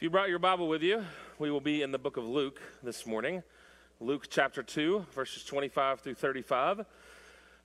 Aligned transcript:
If 0.00 0.04
you 0.04 0.08
brought 0.08 0.30
your 0.30 0.38
Bible 0.38 0.66
with 0.66 0.82
you, 0.82 1.04
we 1.38 1.50
will 1.50 1.60
be 1.60 1.82
in 1.82 1.92
the 1.92 1.98
book 1.98 2.16
of 2.16 2.24
Luke 2.24 2.58
this 2.82 3.04
morning. 3.04 3.42
Luke 4.00 4.28
chapter 4.30 4.62
2, 4.62 5.04
verses 5.12 5.44
25 5.44 6.00
through 6.00 6.14
35. 6.14 6.80
Uh, 6.80 6.84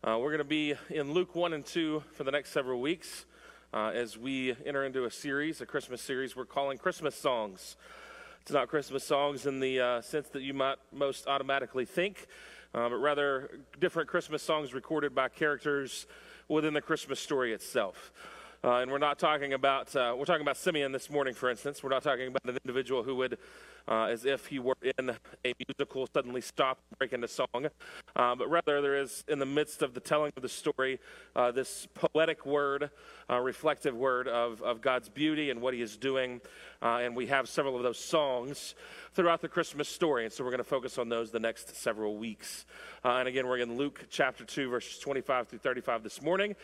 we're 0.04 0.32
going 0.32 0.40
to 0.40 0.44
be 0.44 0.74
in 0.90 1.14
Luke 1.14 1.34
1 1.34 1.54
and 1.54 1.66
2 1.66 2.04
for 2.12 2.26
the 2.26 2.32
next 2.32 2.52
several 2.52 2.82
weeks 2.82 3.24
uh, 3.74 3.92
as 3.96 4.18
we 4.18 4.54
enter 4.66 4.84
into 4.84 5.06
a 5.06 5.12
series, 5.12 5.62
a 5.62 5.66
Christmas 5.66 6.02
series 6.02 6.36
we're 6.36 6.44
calling 6.44 6.78
Christmas 6.78 7.16
Songs. 7.16 7.78
It's 8.42 8.52
not 8.52 8.68
Christmas 8.68 9.06
songs 9.06 9.46
in 9.46 9.62
the 9.62 9.80
uh, 9.80 10.02
sense 10.02 10.28
that 10.34 10.42
you 10.42 10.54
might 10.54 10.76
most 10.92 11.28
automatically 11.28 11.86
think, 11.86 12.28
uh, 12.74 12.90
but 12.90 12.98
rather 12.98 13.62
different 13.80 14.10
Christmas 14.10 14.44
songs 14.44 14.74
recorded 14.74 15.16
by 15.16 15.30
characters 15.30 16.06
within 16.50 16.74
the 16.74 16.82
Christmas 16.82 17.22
story 17.22 17.54
itself. 17.54 18.12
Uh, 18.66 18.80
and 18.80 18.90
we're 18.90 18.98
not 18.98 19.20
talking 19.20 19.54
about, 19.54 19.96
uh, 19.96 20.16
we're 20.18 20.26
talking 20.26 20.42
about 20.42 20.58
Simeon 20.58 20.92
this 20.92 21.12
morning, 21.12 21.36
for 21.36 21.52
instance. 21.52 21.84
We're 21.84 21.92
not 21.92 22.02
talking 22.02 22.30
about 22.30 22.42
an 22.46 22.58
individual 22.66 23.04
who 23.04 23.16
would, 23.18 23.38
uh, 23.88 24.06
as 24.06 24.26
if 24.26 24.48
he 24.48 24.58
were 24.58 24.74
in 24.98 25.12
a 25.12 25.54
musical, 25.68 26.08
suddenly 26.12 26.42
stop 26.42 26.80
and 26.90 26.98
break 26.98 27.14
into 27.14 27.28
song. 27.28 27.68
Uh, 28.16 28.34
but 28.34 28.50
rather, 28.50 28.82
there 28.82 28.98
is, 28.98 29.24
in 29.28 29.38
the 29.38 29.46
midst 29.46 29.84
of 29.84 29.94
the 29.94 30.00
telling 30.00 30.32
of 30.36 30.42
the 30.42 30.50
story, 30.50 31.00
uh, 31.36 31.52
this 31.52 31.88
poetic 31.94 32.44
word, 32.48 32.90
uh, 33.30 33.38
reflective 33.40 33.96
word 33.96 34.28
of, 34.28 34.64
of 34.64 34.82
God's 34.82 35.10
beauty 35.10 35.52
and 35.52 35.62
what 35.62 35.76
he 35.76 35.82
is 35.84 35.96
doing. 35.96 36.42
And 36.82 37.16
we 37.16 37.28
have 37.28 37.50
several 37.50 37.76
of 37.76 37.84
those 37.84 38.00
songs 38.00 38.76
throughout 39.14 39.42
the 39.42 39.48
Christmas 39.48 39.88
story. 39.88 40.26
And 40.26 40.34
so 40.34 40.44
we're 40.44 40.52
going 40.52 40.58
to 40.58 40.64
focus 40.64 40.98
on 40.98 41.10
those 41.10 41.32
the 41.32 41.40
next 41.40 41.76
several 41.76 42.18
weeks. 42.18 42.66
and 43.04 43.28
again, 43.28 43.48
we're 43.48 43.58
in 43.58 43.78
Luke 43.78 44.06
chapter 44.10 44.46
2, 44.46 44.70
verses 44.70 45.00
25 45.00 45.48
through 45.48 45.60
35 45.60 46.04
this 46.04 46.22
morning. 46.22 46.56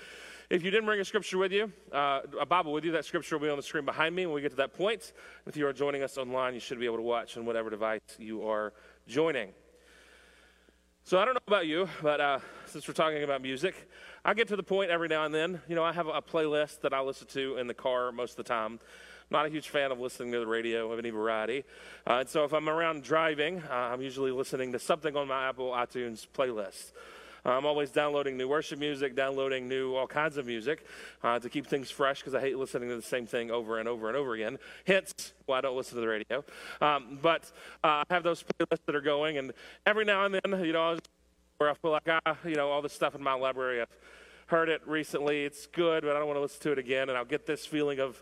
If 0.52 0.64
you 0.64 0.72
didn't 0.72 0.86
bring 0.86 1.00
a 1.00 1.06
scripture 1.06 1.38
with 1.38 1.54
you, 1.54 1.72
uh, 1.94 2.22
a 2.38 2.46
Bible 2.46 2.74
with 2.74 2.84
you, 2.84 2.92
that 2.92 3.06
scripture 3.06 3.38
will 3.38 3.46
be 3.46 3.50
on 3.50 3.56
the 3.56 3.64
screen 3.64 3.86
behind 3.86 4.14
me 4.14 4.26
when 4.26 4.36
we 4.36 4.42
get 4.42 4.52
to 4.52 4.58
that 4.58 4.74
point. 4.74 5.14
If 5.46 5.56
you 5.56 5.66
are 5.66 5.72
joining 5.72 6.04
us 6.04 6.18
online, 6.18 6.54
you 6.54 6.59
should 6.59 6.78
be 6.78 6.86
able 6.86 6.98
to 6.98 7.04
watch 7.04 7.38
on 7.38 7.46
whatever 7.46 7.70
device 7.70 8.02
you 8.20 8.46
are 8.46 8.73
joining. 9.08 9.52
So 11.06 11.20
I 11.20 11.25
don't 11.25 11.36
know 11.36 11.42
about 11.48 11.68
you, 11.68 11.88
but 12.03 12.20
uh, 12.20 12.40
since 12.66 12.86
we're 12.86 12.94
talking 12.94 13.23
about 13.23 13.42
music, 13.42 13.90
I 14.25 14.34
get 14.34 14.50
to 14.50 14.58
the 14.58 14.64
point 14.64 14.92
every 14.92 15.08
now 15.08 15.23
and 15.23 15.34
then. 15.34 15.62
You 15.70 15.75
know, 15.75 15.84
I 15.86 15.94
have 15.94 16.08
a 16.08 16.22
playlist 16.22 16.81
that 16.81 16.94
I 16.94 17.00
listen 17.00 17.28
to 17.28 17.58
in 17.58 17.68
the 17.68 17.73
car 17.73 18.12
most 18.12 18.31
of 18.31 18.38
the 18.38 18.44
time. 18.44 18.80
Not 19.32 19.46
a 19.46 19.50
huge 19.50 19.70
fan 19.70 19.92
of 19.92 20.00
listening 20.00 20.34
to 20.34 20.40
the 20.40 20.48
radio 20.48 20.92
of 20.92 21.00
any 21.00 21.10
variety. 21.10 21.64
Uh, 22.06 22.16
and 22.16 22.30
so 22.30 22.44
if 22.44 22.54
I'm 22.54 22.68
around 22.68 23.04
driving, 23.04 23.64
uh, 23.70 23.74
I'm 23.74 24.02
usually 24.02 24.32
listening 24.32 24.74
to 24.74 24.80
something 24.80 25.16
on 25.16 25.30
my 25.30 25.48
Apple 25.48 25.72
iTunes 25.72 26.28
playlist. 26.28 26.92
I'm 27.44 27.66
always 27.66 27.90
downloading 27.90 28.38
new 28.38 28.48
worship 28.48 28.78
music, 28.78 29.16
downloading 29.16 29.68
new 29.68 29.96
all 29.96 30.06
kinds 30.06 30.38
of 30.38 30.46
music 30.46 30.86
uh, 31.24 31.40
to 31.40 31.50
keep 31.50 31.66
things 31.66 31.90
fresh 31.90 32.20
because 32.20 32.36
I 32.36 32.42
hate 32.42 32.58
listening 32.58 32.90
to 32.90 32.96
the 32.98 33.02
same 33.02 33.26
thing 33.26 33.50
over 33.50 33.80
and 33.80 33.90
over 33.90 34.09
and 34.09 34.18
over 34.18 34.36
again. 34.36 34.59
Hence, 34.86 35.34
why 35.46 35.58
I 35.58 35.62
don't 35.62 35.76
listen 35.76 35.96
to 35.96 36.02
the 36.02 36.08
radio. 36.08 36.44
Um, 36.82 37.18
but 37.22 37.52
uh, 37.84 38.04
I 38.09 38.14
have 38.14 38.24
those 38.24 38.44
playlists 38.44 38.86
that 38.86 38.96
are 38.96 39.02
going, 39.02 39.38
and 39.38 39.54
every 39.86 40.06
now 40.06 40.26
and 40.26 40.36
then, 40.36 40.64
you 40.64 40.74
know, 40.74 41.00
where 41.58 41.70
I 41.70 41.74
feel 41.76 41.92
like, 41.92 42.08
ah, 42.26 42.36
you 42.46 42.56
know, 42.56 42.70
all 42.70 42.82
this 42.82 42.94
stuff 42.94 43.16
in 43.16 43.24
my 43.24 43.34
library, 43.34 43.82
I've 43.82 43.88
heard 44.48 44.70
it 44.70 44.86
recently. 44.86 45.46
It's 45.46 45.66
good, 45.68 46.04
but 46.04 46.16
I 46.16 46.20
don't 46.20 46.28
want 46.28 46.38
to 46.38 46.42
listen 46.42 46.62
to 46.64 46.74
it 46.74 46.80
again. 46.80 47.09
And 47.09 47.18
I'll 47.18 47.26
get 47.26 47.48
this 47.48 47.66
feeling 47.66 48.00
of, 48.00 48.22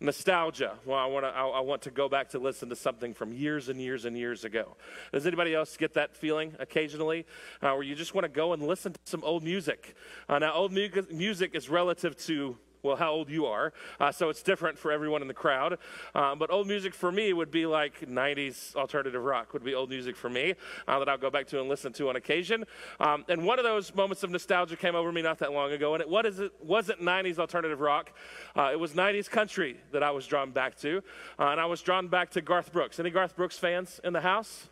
nostalgia. 0.00 0.74
Well, 0.84 0.98
I 0.98 1.06
want 1.06 1.24
to 1.24 1.28
I, 1.28 1.46
I, 1.46 1.60
want 1.60 1.82
to 1.82 1.90
go 1.90 2.08
back 2.08 2.30
to 2.30 2.38
listen 2.38 2.68
to 2.68 2.76
something 2.76 3.14
from 3.14 3.32
years 3.32 3.68
and 3.68 3.80
years 3.80 4.04
and 4.04 4.16
years 4.16 4.44
ago. 4.44 4.76
Does 5.12 5.26
anybody 5.26 5.54
else 5.54 5.76
get 5.76 5.94
that 5.94 6.14
feeling 6.16 6.54
occasionally, 6.58 7.26
uh, 7.62 7.72
where 7.72 7.82
you 7.82 7.94
just 7.94 8.14
want 8.14 8.24
to 8.24 8.28
go 8.28 8.52
and 8.52 8.62
listen 8.62 8.92
to 8.92 9.00
some 9.04 9.24
old 9.24 9.42
music? 9.42 9.96
Uh, 10.28 10.38
now, 10.38 10.52
old 10.52 10.72
mu- 10.72 10.88
music 11.10 11.54
is 11.54 11.68
relative 11.68 12.16
to 12.26 12.58
well, 12.82 12.96
how 12.96 13.10
old 13.12 13.30
you 13.30 13.46
are. 13.46 13.72
Uh, 13.98 14.12
so 14.12 14.28
it's 14.28 14.42
different 14.42 14.78
for 14.78 14.92
everyone 14.92 15.22
in 15.22 15.28
the 15.28 15.34
crowd. 15.34 15.78
Uh, 16.14 16.34
but 16.34 16.50
old 16.50 16.66
music 16.66 16.94
for 16.94 17.10
me 17.10 17.32
would 17.32 17.50
be 17.50 17.66
like 17.66 18.00
90s 18.00 18.74
alternative 18.76 19.22
rock, 19.22 19.52
would 19.52 19.64
be 19.64 19.74
old 19.74 19.90
music 19.90 20.16
for 20.16 20.28
me 20.28 20.54
uh, 20.86 20.98
that 20.98 21.08
I'll 21.08 21.18
go 21.18 21.30
back 21.30 21.46
to 21.48 21.60
and 21.60 21.68
listen 21.68 21.92
to 21.94 22.08
on 22.08 22.16
occasion. 22.16 22.64
Um, 23.00 23.24
and 23.28 23.44
one 23.44 23.58
of 23.58 23.64
those 23.64 23.94
moments 23.94 24.22
of 24.22 24.30
nostalgia 24.30 24.76
came 24.76 24.94
over 24.94 25.12
me 25.12 25.22
not 25.22 25.38
that 25.38 25.52
long 25.52 25.72
ago. 25.72 25.94
And 25.94 26.02
it, 26.02 26.08
what 26.08 26.26
is 26.26 26.40
it, 26.40 26.52
wasn't 26.62 27.00
90s 27.00 27.38
alternative 27.38 27.80
rock, 27.80 28.12
uh, 28.56 28.70
it 28.72 28.78
was 28.78 28.92
90s 28.92 29.28
country 29.28 29.78
that 29.92 30.02
I 30.02 30.10
was 30.10 30.26
drawn 30.26 30.50
back 30.50 30.76
to. 30.78 31.02
Uh, 31.38 31.48
and 31.48 31.60
I 31.60 31.66
was 31.66 31.82
drawn 31.82 32.08
back 32.08 32.30
to 32.30 32.40
Garth 32.40 32.72
Brooks. 32.72 33.00
Any 33.00 33.10
Garth 33.10 33.36
Brooks 33.36 33.58
fans 33.58 34.00
in 34.04 34.12
the 34.12 34.20
house? 34.20 34.68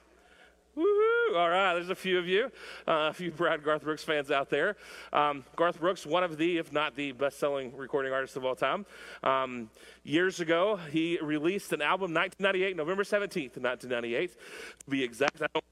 Woohoo! 0.77 1.37
All 1.37 1.51
right, 1.51 1.75
there's 1.75 1.91
a 1.91 1.95
few 1.95 2.19
of 2.19 2.27
you, 2.27 2.47
uh, 2.87 3.11
a 3.11 3.12
few 3.12 3.31
Brad 3.31 3.62
Garth 3.62 3.83
Brooks 3.83 4.03
fans 4.03 4.31
out 4.31 4.51
there. 4.51 4.77
Um, 5.12 5.45
Garth 5.57 5.79
Brooks, 5.79 6.05
one 6.05 6.25
of 6.25 6.37
the, 6.37 6.59
if 6.59 6.73
not 6.73 6.97
the 6.97 7.12
best-selling 7.12 7.77
recording 7.77 8.12
artist 8.12 8.37
of 8.37 8.45
all 8.45 8.57
time. 8.57 8.87
Um, 9.23 9.71
years 10.03 10.41
ago, 10.41 10.79
he 10.91 11.19
released 11.23 11.73
an 11.73 11.83
album, 11.83 12.12
1998, 12.12 12.77
November 12.77 13.05
17th, 13.05 13.57
1998, 13.57 14.31
to 14.31 14.91
be 14.91 15.03
exact. 15.03 15.43
I 15.43 15.47
don't 15.55 15.65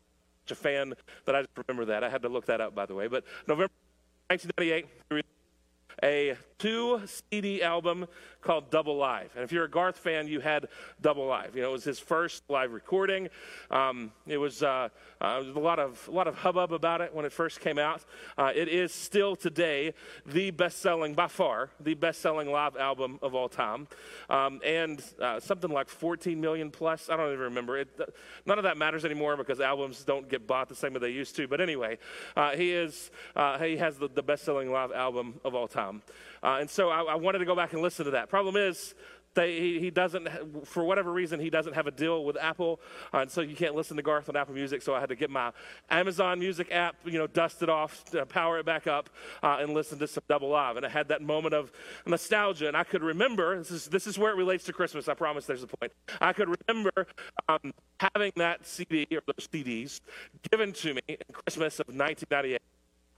a 0.50 0.54
fan 0.54 0.92
that 1.24 1.34
I 1.34 1.42
just 1.42 1.50
remember 1.66 1.86
that. 1.86 2.04
I 2.04 2.10
had 2.10 2.22
to 2.22 2.28
look 2.28 2.46
that 2.46 2.60
up, 2.60 2.74
by 2.74 2.84
the 2.84 2.94
way. 2.94 3.06
But 3.06 3.24
November 3.46 3.72
1998, 4.28 5.24
a 6.02 6.36
two 6.62 7.00
CD 7.30 7.60
album 7.60 8.06
called 8.40 8.70
Double 8.70 8.96
Live. 8.96 9.30
And 9.34 9.42
if 9.42 9.50
you're 9.50 9.64
a 9.64 9.70
Garth 9.70 9.96
fan, 9.96 10.28
you 10.28 10.38
had 10.38 10.68
Double 11.00 11.26
Live. 11.26 11.56
You 11.56 11.62
know, 11.62 11.70
it 11.70 11.72
was 11.72 11.82
his 11.82 11.98
first 11.98 12.44
live 12.48 12.72
recording. 12.72 13.28
Um, 13.68 14.12
it 14.28 14.38
was 14.38 14.62
uh, 14.62 14.88
uh, 15.20 15.42
a 15.42 15.58
lot 15.58 15.80
of 15.80 16.06
a 16.08 16.12
lot 16.12 16.28
of 16.28 16.36
hubbub 16.36 16.72
about 16.72 17.00
it 17.00 17.12
when 17.14 17.24
it 17.24 17.32
first 17.32 17.60
came 17.60 17.78
out. 17.78 18.04
Uh, 18.38 18.52
it 18.54 18.68
is 18.68 18.92
still 18.92 19.34
today 19.34 19.92
the 20.24 20.52
best-selling, 20.52 21.14
by 21.14 21.26
far, 21.26 21.70
the 21.80 21.94
best-selling 21.94 22.50
live 22.50 22.76
album 22.76 23.18
of 23.22 23.34
all 23.34 23.48
time, 23.48 23.88
um, 24.30 24.60
and 24.64 25.02
uh, 25.20 25.40
something 25.40 25.70
like 25.70 25.88
14 25.88 26.40
million 26.40 26.70
plus. 26.70 27.10
I 27.10 27.16
don't 27.16 27.28
even 27.28 27.40
remember 27.40 27.78
it. 27.78 27.88
None 28.46 28.58
of 28.58 28.64
that 28.64 28.76
matters 28.76 29.04
anymore 29.04 29.36
because 29.36 29.60
albums 29.60 30.04
don't 30.04 30.28
get 30.28 30.46
bought 30.46 30.68
the 30.68 30.76
same 30.76 30.92
way 30.92 31.00
they 31.00 31.10
used 31.10 31.34
to. 31.36 31.48
But 31.48 31.60
anyway, 31.60 31.98
uh, 32.36 32.52
he 32.52 32.70
is 32.72 33.10
uh, 33.34 33.58
he 33.58 33.78
has 33.78 33.98
the, 33.98 34.08
the 34.08 34.22
best-selling 34.22 34.70
live 34.70 34.92
album 34.92 35.40
of 35.44 35.56
all 35.56 35.66
time. 35.66 36.02
Uh, 36.52 36.58
and 36.60 36.68
so 36.68 36.90
I, 36.90 37.02
I, 37.02 37.14
wanted 37.14 37.38
to 37.38 37.46
go 37.46 37.56
back 37.56 37.72
and 37.72 37.80
listen 37.80 38.04
to 38.04 38.10
that. 38.10 38.28
Problem 38.28 38.56
is, 38.56 38.94
they, 39.34 39.58
he, 39.58 39.80
he, 39.80 39.90
doesn't, 39.90 40.28
for 40.66 40.84
whatever 40.84 41.10
reason, 41.10 41.40
he 41.40 41.48
doesn't 41.48 41.72
have 41.72 41.86
a 41.86 41.90
deal 41.90 42.24
with 42.26 42.36
Apple, 42.36 42.78
uh, 43.14 43.18
and 43.18 43.30
so 43.30 43.40
you 43.40 43.56
can't 43.56 43.74
listen 43.74 43.96
to 43.96 44.02
Garth 44.02 44.28
on 44.28 44.36
Apple 44.36 44.52
Music. 44.52 44.82
So 44.82 44.94
I 44.94 45.00
had 45.00 45.08
to 45.08 45.16
get 45.16 45.30
my 45.30 45.52
Amazon 45.88 46.38
Music 46.40 46.70
app, 46.70 46.96
you 47.06 47.18
know, 47.18 47.26
dust 47.26 47.62
it 47.62 47.70
off, 47.70 48.04
uh, 48.14 48.26
power 48.26 48.58
it 48.58 48.66
back 48.66 48.86
up, 48.86 49.08
uh, 49.42 49.56
and 49.60 49.72
listen 49.72 49.98
to 50.00 50.06
some 50.06 50.22
Double 50.28 50.50
Live. 50.50 50.76
And 50.76 50.84
I 50.84 50.90
had 50.90 51.08
that 51.08 51.22
moment 51.22 51.54
of 51.54 51.72
nostalgia, 52.04 52.68
and 52.68 52.76
I 52.76 52.84
could 52.84 53.02
remember. 53.02 53.56
This 53.56 53.70
is 53.70 53.86
this 53.86 54.06
is 54.06 54.18
where 54.18 54.32
it 54.32 54.36
relates 54.36 54.64
to 54.64 54.74
Christmas. 54.74 55.08
I 55.08 55.14
promise. 55.14 55.46
There's 55.46 55.62
a 55.62 55.68
point. 55.68 55.92
I 56.20 56.34
could 56.34 56.54
remember 56.68 57.06
um, 57.48 57.72
having 58.00 58.32
that 58.36 58.66
CD 58.66 59.06
or 59.12 59.22
those 59.26 59.48
CDs 59.48 60.00
given 60.50 60.74
to 60.74 60.92
me 60.92 61.02
in 61.08 61.16
Christmas 61.32 61.80
of 61.80 61.86
1998. 61.86 62.60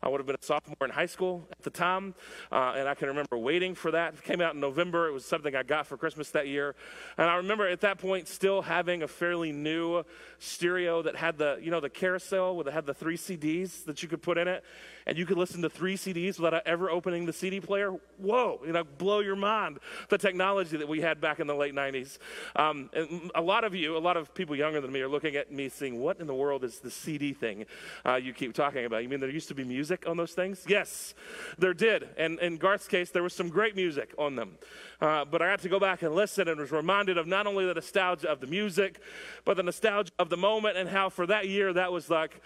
I 0.05 0.09
would 0.11 0.21
have 0.21 0.27
been 0.27 0.37
a 0.39 0.45
sophomore 0.45 0.77
in 0.83 0.91
high 0.91 1.07
school 1.07 1.49
at 1.51 1.63
the 1.63 1.71
time, 1.71 2.15
uh, 2.53 2.75
and 2.77 2.87
I 2.87 2.95
can 2.95 3.09
remember 3.09 3.39
waiting 3.39 3.75
for 3.75 3.91
that. 3.93 4.13
It 4.13 4.23
came 4.23 4.43
out 4.43 4.53
in 4.53 4.61
November. 4.61 5.09
It 5.09 5.13
was 5.13 5.25
something 5.25 5.57
I 5.57 5.63
got 5.63 5.87
for 5.87 5.97
Christmas 5.97 6.31
that 6.33 6.47
year, 6.47 6.75
and 7.17 7.31
I 7.31 7.37
remember 7.37 7.67
at 7.67 7.81
that 7.81 7.97
point 7.97 8.29
still 8.29 8.61
having 8.61 9.03
a 9.03 9.09
fairly 9.09 9.51
new 9.51 10.05
stereo 10.39 11.01
that 11.01 11.17
had 11.17 11.39
the 11.39 11.59
you 11.63 11.71
know 11.71 11.81
the 11.81 11.89
carousel 11.89 12.55
where 12.55 12.69
it 12.69 12.73
had 12.73 12.85
the 12.85 12.93
three 12.93 13.17
CDs 13.17 13.85
that 13.87 14.03
you 14.03 14.09
could 14.09 14.21
put 14.21 14.37
in 14.37 14.47
it, 14.47 14.63
and 15.07 15.17
you 15.17 15.25
could 15.25 15.39
listen 15.39 15.63
to 15.63 15.71
three 15.71 15.97
CDs 15.97 16.39
without 16.39 16.67
ever 16.67 16.91
opening 16.91 17.25
the 17.25 17.33
CD 17.33 17.59
player. 17.59 17.93
Whoa, 18.19 18.61
you 18.67 18.73
know, 18.73 18.85
blow 18.85 19.21
your 19.21 19.37
mind 19.37 19.79
the 20.11 20.19
technology 20.19 20.77
that 20.77 20.89
we 20.89 21.01
had 21.01 21.19
back 21.19 21.41
in 21.41 21.47
the 21.47 21.55
late 21.55 21.75
90s. 21.75 22.19
Um, 22.57 22.91
and 22.93 23.31
a 23.35 23.41
lot 23.41 23.65
of 23.65 23.75
you, 23.75 23.97
a 23.97 23.99
lot 23.99 24.19
of 24.19 24.35
people 24.35 24.55
younger 24.55 24.83
than 24.83 24.93
me, 24.93 25.01
are 25.01 25.09
looking 25.09 25.37
at 25.37 25.51
me 25.51 25.71
saying, 25.71 25.99
"What 25.99 26.21
in 26.21 26.27
the 26.27 26.35
world 26.35 26.63
is 26.63 26.81
the 26.81 26.91
CD 26.91 27.33
thing 27.33 27.65
uh, 28.05 28.17
you 28.17 28.35
keep 28.35 28.53
talking 28.53 28.85
about? 28.85 29.03
You 29.03 29.09
mean 29.09 29.21
there 29.21 29.31
used 29.31 29.49
to 29.49 29.55
be 29.55 29.65
music?" 29.65 29.94
Music 29.95 30.09
on 30.09 30.17
those 30.17 30.33
things? 30.33 30.65
Yes, 30.67 31.15
there 31.59 31.75
did. 31.75 32.09
And 32.17 32.39
in 32.41 32.57
Garth's 32.57 32.89
case, 32.89 33.11
there 33.11 33.23
was 33.23 33.33
some 33.33 33.49
great 33.49 33.77
music 33.77 34.13
on 34.19 34.37
them. 34.37 34.59
Uh, 35.01 35.25
but 35.25 35.43
I 35.43 35.51
had 35.51 35.61
to 35.61 35.69
go 35.69 35.79
back 35.79 36.03
and 36.03 36.15
listen 36.15 36.49
and 36.49 36.59
was 36.59 36.73
reminded 36.73 37.19
of 37.19 37.27
not 37.27 37.47
only 37.47 37.67
the 37.67 37.75
nostalgia 37.75 38.29
of 38.29 38.41
the 38.41 38.47
music, 38.47 39.01
but 39.45 39.57
the 39.57 39.63
nostalgia 39.63 40.13
of 40.19 40.31
the 40.31 40.37
moment 40.37 40.77
and 40.77 40.89
how 40.89 41.11
for 41.11 41.27
that 41.27 41.49
year 41.49 41.73
that 41.73 41.93
was 41.93 42.11
like 42.11 42.41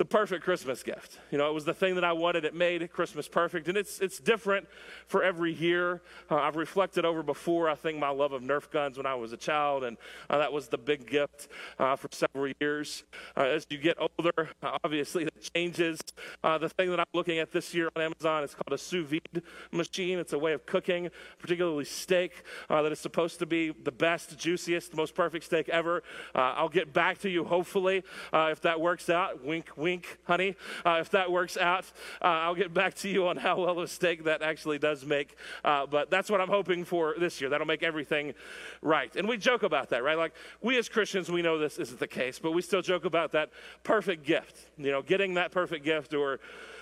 the 0.00 0.04
perfect 0.06 0.42
Christmas 0.42 0.82
gift. 0.82 1.18
You 1.30 1.36
know, 1.36 1.50
it 1.50 1.52
was 1.52 1.66
the 1.66 1.74
thing 1.74 1.94
that 1.96 2.04
I 2.04 2.14
wanted. 2.14 2.46
It 2.46 2.54
made 2.54 2.90
Christmas 2.90 3.28
perfect. 3.28 3.68
And 3.68 3.76
it's, 3.76 4.00
it's 4.00 4.18
different 4.18 4.66
for 5.06 5.22
every 5.22 5.52
year. 5.52 6.00
Uh, 6.30 6.36
I've 6.36 6.56
reflected 6.56 7.04
over 7.04 7.22
before, 7.22 7.68
I 7.68 7.74
think, 7.74 7.98
my 7.98 8.08
love 8.08 8.32
of 8.32 8.40
Nerf 8.40 8.70
guns 8.70 8.96
when 8.96 9.04
I 9.04 9.14
was 9.14 9.34
a 9.34 9.36
child, 9.36 9.84
and 9.84 9.98
uh, 10.30 10.38
that 10.38 10.54
was 10.54 10.68
the 10.68 10.78
big 10.78 11.06
gift 11.06 11.48
uh, 11.78 11.96
for 11.96 12.08
several 12.12 12.50
years. 12.62 13.04
Uh, 13.36 13.42
as 13.42 13.66
you 13.68 13.76
get 13.76 13.98
older, 14.00 14.48
obviously, 14.62 15.24
that 15.24 15.52
changes. 15.54 16.00
Uh, 16.42 16.56
the 16.56 16.70
thing 16.70 16.88
that 16.88 16.98
I'm 16.98 17.04
looking 17.12 17.38
at 17.38 17.52
this 17.52 17.74
year 17.74 17.90
on 17.94 18.00
Amazon 18.00 18.42
is 18.42 18.54
called 18.54 18.72
a 18.72 18.78
sous 18.78 19.06
vide 19.06 19.42
machine. 19.70 20.18
It's 20.18 20.32
a 20.32 20.38
way 20.38 20.54
of 20.54 20.64
cooking, 20.64 21.10
particularly 21.38 21.84
steak, 21.84 22.42
uh, 22.70 22.80
that 22.80 22.90
is 22.90 23.00
supposed 23.00 23.38
to 23.40 23.44
be 23.44 23.74
the 23.84 23.92
best, 23.92 24.38
juiciest, 24.38 24.96
most 24.96 25.14
perfect 25.14 25.44
steak 25.44 25.68
ever. 25.68 26.02
I'll 26.34 26.70
get 26.70 26.94
back 26.94 27.18
to 27.18 27.28
you, 27.28 27.44
hopefully, 27.44 28.02
if 28.32 28.62
that 28.62 28.80
works 28.80 29.10
out. 29.10 29.44
Wink, 29.44 29.68
wink 29.76 29.89
wink, 29.90 30.18
honey. 30.24 30.54
Uh, 30.86 30.98
if 31.00 31.10
that 31.10 31.32
works 31.32 31.56
out, 31.56 31.84
uh, 32.22 32.26
I'll 32.26 32.54
get 32.54 32.72
back 32.72 32.94
to 32.96 33.08
you 33.08 33.26
on 33.26 33.36
how 33.36 33.60
well 33.60 33.70
of 33.70 33.78
a 33.78 33.88
steak 33.88 34.24
that 34.24 34.40
actually 34.40 34.78
does 34.78 35.04
make. 35.04 35.36
Uh, 35.64 35.86
but 35.86 36.10
that's 36.10 36.30
what 36.30 36.40
I'm 36.40 36.48
hoping 36.48 36.84
for 36.84 37.14
this 37.18 37.40
year. 37.40 37.50
That'll 37.50 37.66
make 37.66 37.82
everything 37.82 38.34
right. 38.82 39.14
And 39.16 39.28
we 39.28 39.36
joke 39.36 39.64
about 39.64 39.88
that, 39.90 40.04
right? 40.04 40.16
Like 40.16 40.32
we 40.62 40.78
as 40.78 40.88
Christians, 40.88 41.28
we 41.28 41.42
know 41.42 41.58
this 41.58 41.78
isn't 41.78 41.98
the 41.98 42.06
case, 42.06 42.38
but 42.38 42.52
we 42.52 42.62
still 42.62 42.82
joke 42.82 43.04
about 43.04 43.32
that 43.32 43.50
perfect 43.82 44.24
gift. 44.24 44.56
You 44.78 44.92
know, 44.92 45.02
getting 45.02 45.34
that 45.34 45.50
perfect 45.50 45.84
gift 45.84 46.14
or 46.14 46.38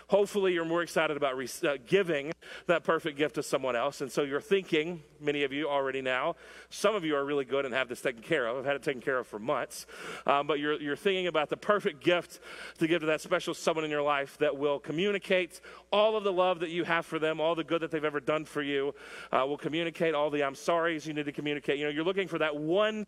hopefully 0.08 0.54
you're 0.54 0.64
more 0.64 0.82
excited 0.82 1.16
about 1.16 1.36
re- 1.36 1.48
uh, 1.64 1.76
giving 1.86 2.32
that 2.66 2.82
perfect 2.82 3.16
gift 3.16 3.36
to 3.36 3.42
someone 3.42 3.76
else. 3.76 4.00
And 4.00 4.10
so 4.10 4.22
you're 4.22 4.40
thinking, 4.40 5.02
many 5.20 5.44
of 5.44 5.52
you 5.52 5.68
already 5.68 6.00
now, 6.00 6.36
some 6.70 6.94
of 6.94 7.04
you 7.04 7.14
are 7.14 7.24
really 7.24 7.44
good 7.44 7.64
and 7.64 7.74
have 7.74 7.88
this 7.88 8.00
taken 8.00 8.22
care 8.22 8.46
of. 8.46 8.56
I've 8.56 8.64
had 8.64 8.76
it 8.76 8.82
taken 8.82 9.02
care 9.02 9.18
of 9.18 9.26
for 9.26 9.38
months. 9.38 9.86
Um, 10.26 10.46
but 10.46 10.58
you're, 10.58 10.80
you're 10.80 10.96
thinking 10.96 11.26
about 11.26 11.50
the 11.50 11.56
perfect 11.56 12.02
gift 12.02 12.40
to 12.78 12.86
give 12.86 12.97
to 12.98 13.06
that 13.06 13.20
special 13.20 13.54
someone 13.54 13.84
in 13.84 13.90
your 13.90 14.02
life 14.02 14.36
that 14.38 14.56
will 14.56 14.78
communicate 14.78 15.60
all 15.92 16.16
of 16.16 16.24
the 16.24 16.32
love 16.32 16.60
that 16.60 16.70
you 16.70 16.84
have 16.84 17.06
for 17.06 17.18
them, 17.18 17.40
all 17.40 17.54
the 17.54 17.64
good 17.64 17.82
that 17.82 17.90
they've 17.90 18.04
ever 18.04 18.20
done 18.20 18.44
for 18.44 18.62
you, 18.62 18.94
uh, 19.32 19.44
will 19.46 19.58
communicate 19.58 20.14
all 20.14 20.30
the 20.30 20.42
I'm 20.42 20.54
sorry's 20.54 21.06
you 21.06 21.14
need 21.14 21.26
to 21.26 21.32
communicate. 21.32 21.78
You 21.78 21.84
know, 21.84 21.90
you're 21.90 22.04
looking 22.04 22.28
for 22.28 22.38
that 22.38 22.56
one 22.56 23.06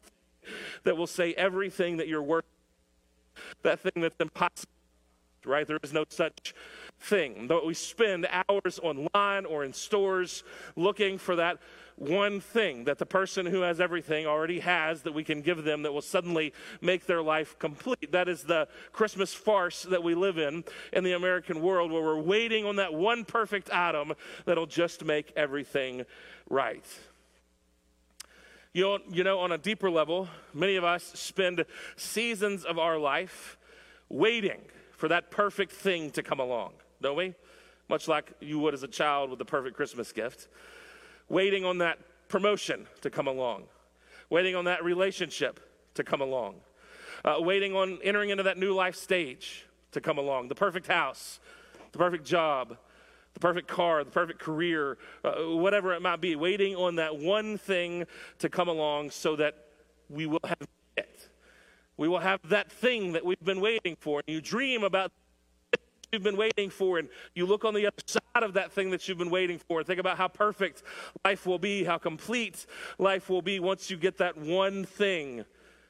that 0.84 0.96
will 0.96 1.06
say 1.06 1.34
everything 1.34 1.98
that 1.98 2.08
you're 2.08 2.22
worth, 2.22 2.44
that 3.62 3.80
thing 3.80 4.02
that's 4.02 4.16
impossible 4.20 4.70
right? 5.44 5.66
There 5.66 5.78
is 5.82 5.92
no 5.92 6.04
such 6.08 6.54
thing. 6.98 7.48
Though 7.48 7.64
we 7.66 7.74
spend 7.74 8.28
hours 8.30 8.78
online 8.82 9.44
or 9.46 9.64
in 9.64 9.72
stores 9.72 10.44
looking 10.76 11.18
for 11.18 11.36
that 11.36 11.58
one 12.00 12.40
thing 12.40 12.84
that 12.84 12.96
the 12.98 13.04
person 13.04 13.44
who 13.44 13.60
has 13.60 13.78
everything 13.78 14.26
already 14.26 14.60
has 14.60 15.02
that 15.02 15.12
we 15.12 15.22
can 15.22 15.42
give 15.42 15.64
them 15.64 15.82
that 15.82 15.92
will 15.92 16.00
suddenly 16.00 16.54
make 16.80 17.04
their 17.04 17.20
life 17.20 17.58
complete. 17.58 18.12
That 18.12 18.26
is 18.26 18.42
the 18.42 18.68
Christmas 18.90 19.34
farce 19.34 19.82
that 19.82 20.02
we 20.02 20.14
live 20.14 20.38
in 20.38 20.64
in 20.94 21.04
the 21.04 21.12
American 21.12 21.60
world 21.60 21.92
where 21.92 22.02
we're 22.02 22.18
waiting 22.18 22.64
on 22.64 22.76
that 22.76 22.94
one 22.94 23.26
perfect 23.26 23.70
item 23.70 24.14
that'll 24.46 24.64
just 24.64 25.04
make 25.04 25.30
everything 25.36 26.06
right. 26.48 26.86
You 28.72 28.84
know, 28.84 28.98
you 29.10 29.22
know, 29.22 29.40
on 29.40 29.52
a 29.52 29.58
deeper 29.58 29.90
level, 29.90 30.26
many 30.54 30.76
of 30.76 30.84
us 30.84 31.04
spend 31.04 31.66
seasons 31.96 32.64
of 32.64 32.78
our 32.78 32.96
life 32.96 33.58
waiting 34.08 34.60
for 34.92 35.08
that 35.08 35.30
perfect 35.30 35.72
thing 35.72 36.10
to 36.12 36.22
come 36.22 36.40
along, 36.40 36.72
don't 37.02 37.16
we? 37.16 37.34
Much 37.90 38.08
like 38.08 38.32
you 38.40 38.58
would 38.58 38.72
as 38.72 38.84
a 38.84 38.88
child 38.88 39.28
with 39.28 39.38
the 39.38 39.44
perfect 39.44 39.76
Christmas 39.76 40.12
gift. 40.12 40.48
Waiting 41.30 41.64
on 41.64 41.78
that 41.78 41.98
promotion 42.28 42.86
to 43.00 43.08
come 43.08 43.26
along, 43.26 43.64
waiting 44.28 44.54
on 44.54 44.66
that 44.66 44.84
relationship 44.84 45.60
to 45.94 46.04
come 46.04 46.20
along, 46.20 46.56
uh, 47.24 47.36
waiting 47.38 47.74
on 47.74 47.98
entering 48.02 48.28
into 48.28 48.42
that 48.42 48.58
new 48.58 48.74
life 48.74 48.96
stage 48.96 49.64
to 49.92 50.00
come 50.00 50.18
along, 50.18 50.48
the 50.48 50.54
perfect 50.54 50.86
house, 50.86 51.40
the 51.92 51.98
perfect 51.98 52.26
job, 52.26 52.76
the 53.34 53.40
perfect 53.40 53.68
car, 53.68 54.04
the 54.04 54.10
perfect 54.10 54.38
career, 54.38 54.98
uh, 55.24 55.32
whatever 55.56 55.92
it 55.92 56.02
might 56.02 56.20
be, 56.20 56.36
waiting 56.36 56.76
on 56.76 56.96
that 56.96 57.16
one 57.16 57.56
thing 57.56 58.04
to 58.38 58.48
come 58.48 58.68
along 58.68 59.10
so 59.10 59.36
that 59.36 59.54
we 60.08 60.26
will 60.26 60.40
have 60.44 60.68
it. 60.96 61.28
we 61.96 62.08
will 62.08 62.18
have 62.18 62.40
that 62.48 62.70
thing 62.70 63.12
that 63.12 63.24
we've 63.24 63.44
been 63.44 63.60
waiting 63.60 63.96
for. 64.00 64.20
And 64.26 64.34
you 64.34 64.40
dream 64.40 64.82
about 64.82 65.12
you've 66.12 66.22
been 66.22 66.36
waiting 66.36 66.70
for, 66.70 66.98
and 66.98 67.08
you 67.34 67.46
look 67.46 67.64
on 67.64 67.74
the 67.74 67.86
other 67.86 68.02
side 68.06 68.42
of 68.42 68.54
that 68.54 68.72
thing 68.72 68.90
that 68.90 69.08
you've 69.08 69.18
been 69.18 69.30
waiting 69.30 69.58
for, 69.58 69.78
and 69.78 69.86
think 69.86 70.00
about 70.00 70.16
how 70.16 70.28
perfect 70.28 70.82
life 71.24 71.46
will 71.46 71.58
be, 71.58 71.84
how 71.84 71.98
complete 71.98 72.66
life 72.98 73.28
will 73.28 73.42
be 73.42 73.60
once 73.60 73.90
you 73.90 73.96
get 73.96 74.18
that 74.18 74.36
one 74.36 74.84
thing 74.84 75.44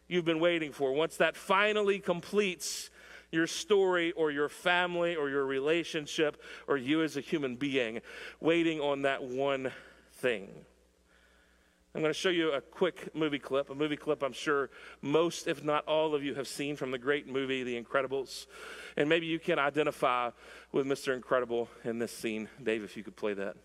you've 0.09 0.25
been 0.25 0.41
waiting 0.41 0.73
for. 0.73 0.93
Once 0.93 1.17
that 1.17 1.37
finally 1.37 1.99
completes 1.99 2.91
your 3.33 3.47
story 3.47 4.13
or 4.13 4.31
your 4.31 4.49
family 4.49 5.15
or 5.15 5.31
your 5.31 5.47
relationship 5.47 6.43
or 6.67 6.77
you 6.77 7.03
as 7.03 7.17
a 7.17 7.21
human 7.21 7.57
being, 7.57 8.01
waiting 8.41 8.81
on 8.81 9.03
that 9.03 9.23
one 9.23 9.71
thing. 10.15 10.49
I'm 11.95 12.03
going 12.03 12.13
to 12.13 12.19
show 12.19 12.29
you 12.29 12.53
a 12.53 12.61
quick 12.61 13.15
movie 13.17 13.41
clip, 13.41 13.69
a 13.69 13.75
movie 13.75 13.97
clip 13.97 14.23
I'm 14.23 14.33
sure 14.33 14.71
most, 15.03 15.49
if 15.49 15.65
not 15.65 15.85
all 15.87 16.15
of 16.15 16.23
you, 16.23 16.37
have 16.37 16.47
seen 16.47 16.77
from 16.77 16.93
the 16.93 16.99
great 16.99 17.27
movie, 17.27 17.65
The 17.65 17.83
Incredibles. 17.83 18.47
And 18.97 19.09
maybe 19.09 19.27
you 19.27 19.41
can 19.41 19.59
identify 19.59 20.31
with 20.71 20.87
Mr. 20.87 21.17
Incredible 21.17 21.69
in 21.83 21.99
this 21.99 22.13
scene. 22.13 22.49
Dave, 22.63 22.85
if 22.85 22.97
you 22.97 23.03
could 23.03 23.17
play 23.17 23.35
that. 23.35 23.57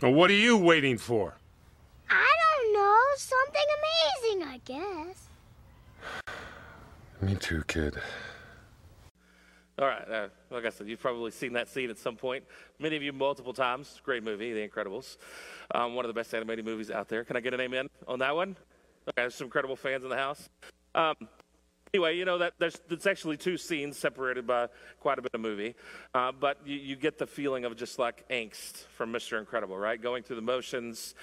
What 0.00 0.30
are 0.30 0.34
you 0.34 0.56
waiting 0.56 0.98
for? 0.98 1.36
I 2.10 2.30
don't 2.42 2.74
know. 2.74 2.98
Something 3.16 3.68
amazing, 3.78 4.42
I 4.42 4.60
guess. 4.64 5.28
Me 7.28 7.34
too, 7.34 7.62
kid. 7.66 7.94
All 9.78 9.86
right. 9.86 10.10
Uh, 10.10 10.28
like 10.50 10.64
I 10.64 10.70
said, 10.70 10.88
you've 10.88 10.98
probably 10.98 11.30
seen 11.30 11.52
that 11.52 11.68
scene 11.68 11.90
at 11.90 11.98
some 11.98 12.16
point. 12.16 12.42
Many 12.78 12.96
of 12.96 13.02
you 13.02 13.12
multiple 13.12 13.52
times. 13.52 14.00
Great 14.02 14.24
movie, 14.24 14.54
The 14.54 14.66
Incredibles. 14.66 15.18
Um, 15.74 15.94
one 15.94 16.06
of 16.06 16.08
the 16.08 16.18
best 16.18 16.34
animated 16.34 16.64
movies 16.64 16.90
out 16.90 17.10
there. 17.10 17.24
Can 17.24 17.36
I 17.36 17.40
get 17.40 17.52
an 17.52 17.60
amen 17.60 17.88
on 18.06 18.20
that 18.20 18.34
one? 18.34 18.56
Okay, 19.06 19.12
there's 19.16 19.34
some 19.34 19.44
incredible 19.44 19.76
fans 19.76 20.04
in 20.04 20.08
the 20.08 20.16
house. 20.16 20.48
Um, 20.94 21.16
Anyway, 21.94 22.18
you 22.18 22.26
know 22.26 22.36
that 22.36 22.52
there's, 22.58 22.78
there's 22.88 23.06
actually 23.06 23.38
two 23.38 23.56
scenes 23.56 23.96
separated 23.96 24.46
by 24.46 24.68
quite 25.00 25.18
a 25.18 25.22
bit 25.22 25.32
of 25.32 25.40
movie, 25.40 25.74
uh, 26.14 26.30
but 26.30 26.58
you, 26.66 26.76
you 26.76 26.96
get 26.96 27.16
the 27.16 27.26
feeling 27.26 27.64
of 27.64 27.74
just 27.76 27.98
like 27.98 28.28
angst 28.28 28.84
from 28.88 29.10
Mr. 29.10 29.38
Incredible, 29.38 29.78
right? 29.78 30.00
Going 30.00 30.22
through 30.22 30.36
the 30.36 30.42
motions, 30.42 31.14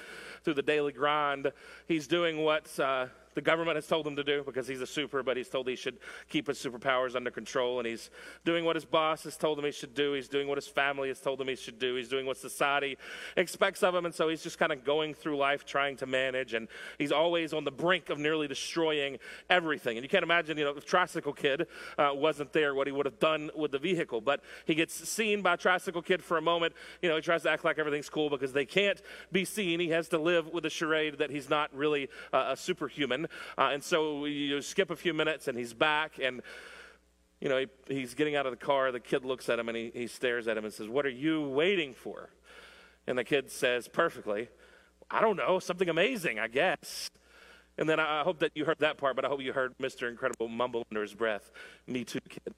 through 0.44 0.56
the 0.56 0.64
daily 0.64 0.92
grind. 0.92 1.52
He's 1.88 2.08
doing 2.08 2.44
what 2.44 2.80
uh, 2.80 3.08
the 3.36 3.42
government 3.42 3.76
has 3.76 3.86
told 3.86 4.08
him 4.08 4.16
to 4.16 4.24
do 4.24 4.44
because 4.44 4.68
he's 4.68 4.82
a 4.82 4.88
super, 4.88 5.22
but 5.22 5.38
he's 5.38 5.50
told 5.50 5.68
he 5.68 5.76
should 5.76 5.98
keep 6.30 6.48
his 6.48 6.58
superpowers 6.58 7.16
under 7.16 7.30
control. 7.30 7.80
And 7.80 7.88
he's 7.88 8.10
doing 8.44 8.66
what 8.66 8.76
his 8.76 8.86
boss 8.86 9.24
has 9.26 9.38
told 9.38 9.60
him 9.60 9.66
he 9.66 9.72
should 9.72 9.94
do. 9.94 10.14
He's 10.14 10.30
doing 10.30 10.48
what 10.48 10.58
his 10.58 10.68
family 10.68 11.10
has 11.10 11.20
told 11.20 11.40
him 11.40 11.48
he 11.48 11.56
should 11.56 11.78
do. 11.78 11.96
He's 11.96 12.10
doing 12.10 12.26
what 12.26 12.38
society 12.38 12.98
expects 13.36 13.84
of 13.84 13.94
him. 13.94 14.06
And 14.06 14.16
so 14.16 14.30
he's 14.30 14.42
just 14.42 14.58
kind 14.58 14.72
of 14.72 14.84
going 14.84 15.14
through 15.14 15.38
life 15.38 15.66
trying 15.66 15.98
to 15.98 16.06
manage. 16.06 16.54
And 16.54 16.68
he's 16.98 17.12
always 17.12 17.54
on 17.54 17.66
the 17.66 17.72
brink 17.72 18.10
of 18.10 18.18
nearly 18.18 18.48
destroying 18.48 19.20
everything. 19.50 19.98
And 19.98 20.04
you 20.04 20.10
can't 20.10 20.24
imagine, 20.24 20.58
you 20.58 20.64
know, 20.64 20.76
if 20.76 20.86
Tricycle 20.86 21.34
Kid 21.34 21.68
uh, 21.98 22.12
wasn't 22.14 22.54
there, 22.54 22.74
what 22.74 22.88
he 22.88 22.94
would 22.94 23.06
have 23.06 23.20
done 23.20 23.52
with 23.56 23.72
the 23.72 23.80
vehicle. 23.80 24.22
But 24.22 24.42
he 24.66 24.76
gets 24.76 25.08
seen 25.10 25.42
by 25.42 25.58
Tricycle 25.58 26.02
Kid 26.02 26.24
for 26.24 26.38
a 26.38 26.42
moment. 26.42 26.74
You 27.02 27.10
know, 27.10 27.18
he 27.18 27.22
tries 27.22 27.44
to 27.44 27.52
act 27.52 27.66
like 27.66 27.80
everything's 27.80 28.10
cool 28.10 28.30
because 28.30 28.54
they 28.54 28.66
can't 28.66 29.02
be 29.32 29.44
seen. 29.44 29.80
He 29.80 29.90
has 29.90 30.08
to 30.10 30.18
live 30.18 30.48
with 30.54 30.64
the 30.64 30.70
charade 30.70 31.18
that 31.18 31.30
he's 31.30 31.50
not 31.50 31.76
really 31.76 32.10
uh, 32.32 32.50
a 32.52 32.58
superhuman. 32.58 33.25
Uh, 33.58 33.70
and 33.74 33.84
so 33.84 34.26
you 34.26 34.62
skip 34.62 34.92
a 34.92 34.96
few 34.96 35.14
minutes 35.14 35.48
and 35.48 35.58
he's 35.58 35.74
back 35.74 36.20
and 36.22 36.42
you 37.42 37.50
know, 37.50 37.58
he, 37.58 37.68
he's 37.94 38.14
getting 38.14 38.36
out 38.36 38.46
of 38.46 38.52
the 38.52 38.66
car. 38.66 38.92
The 38.92 39.00
kid 39.00 39.26
looks 39.26 39.50
at 39.50 39.60
him 39.60 39.70
and 39.70 39.78
he, 39.78 39.92
he 39.94 40.08
stares 40.08 40.48
at 40.48 40.58
him 40.58 40.66
and 40.66 40.74
says, 40.74 40.88
What 40.88 41.06
are 41.06 41.10
you 41.10 41.48
waiting 41.48 41.94
for? 41.94 42.30
And 43.08 43.18
the 43.18 43.24
kid 43.24 43.52
says, 43.52 43.88
perfectly, 43.88 44.50
I 45.12 45.22
don't 45.22 45.38
know, 45.38 45.60
something 45.60 45.90
amazing, 45.90 46.40
I 46.40 46.48
guess. 46.48 47.12
And 47.78 47.88
then 47.90 48.00
I 48.00 48.24
hope 48.24 48.40
that 48.40 48.52
you 48.56 48.66
heard 48.66 48.80
that 48.80 48.98
part, 48.98 49.16
but 49.16 49.26
I 49.26 49.28
hope 49.28 49.42
you 49.42 49.54
heard 49.54 49.78
Mr. 49.78 50.10
Incredible 50.10 50.48
mumble 50.48 50.86
under 50.90 51.02
his 51.02 51.14
breath, 51.14 51.52
Me 51.88 52.04
too, 52.04 52.22
kid. 52.30 52.54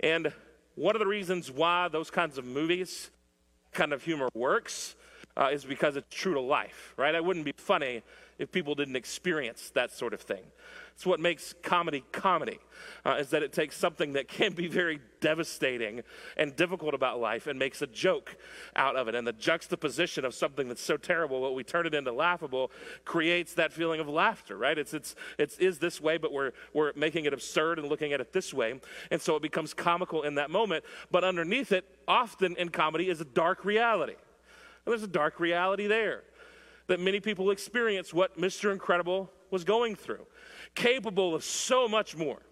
And 0.00 0.32
one 0.74 0.96
of 0.96 1.00
the 1.00 1.06
reasons 1.06 1.50
why 1.50 1.88
those 1.88 2.10
kinds 2.10 2.38
of 2.38 2.44
movies, 2.44 3.10
kind 3.72 3.92
of 3.92 4.02
humor 4.02 4.30
works, 4.34 4.96
uh, 5.36 5.50
is 5.52 5.64
because 5.64 5.96
it's 5.96 6.12
true 6.14 6.34
to 6.34 6.40
life, 6.40 6.94
right? 6.96 7.14
It 7.14 7.24
wouldn't 7.24 7.44
be 7.44 7.52
funny 7.56 8.02
if 8.40 8.50
people 8.50 8.74
didn't 8.74 8.96
experience 8.96 9.70
that 9.74 9.92
sort 9.92 10.14
of 10.14 10.20
thing. 10.22 10.42
It's 10.94 11.04
what 11.04 11.20
makes 11.20 11.54
comedy 11.62 12.02
comedy, 12.10 12.58
uh, 13.04 13.16
is 13.20 13.28
that 13.30 13.42
it 13.42 13.52
takes 13.52 13.76
something 13.76 14.14
that 14.14 14.28
can 14.28 14.54
be 14.54 14.66
very 14.66 14.98
devastating 15.20 16.02
and 16.38 16.56
difficult 16.56 16.94
about 16.94 17.20
life 17.20 17.46
and 17.46 17.58
makes 17.58 17.82
a 17.82 17.86
joke 17.86 18.36
out 18.74 18.96
of 18.96 19.08
it. 19.08 19.14
And 19.14 19.26
the 19.26 19.34
juxtaposition 19.34 20.24
of 20.24 20.34
something 20.34 20.68
that's 20.68 20.82
so 20.82 20.96
terrible, 20.96 21.42
what 21.42 21.54
we 21.54 21.64
turn 21.64 21.86
it 21.86 21.94
into 21.94 22.12
laughable, 22.12 22.70
creates 23.04 23.54
that 23.54 23.74
feeling 23.74 24.00
of 24.00 24.08
laughter, 24.08 24.56
right? 24.56 24.78
It's, 24.78 24.94
it's, 24.94 25.14
it's 25.38 25.58
is 25.58 25.78
this 25.78 26.00
way, 26.00 26.16
but 26.16 26.32
we're, 26.32 26.52
we're 26.72 26.92
making 26.96 27.26
it 27.26 27.34
absurd 27.34 27.78
and 27.78 27.88
looking 27.88 28.14
at 28.14 28.20
it 28.20 28.32
this 28.32 28.54
way. 28.54 28.80
And 29.10 29.20
so 29.20 29.36
it 29.36 29.42
becomes 29.42 29.74
comical 29.74 30.22
in 30.22 30.36
that 30.36 30.50
moment. 30.50 30.84
But 31.10 31.24
underneath 31.24 31.72
it, 31.72 31.84
often 32.08 32.56
in 32.56 32.70
comedy, 32.70 33.10
is 33.10 33.20
a 33.20 33.26
dark 33.26 33.66
reality. 33.66 34.14
And 34.14 34.92
there's 34.92 35.02
a 35.02 35.08
dark 35.08 35.40
reality 35.40 35.86
there 35.86 36.24
that 36.90 36.98
many 36.98 37.20
people 37.20 37.52
experience 37.52 38.12
what 38.12 38.36
Mr. 38.36 38.72
Incredible 38.72 39.30
was 39.52 39.62
going 39.62 39.94
through 39.94 40.26
capable 40.74 41.34
of 41.36 41.44
so 41.44 41.88
much 41.88 42.16
more, 42.16 42.42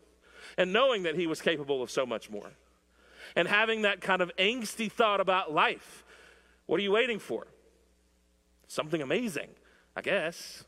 and 0.56 0.72
knowing 0.72 1.02
that 1.04 1.16
he 1.16 1.26
was 1.26 1.40
capable 1.40 1.82
of 1.82 1.90
so 1.90 2.06
much 2.06 2.30
more, 2.30 2.50
and 3.36 3.46
having 3.46 3.82
that 3.82 4.00
kind 4.00 4.22
of 4.22 4.30
angsty 4.36 4.90
thought 4.90 5.20
about 5.20 5.52
life. 5.52 6.04
What 6.66 6.78
are 6.78 6.82
you 6.82 6.92
waiting 6.92 7.18
for? 7.18 7.48
Something 8.68 9.02
amazing, 9.02 9.48
I 9.96 10.02
guess. 10.02 10.64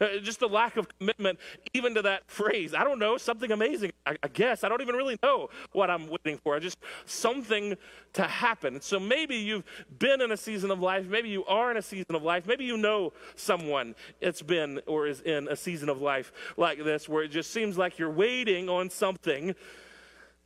Uh, 0.00 0.18
just 0.22 0.40
the 0.40 0.48
lack 0.48 0.76
of 0.76 0.86
commitment, 0.98 1.38
even 1.74 1.94
to 1.94 2.02
that 2.02 2.28
phrase. 2.30 2.74
I 2.74 2.84
don't 2.84 2.98
know, 2.98 3.16
something 3.16 3.52
amazing, 3.52 3.92
I, 4.06 4.16
I, 4.22 4.28
guess. 4.28 4.64
I 4.64 4.68
don't 4.68 4.80
even 4.80 4.94
really 4.94 5.18
know 5.22 5.50
what 5.72 5.90
I'm 5.90 6.08
waiting 6.08 6.38
for. 6.38 6.56
I 6.56 6.58
just 6.58 6.78
something 7.04 7.76
to 8.14 8.22
happen. 8.22 8.80
So 8.80 8.98
maybe 8.98 9.36
you've 9.36 9.64
been 9.98 10.20
in 10.20 10.32
a 10.32 10.36
season 10.36 10.70
of 10.70 10.80
life. 10.80 11.06
Maybe 11.06 11.28
you 11.28 11.44
are 11.46 11.70
in 11.70 11.76
a 11.76 11.82
season 11.82 12.14
of 12.14 12.22
life. 12.22 12.46
Maybe 12.46 12.64
you 12.64 12.76
know 12.76 13.12
someone 13.34 13.94
that's 14.20 14.42
been 14.42 14.80
or 14.86 15.06
is 15.06 15.20
in 15.20 15.48
a 15.48 15.56
season 15.56 15.88
of 15.88 16.00
life 16.00 16.32
like 16.56 16.82
this 16.82 17.08
where 17.08 17.24
it 17.24 17.28
just 17.28 17.52
seems 17.52 17.76
like 17.78 17.98
you're 17.98 18.10
waiting 18.10 18.68
on 18.68 18.90
something 18.90 19.54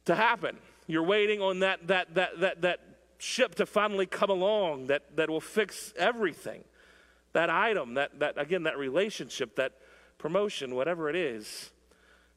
to 0.04 0.14
happen. 0.14 0.56
You're 0.86 1.04
waiting 1.04 1.40
on 1.40 1.60
that, 1.60 1.86
that, 1.86 2.14
that, 2.14 2.40
that, 2.40 2.62
that 2.62 2.80
ship 3.18 3.54
to 3.56 3.66
finally 3.66 4.06
come 4.06 4.30
along 4.30 4.88
that, 4.88 5.16
that 5.16 5.30
will 5.30 5.40
fix 5.40 5.92
everything 5.96 6.64
that 7.32 7.50
item, 7.50 7.94
that, 7.94 8.18
that 8.18 8.38
again, 8.38 8.64
that 8.64 8.78
relationship, 8.78 9.56
that 9.56 9.72
promotion, 10.18 10.74
whatever 10.74 11.08
it 11.08 11.16
is, 11.16 11.70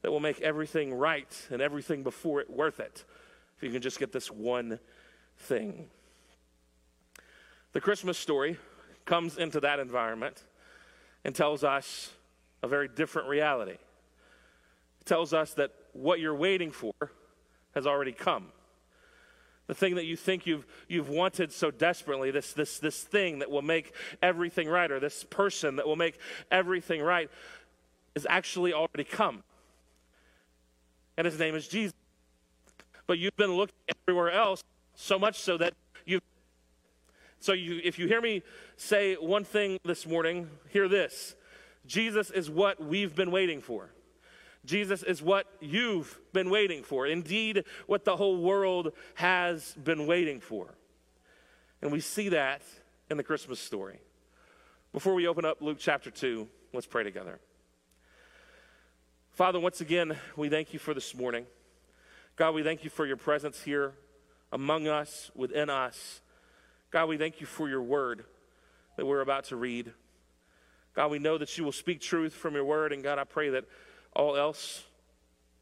that 0.02 0.12
will 0.12 0.20
make 0.20 0.42
everything 0.42 0.94
right 0.94 1.48
and 1.50 1.62
everything 1.62 2.04
before 2.04 2.42
it 2.42 2.50
worth 2.50 2.80
it. 2.80 3.06
If 3.58 3.64
you 3.64 3.72
can 3.72 3.82
just 3.82 4.00
get 4.00 4.12
this 4.12 4.30
one 4.30 4.80
thing. 5.38 5.88
The 7.72 7.82
Christmas 7.82 8.18
story 8.18 8.58
comes 9.06 9.38
into 9.38 9.60
that 9.62 9.80
environment 9.80 10.44
and 11.24 11.34
tells 11.34 11.64
us 11.64 12.12
a 12.62 12.68
very 12.68 12.88
different 12.88 13.28
reality. 13.28 13.78
It 15.02 15.06
tells 15.06 15.34
us 15.34 15.54
that 15.56 15.72
what 15.94 16.20
you're 16.20 16.36
waiting 16.36 16.72
for 16.72 16.94
has 17.74 17.88
already 17.88 18.12
come 18.12 18.52
the 19.68 19.74
thing 19.74 19.96
that 19.96 20.06
you 20.06 20.16
think 20.16 20.46
you've, 20.46 20.66
you've 20.88 21.10
wanted 21.10 21.52
so 21.52 21.72
desperately, 21.72 22.32
this, 22.32 22.54
this, 22.54 22.80
this 22.80 23.02
thing 23.02 23.40
that 23.40 23.50
will 23.50 23.62
make 23.62 23.94
everything 24.22 24.68
right, 24.68 24.92
or 24.92 25.00
this 25.00 25.24
person 25.24 25.78
that 25.78 25.88
will 25.88 25.96
make 25.96 26.18
everything 26.52 27.02
right, 27.02 27.30
is 28.16 28.28
actually 28.30 28.74
already 28.74 29.04
come. 29.04 29.44
And 31.18 31.26
his 31.26 31.40
name 31.40 31.56
is 31.56 31.68
Jesus. 31.68 31.94
But 33.08 33.20
you've 33.20 33.36
been 33.36 33.54
looking 33.54 33.76
everywhere 34.08 34.32
else, 34.32 34.64
so 34.96 35.18
much 35.20 35.40
so 35.40 35.58
that 35.58 35.74
you 36.06 36.20
so 37.40 37.52
you 37.52 37.82
if 37.84 38.00
you 38.00 38.08
hear 38.08 38.22
me 38.22 38.42
say 38.78 39.16
one 39.16 39.44
thing 39.44 39.78
this 39.84 40.08
morning, 40.08 40.50
hear 40.70 40.88
this. 40.88 41.36
Jesus 41.86 42.32
is 42.32 42.50
what 42.50 42.82
we've 42.82 43.14
been 43.14 43.32
waiting 43.32 43.62
for. 43.62 43.90
Jesus 44.66 45.04
is 45.04 45.22
what 45.22 45.46
you've 45.60 46.20
been 46.32 46.50
waiting 46.50 46.84
for. 46.84 47.06
Indeed, 47.06 47.66
what 47.86 48.06
the 48.06 48.16
whole 48.16 48.38
world 48.38 48.94
has 49.16 49.74
been 49.84 50.08
waiting 50.08 50.40
for. 50.40 50.74
And 51.82 51.92
we 51.92 52.00
see 52.00 52.30
that 52.30 52.62
in 53.10 53.18
the 53.18 53.24
Christmas 53.24 53.60
story. 53.60 54.00
Before 54.94 55.14
we 55.14 55.28
open 55.28 55.44
up 55.44 55.62
Luke 55.62 55.78
chapter 55.80 56.10
2, 56.10 56.48
let's 56.72 56.88
pray 56.88 57.04
together. 57.04 57.40
Father, 59.32 59.60
once 59.60 59.82
again, 59.82 60.16
we 60.38 60.48
thank 60.48 60.74
you 60.74 60.80
for 60.80 60.94
this 60.94 61.16
morning. 61.16 61.46
God, 62.36 62.56
we 62.56 62.64
thank 62.64 62.84
you 62.84 62.90
for 62.90 63.06
your 63.06 63.18
presence 63.18 63.62
here 63.62 63.94
among 64.52 64.88
us, 64.88 65.32
within 65.36 65.70
us. 65.70 66.22
God, 66.92 67.10
we 67.10 67.18
thank 67.18 67.42
you 67.42 67.48
for 67.48 67.68
your 67.68 67.82
word 67.82 68.24
that 68.96 69.06
we're 69.06 69.22
about 69.22 69.46
to 69.46 69.56
read. 69.56 69.92
God, 70.96 71.10
we 71.10 71.20
know 71.20 71.38
that 71.40 71.58
you 71.58 71.64
will 71.64 71.72
speak 71.72 72.00
truth 72.00 72.34
from 72.34 72.54
your 72.54 72.64
word. 72.64 72.94
And 72.94 73.04
God, 73.04 73.18
I 73.18 73.24
pray 73.24 73.50
that 73.50 73.66
all 74.16 74.36
else 74.36 74.84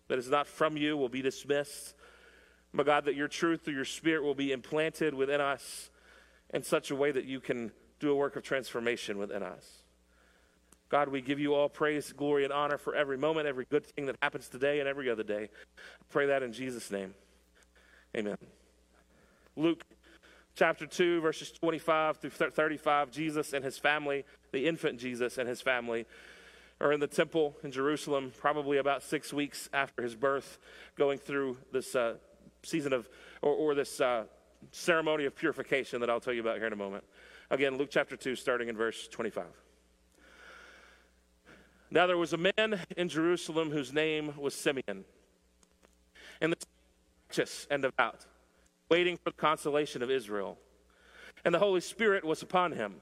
that 0.08 0.20
is 0.20 0.30
not 0.30 0.48
from 0.48 0.78
you 0.78 0.98
will 0.98 1.10
be 1.10 1.22
dismissed. 1.22 1.96
My 2.74 2.84
God, 2.84 3.06
that 3.06 3.16
your 3.16 3.28
truth 3.28 3.64
through 3.64 3.76
your 3.76 3.86
spirit 3.86 4.24
will 4.24 4.36
be 4.36 4.52
implanted 4.52 5.14
within 5.14 5.42
us 5.42 5.90
in 6.54 6.64
such 6.64 6.92
a 6.92 6.96
way 6.96 7.12
that 7.12 7.26
you 7.26 7.40
can 7.40 7.72
do 8.00 8.12
a 8.12 8.16
work 8.16 8.36
of 8.36 8.44
transformation 8.44 9.18
within 9.18 9.44
us. 9.44 9.84
God, 10.90 11.08
we 11.08 11.22
give 11.22 11.40
you 11.40 11.54
all 11.54 11.70
praise, 11.70 12.12
glory, 12.12 12.44
and 12.44 12.52
honor 12.52 12.78
for 12.78 12.94
every 12.94 13.18
moment, 13.18 13.48
every 13.48 13.66
good 13.66 13.86
thing 13.86 14.08
that 14.08 14.18
happens 14.22 14.50
today 14.50 14.82
and 14.82 14.90
every 14.90 15.10
other 15.10 15.24
day. 15.24 15.44
I 15.78 16.04
pray 16.10 16.26
that 16.26 16.44
in 16.44 16.52
Jesus' 16.52 16.92
name. 16.92 17.14
Amen. 18.16 18.38
Luke 19.56 19.86
chapter 20.56 20.86
2, 20.86 21.22
verses 21.22 21.52
25 21.52 22.18
through 22.18 22.30
35, 22.32 23.12
Jesus 23.12 23.54
and 23.54 23.64
his 23.64 23.78
family, 23.78 24.26
the 24.52 24.68
infant 24.68 25.00
Jesus 25.00 25.38
and 25.38 25.48
his 25.48 25.62
family, 25.62 26.06
are 26.82 26.92
in 26.92 27.00
the 27.00 27.08
temple 27.08 27.56
in 27.64 27.72
Jerusalem, 27.72 28.32
probably 28.40 28.78
about 28.78 29.04
six 29.04 29.32
weeks 29.32 29.70
after 29.72 30.02
his 30.02 30.16
birth, 30.16 30.58
going 30.98 31.20
through 31.20 31.58
this 31.72 31.96
uh, 31.96 32.16
season 32.64 32.92
of, 32.92 33.08
or, 33.42 33.54
or 33.54 33.76
this 33.76 34.02
uh, 34.02 34.24
ceremony 34.72 35.26
of 35.26 35.36
purification 35.36 36.02
that 36.02 36.10
I'll 36.10 36.20
tell 36.20 36.34
you 36.34 36.42
about 36.42 36.58
here 36.58 36.68
in 36.68 36.74
a 36.74 36.78
moment. 36.78 37.04
Again, 37.50 37.78
Luke 37.78 37.90
chapter 37.92 38.16
2, 38.16 38.36
starting 38.36 38.68
in 38.68 38.76
verse 38.76 39.08
25. 39.08 39.46
Now 41.92 42.08
there 42.08 42.18
was 42.18 42.34
a 42.34 42.38
man 42.38 42.82
in 42.98 43.10
Jerusalem 43.10 43.70
whose 43.70 43.94
name 43.94 44.34
was 44.38 44.56
Simeon, 44.56 45.06
and 46.40 46.54
the 46.54 46.58
righteous 47.30 47.68
and 47.70 47.84
devout, 47.84 48.26
waiting 48.90 49.18
for 49.18 49.32
the 49.32 49.38
consolation 49.38 50.02
of 50.02 50.10
Israel. 50.10 50.58
And 51.44 51.54
the 51.54 51.60
Holy 51.60 51.82
Spirit 51.82 52.24
was 52.24 52.42
upon 52.42 52.72
him 52.72 53.02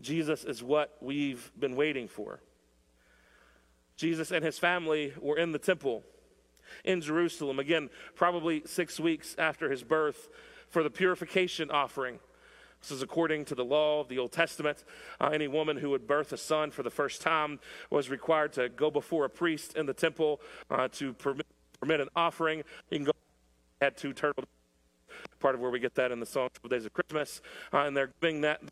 Jesus 0.00 0.44
is 0.44 0.62
what 0.62 0.96
we've 1.00 1.50
been 1.58 1.76
waiting 1.76 2.08
for. 2.08 2.40
Jesus 3.96 4.30
and 4.30 4.44
his 4.44 4.58
family 4.58 5.12
were 5.20 5.36
in 5.36 5.52
the 5.52 5.58
temple 5.58 6.04
in 6.84 7.00
Jerusalem, 7.00 7.58
again, 7.58 7.90
probably 8.14 8.62
six 8.64 8.98
weeks 8.98 9.34
after 9.38 9.70
his 9.70 9.82
birth, 9.82 10.28
for 10.68 10.82
the 10.82 10.90
purification 10.90 11.70
offering. 11.70 12.20
This 12.80 12.92
is 12.92 13.02
according 13.02 13.44
to 13.46 13.54
the 13.54 13.64
law 13.64 14.00
of 14.00 14.08
the 14.08 14.18
Old 14.18 14.32
Testament. 14.32 14.84
Uh, 15.20 15.30
any 15.34 15.48
woman 15.48 15.76
who 15.76 15.90
would 15.90 16.06
birth 16.06 16.32
a 16.32 16.36
son 16.36 16.70
for 16.70 16.82
the 16.82 16.90
first 16.90 17.20
time 17.20 17.60
was 17.90 18.08
required 18.08 18.54
to 18.54 18.68
go 18.70 18.90
before 18.90 19.26
a 19.26 19.28
priest 19.28 19.76
in 19.76 19.84
the 19.84 19.92
temple 19.92 20.40
uh, 20.70 20.88
to 20.92 21.12
permit, 21.12 21.46
permit, 21.80 22.00
an 22.00 22.08
offering. 22.16 22.62
You 22.90 22.98
can 22.98 23.04
go 23.04 23.12
had 23.82 23.96
two 23.96 24.12
turtle, 24.12 24.44
part 25.40 25.54
of 25.54 25.60
where 25.60 25.70
we 25.70 25.80
get 25.80 25.94
that 25.96 26.12
in 26.12 26.20
the 26.20 26.26
song 26.26 26.48
"Days 26.68 26.86
of 26.86 26.92
Christmas," 26.92 27.42
uh, 27.72 27.78
and 27.78 27.96
they're 27.96 28.12
giving 28.20 28.42
that 28.42 28.62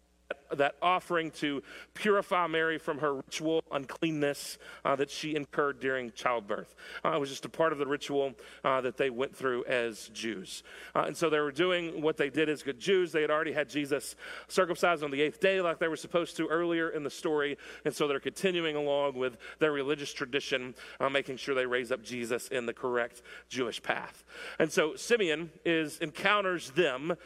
that 0.57 0.77
offering 0.81 1.31
to 1.31 1.63
purify 1.95 2.47
Mary 2.47 2.79
from 2.79 2.99
her 2.99 3.15
ritual 3.15 3.63
uncleanness 3.71 4.59
uh, 4.85 4.97
that 4.97 5.11
she 5.11 5.35
incurred 5.35 5.81
during 5.81 6.13
childbirth. 6.13 6.75
Uh, 7.05 7.13
it 7.13 7.21
was 7.21 7.31
just 7.31 7.45
a 7.45 7.49
part 7.49 7.73
of 7.73 7.79
the 7.79 7.87
ritual 7.87 8.35
uh, 8.65 8.81
that 8.81 8.97
they 8.97 9.11
went 9.11 9.35
through 9.35 9.65
as 9.65 10.09
Jews. 10.09 10.63
Uh, 10.95 11.05
and 11.07 11.17
so 11.17 11.31
they 11.31 11.41
were 11.41 11.53
doing 11.53 12.03
what 12.03 12.17
they 12.17 12.31
did 12.31 12.49
as 12.49 12.63
good 12.63 12.79
Jews. 12.79 13.13
They 13.13 13.23
had 13.23 13.31
already 13.31 13.53
had 13.53 13.69
Jesus 13.69 14.17
circumcised 14.49 15.03
on 15.03 15.11
the 15.11 15.21
eighth 15.21 15.41
day, 15.41 15.61
like 15.61 15.79
they 15.79 15.89
were 15.89 15.97
supposed 15.97 16.37
to 16.39 16.47
earlier 16.47 16.91
in 16.91 17.03
the 17.03 17.11
story. 17.11 17.57
And 17.85 17.95
so 17.95 18.09
they're 18.09 18.21
continuing 18.21 18.77
along 18.77 19.15
with 19.15 19.37
their 19.59 19.73
religious 19.73 20.13
tradition, 20.13 20.75
uh, 21.01 21.09
making 21.09 21.37
sure 21.37 21.55
they 21.55 21.67
raise 21.67 21.93
up 21.93 22.03
Jesus 22.03 22.49
in 22.49 22.67
the 22.67 22.75
correct 22.75 23.23
Jewish 23.49 23.83
path. 23.83 24.25
And 24.59 24.73
so 24.73 24.97
Simeon 24.97 25.51
is 25.65 25.99
encounters 25.99 26.71
them 26.71 27.17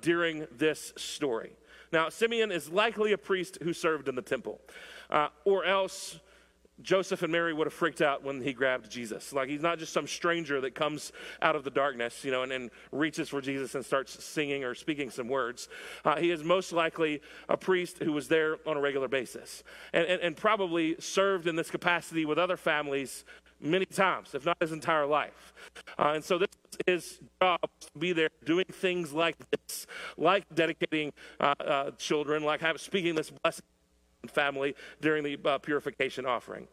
during 0.00 0.46
this 0.56 0.92
story. 0.96 1.52
Now, 1.92 2.08
Simeon 2.08 2.52
is 2.52 2.70
likely 2.70 3.12
a 3.12 3.18
priest 3.18 3.58
who 3.62 3.72
served 3.72 4.08
in 4.08 4.14
the 4.14 4.22
temple, 4.22 4.60
uh, 5.10 5.28
or 5.44 5.64
else 5.64 6.20
Joseph 6.82 7.22
and 7.22 7.32
Mary 7.32 7.52
would 7.52 7.66
have 7.66 7.74
freaked 7.74 8.00
out 8.00 8.24
when 8.24 8.40
he 8.40 8.52
grabbed 8.52 8.90
Jesus. 8.90 9.32
Like 9.32 9.48
he's 9.48 9.62
not 9.62 9.78
just 9.78 9.92
some 9.92 10.06
stranger 10.06 10.60
that 10.60 10.74
comes 10.74 11.12
out 11.42 11.56
of 11.56 11.64
the 11.64 11.70
darkness, 11.70 12.24
you 12.24 12.30
know, 12.30 12.42
and, 12.42 12.52
and 12.52 12.70
reaches 12.92 13.28
for 13.28 13.40
Jesus 13.40 13.74
and 13.74 13.84
starts 13.84 14.22
singing 14.24 14.64
or 14.64 14.74
speaking 14.74 15.10
some 15.10 15.28
words. 15.28 15.68
Uh, 16.04 16.16
he 16.16 16.30
is 16.30 16.42
most 16.42 16.72
likely 16.72 17.20
a 17.48 17.56
priest 17.56 17.98
who 17.98 18.12
was 18.12 18.28
there 18.28 18.56
on 18.66 18.76
a 18.76 18.80
regular 18.80 19.08
basis 19.08 19.62
and, 19.92 20.06
and, 20.06 20.22
and 20.22 20.36
probably 20.36 20.96
served 20.98 21.46
in 21.46 21.56
this 21.56 21.70
capacity 21.70 22.24
with 22.24 22.38
other 22.38 22.56
families 22.56 23.24
many 23.60 23.86
times, 23.86 24.34
if 24.34 24.44
not 24.44 24.56
his 24.60 24.72
entire 24.72 25.06
life. 25.06 25.52
Uh, 25.98 26.12
and 26.14 26.24
so 26.24 26.38
this 26.38 26.48
is 26.72 26.78
his 26.86 27.20
job 27.42 27.60
to 27.80 27.98
be 27.98 28.12
there 28.12 28.30
doing 28.44 28.64
things 28.72 29.12
like 29.12 29.36
this, 29.50 29.86
like 30.16 30.44
dedicating 30.54 31.12
uh, 31.40 31.54
uh, 31.60 31.90
children, 31.92 32.42
like 32.42 32.60
have, 32.60 32.80
speaking 32.80 33.14
this 33.14 33.30
blessing 33.42 33.64
family 34.28 34.74
during 35.00 35.24
the 35.24 35.38
uh, 35.44 35.58
purification 35.58 36.26
offering. 36.26 36.66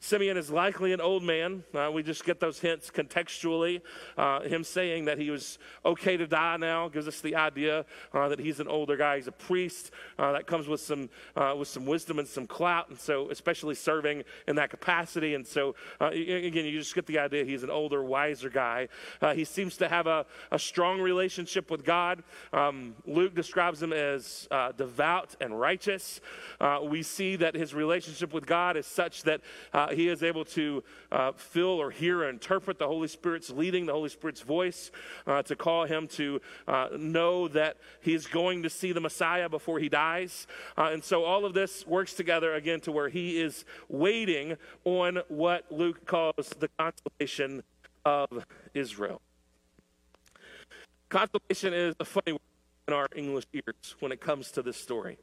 Simeon 0.00 0.36
is 0.36 0.50
likely 0.50 0.92
an 0.92 1.00
old 1.00 1.22
man. 1.22 1.64
Uh, 1.74 1.90
we 1.92 2.02
just 2.02 2.24
get 2.24 2.38
those 2.38 2.60
hints 2.60 2.90
contextually. 2.90 3.80
Uh, 4.18 4.40
him 4.40 4.62
saying 4.62 5.06
that 5.06 5.18
he 5.18 5.30
was 5.30 5.58
okay 5.84 6.16
to 6.16 6.26
die 6.26 6.56
now 6.58 6.88
gives 6.88 7.08
us 7.08 7.20
the 7.20 7.34
idea 7.34 7.86
uh, 8.12 8.28
that 8.28 8.38
he's 8.38 8.60
an 8.60 8.68
older 8.68 8.96
guy. 8.96 9.16
He's 9.16 9.28
a 9.28 9.32
priest. 9.32 9.92
Uh, 10.18 10.32
that 10.32 10.46
comes 10.46 10.68
with 10.68 10.80
some 10.80 11.08
uh, 11.36 11.54
with 11.58 11.68
some 11.68 11.86
wisdom 11.86 12.18
and 12.18 12.28
some 12.28 12.46
clout, 12.46 12.90
and 12.90 12.98
so 12.98 13.30
especially 13.30 13.74
serving 13.74 14.24
in 14.46 14.56
that 14.56 14.68
capacity. 14.68 15.34
And 15.34 15.46
so 15.46 15.74
uh, 16.00 16.08
again, 16.08 16.66
you 16.66 16.78
just 16.78 16.94
get 16.94 17.06
the 17.06 17.18
idea 17.18 17.44
he's 17.44 17.62
an 17.62 17.70
older, 17.70 18.04
wiser 18.04 18.50
guy. 18.50 18.88
he 19.34 19.44
seems 19.44 19.76
to 19.78 19.88
have 19.88 20.06
a, 20.06 20.26
a 20.50 20.58
strong 20.58 21.00
relationship 21.00 21.70
with 21.70 21.84
God. 21.84 22.22
Um, 22.52 22.94
Luke 23.06 23.34
describes 23.34 23.82
him 23.82 23.92
as 23.92 24.48
devout 24.76 25.34
and 25.40 25.58
righteous. 25.58 26.20
we 26.82 27.02
see 27.02 27.36
that 27.36 27.54
his 27.54 27.72
relationship 27.72 28.34
with 28.34 28.46
God 28.46 28.76
is 28.76 28.86
such 28.86 29.22
that 29.22 29.40
he 29.94 30.08
is 30.08 30.22
able 30.22 30.44
to 30.46 30.82
uh, 31.12 31.32
feel 31.32 31.68
or 31.68 31.90
hear 31.90 32.20
or 32.20 32.28
interpret 32.28 32.78
the 32.78 32.86
Holy 32.86 33.08
Spirit's 33.08 33.50
leading, 33.50 33.86
the 33.86 33.92
Holy 33.92 34.08
Spirit's 34.08 34.40
voice, 34.40 34.90
uh, 35.26 35.42
to 35.42 35.56
call 35.56 35.84
him 35.84 36.06
to 36.08 36.40
uh, 36.68 36.88
know 36.96 37.48
that 37.48 37.76
he's 38.00 38.26
going 38.26 38.62
to 38.62 38.70
see 38.70 38.92
the 38.92 39.00
Messiah 39.00 39.48
before 39.48 39.78
he 39.78 39.88
dies. 39.88 40.46
And 40.76 41.02
so 41.02 41.24
all 41.24 41.44
of 41.44 41.54
this 41.54 41.86
works 41.86 42.14
together 42.14 42.54
again 42.54 42.80
to 42.80 42.92
where 42.92 43.08
he 43.08 43.40
is 43.40 43.64
waiting 43.88 44.56
on 44.84 45.20
what 45.28 45.70
Luke 45.70 46.06
calls 46.06 46.50
the 46.58 46.68
consolation 46.78 47.62
of 48.04 48.44
Israel. 48.74 49.20
Consolation 51.08 51.72
is 51.72 51.94
a 52.00 52.04
funny 52.04 52.32
word 52.32 52.40
in 52.88 52.94
our 52.94 53.08
English 53.14 53.44
ears 53.52 53.94
when 54.00 54.12
it 54.12 54.20
comes 54.20 54.50
to 54.50 54.62
this 54.62 54.76
story. 54.76 55.16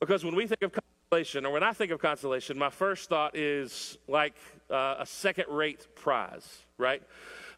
Because 0.00 0.24
when 0.24 0.34
we 0.34 0.46
think 0.46 0.62
of 0.62 0.72
consolation, 1.14 1.46
or 1.46 1.52
when 1.52 1.62
I 1.62 1.72
think 1.72 1.92
of 1.92 2.00
consolation, 2.00 2.58
my 2.58 2.70
first 2.70 3.08
thought 3.08 3.36
is 3.36 3.98
like 4.08 4.34
uh, 4.68 4.96
a 4.98 5.06
second 5.06 5.44
rate 5.48 5.86
prize, 5.94 6.64
right? 6.76 7.00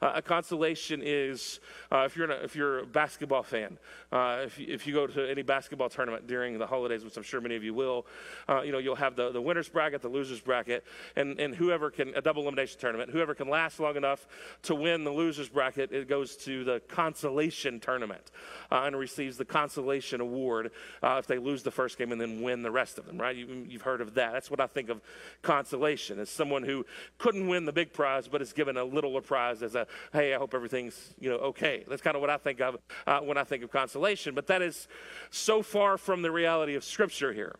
Uh, 0.01 0.13
a 0.17 0.23
consolation 0.23 1.01
is 1.05 1.61
uh, 1.93 2.05
if, 2.05 2.17
you're 2.17 2.31
a, 2.31 2.45
if 2.45 2.55
you're 2.55 2.81
a 2.81 2.87
basketball 2.87 3.43
fan, 3.43 3.79
uh, 4.13 4.43
if, 4.45 4.59
you, 4.59 4.67
if 4.69 4.87
you 4.87 4.95
go 4.95 5.07
to 5.07 5.29
any 5.31 5.43
basketball 5.43 5.89
tournament 5.89 6.27
during 6.27 6.59
the 6.59 6.67
holidays, 6.67 7.05
which 7.05 7.17
I'm 7.17 7.23
sure 7.23 7.41
many 7.41 7.57
of 7.57 7.65
you 7.65 7.75
will, 7.75 8.07
uh, 8.49 8.63
you 8.63 8.73
know, 8.73 8.79
you'll 8.79 8.97
have 8.97 9.17
the, 9.17 9.31
the 9.31 9.41
winner's 9.41 9.69
bracket, 9.69 10.03
the 10.03 10.09
loser's 10.09 10.41
bracket, 10.41 10.85
and, 11.17 11.39
and 11.41 11.55
whoever 11.55 11.91
can, 11.91 12.15
a 12.15 12.23
double 12.23 12.43
elimination 12.43 12.79
tournament, 12.81 13.11
whoever 13.11 13.35
can 13.35 13.49
last 13.49 13.81
long 13.81 13.97
enough 13.97 14.27
to 14.63 14.75
win 14.75 15.05
the 15.05 15.13
loser's 15.13 15.49
bracket, 15.49 15.93
it 15.93 16.09
goes 16.09 16.37
to 16.37 16.65
the 16.65 16.81
consolation 16.89 17.81
tournament 17.81 18.31
uh, 18.71 18.83
and 18.85 18.97
receives 18.97 19.37
the 19.37 19.45
consolation 19.45 20.21
award 20.21 20.71
uh, 21.03 21.17
if 21.19 21.27
they 21.27 21.39
lose 21.39 21.63
the 21.63 21.71
first 21.71 21.99
game 21.99 22.13
and 22.13 22.21
then 22.21 22.43
win 22.43 22.63
the 22.63 22.71
rest 22.71 22.99
of 22.99 23.07
them, 23.07 23.19
right? 23.19 23.37
You, 23.37 23.67
you've 23.69 23.83
heard 23.83 24.01
of 24.01 24.15
that. 24.15 24.33
That's 24.33 24.51
what 24.51 24.61
I 24.61 24.67
think 24.67 24.89
of 24.89 25.01
consolation 25.43 26.19
as 26.19 26.29
someone 26.29 26.63
who 26.63 26.85
couldn't 27.19 27.49
win 27.49 27.65
the 27.65 27.73
big 27.73 27.93
prize, 27.93 28.29
but 28.29 28.43
is 28.43 28.53
given 28.53 28.77
a 28.77 28.85
littler 28.85 29.21
prize 29.21 29.63
as 29.63 29.75
a 29.75 29.86
hey, 30.13 30.35
I 30.35 30.39
hope 30.39 30.55
everything's, 30.55 31.15
you 31.19 31.31
know, 31.31 31.37
okay. 31.37 31.85
That's 31.89 32.03
kind 32.03 32.17
of 32.17 32.21
what 32.21 32.31
I 32.31 32.37
think 32.37 32.61
of 32.61 32.77
uh, 33.07 33.21
when 33.21 33.39
I 33.39 33.45
think 33.45 33.63
of 33.63 33.71
consolation. 33.71 34.35
But 34.35 34.47
that 34.49 34.63
is 34.63 34.89
so 35.31 35.63
far 35.63 35.99
from 35.99 36.23
the 36.23 36.31
reality 36.31 36.75
of 36.75 36.85
Scripture 36.85 37.33
here. 37.33 37.57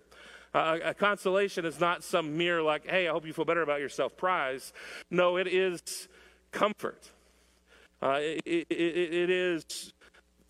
Uh, 0.55 0.79
a 0.85 0.95
consolation 0.95 1.65
is 1.67 1.81
not 1.81 2.03
some 2.03 2.37
mere, 2.39 2.63
like, 2.63 2.89
hey, 2.89 3.09
I 3.09 3.13
hope 3.13 3.27
you 3.27 3.33
feel 3.33 3.45
better 3.45 3.63
about 3.63 3.81
yourself 3.81 4.17
prize. 4.17 4.73
No, 5.11 5.37
it 5.37 5.47
is 5.47 6.09
comfort. 6.51 7.11
Uh, 8.03 8.19
it, 8.21 8.43
it, 8.47 8.67
it 8.71 9.31
is 9.31 9.93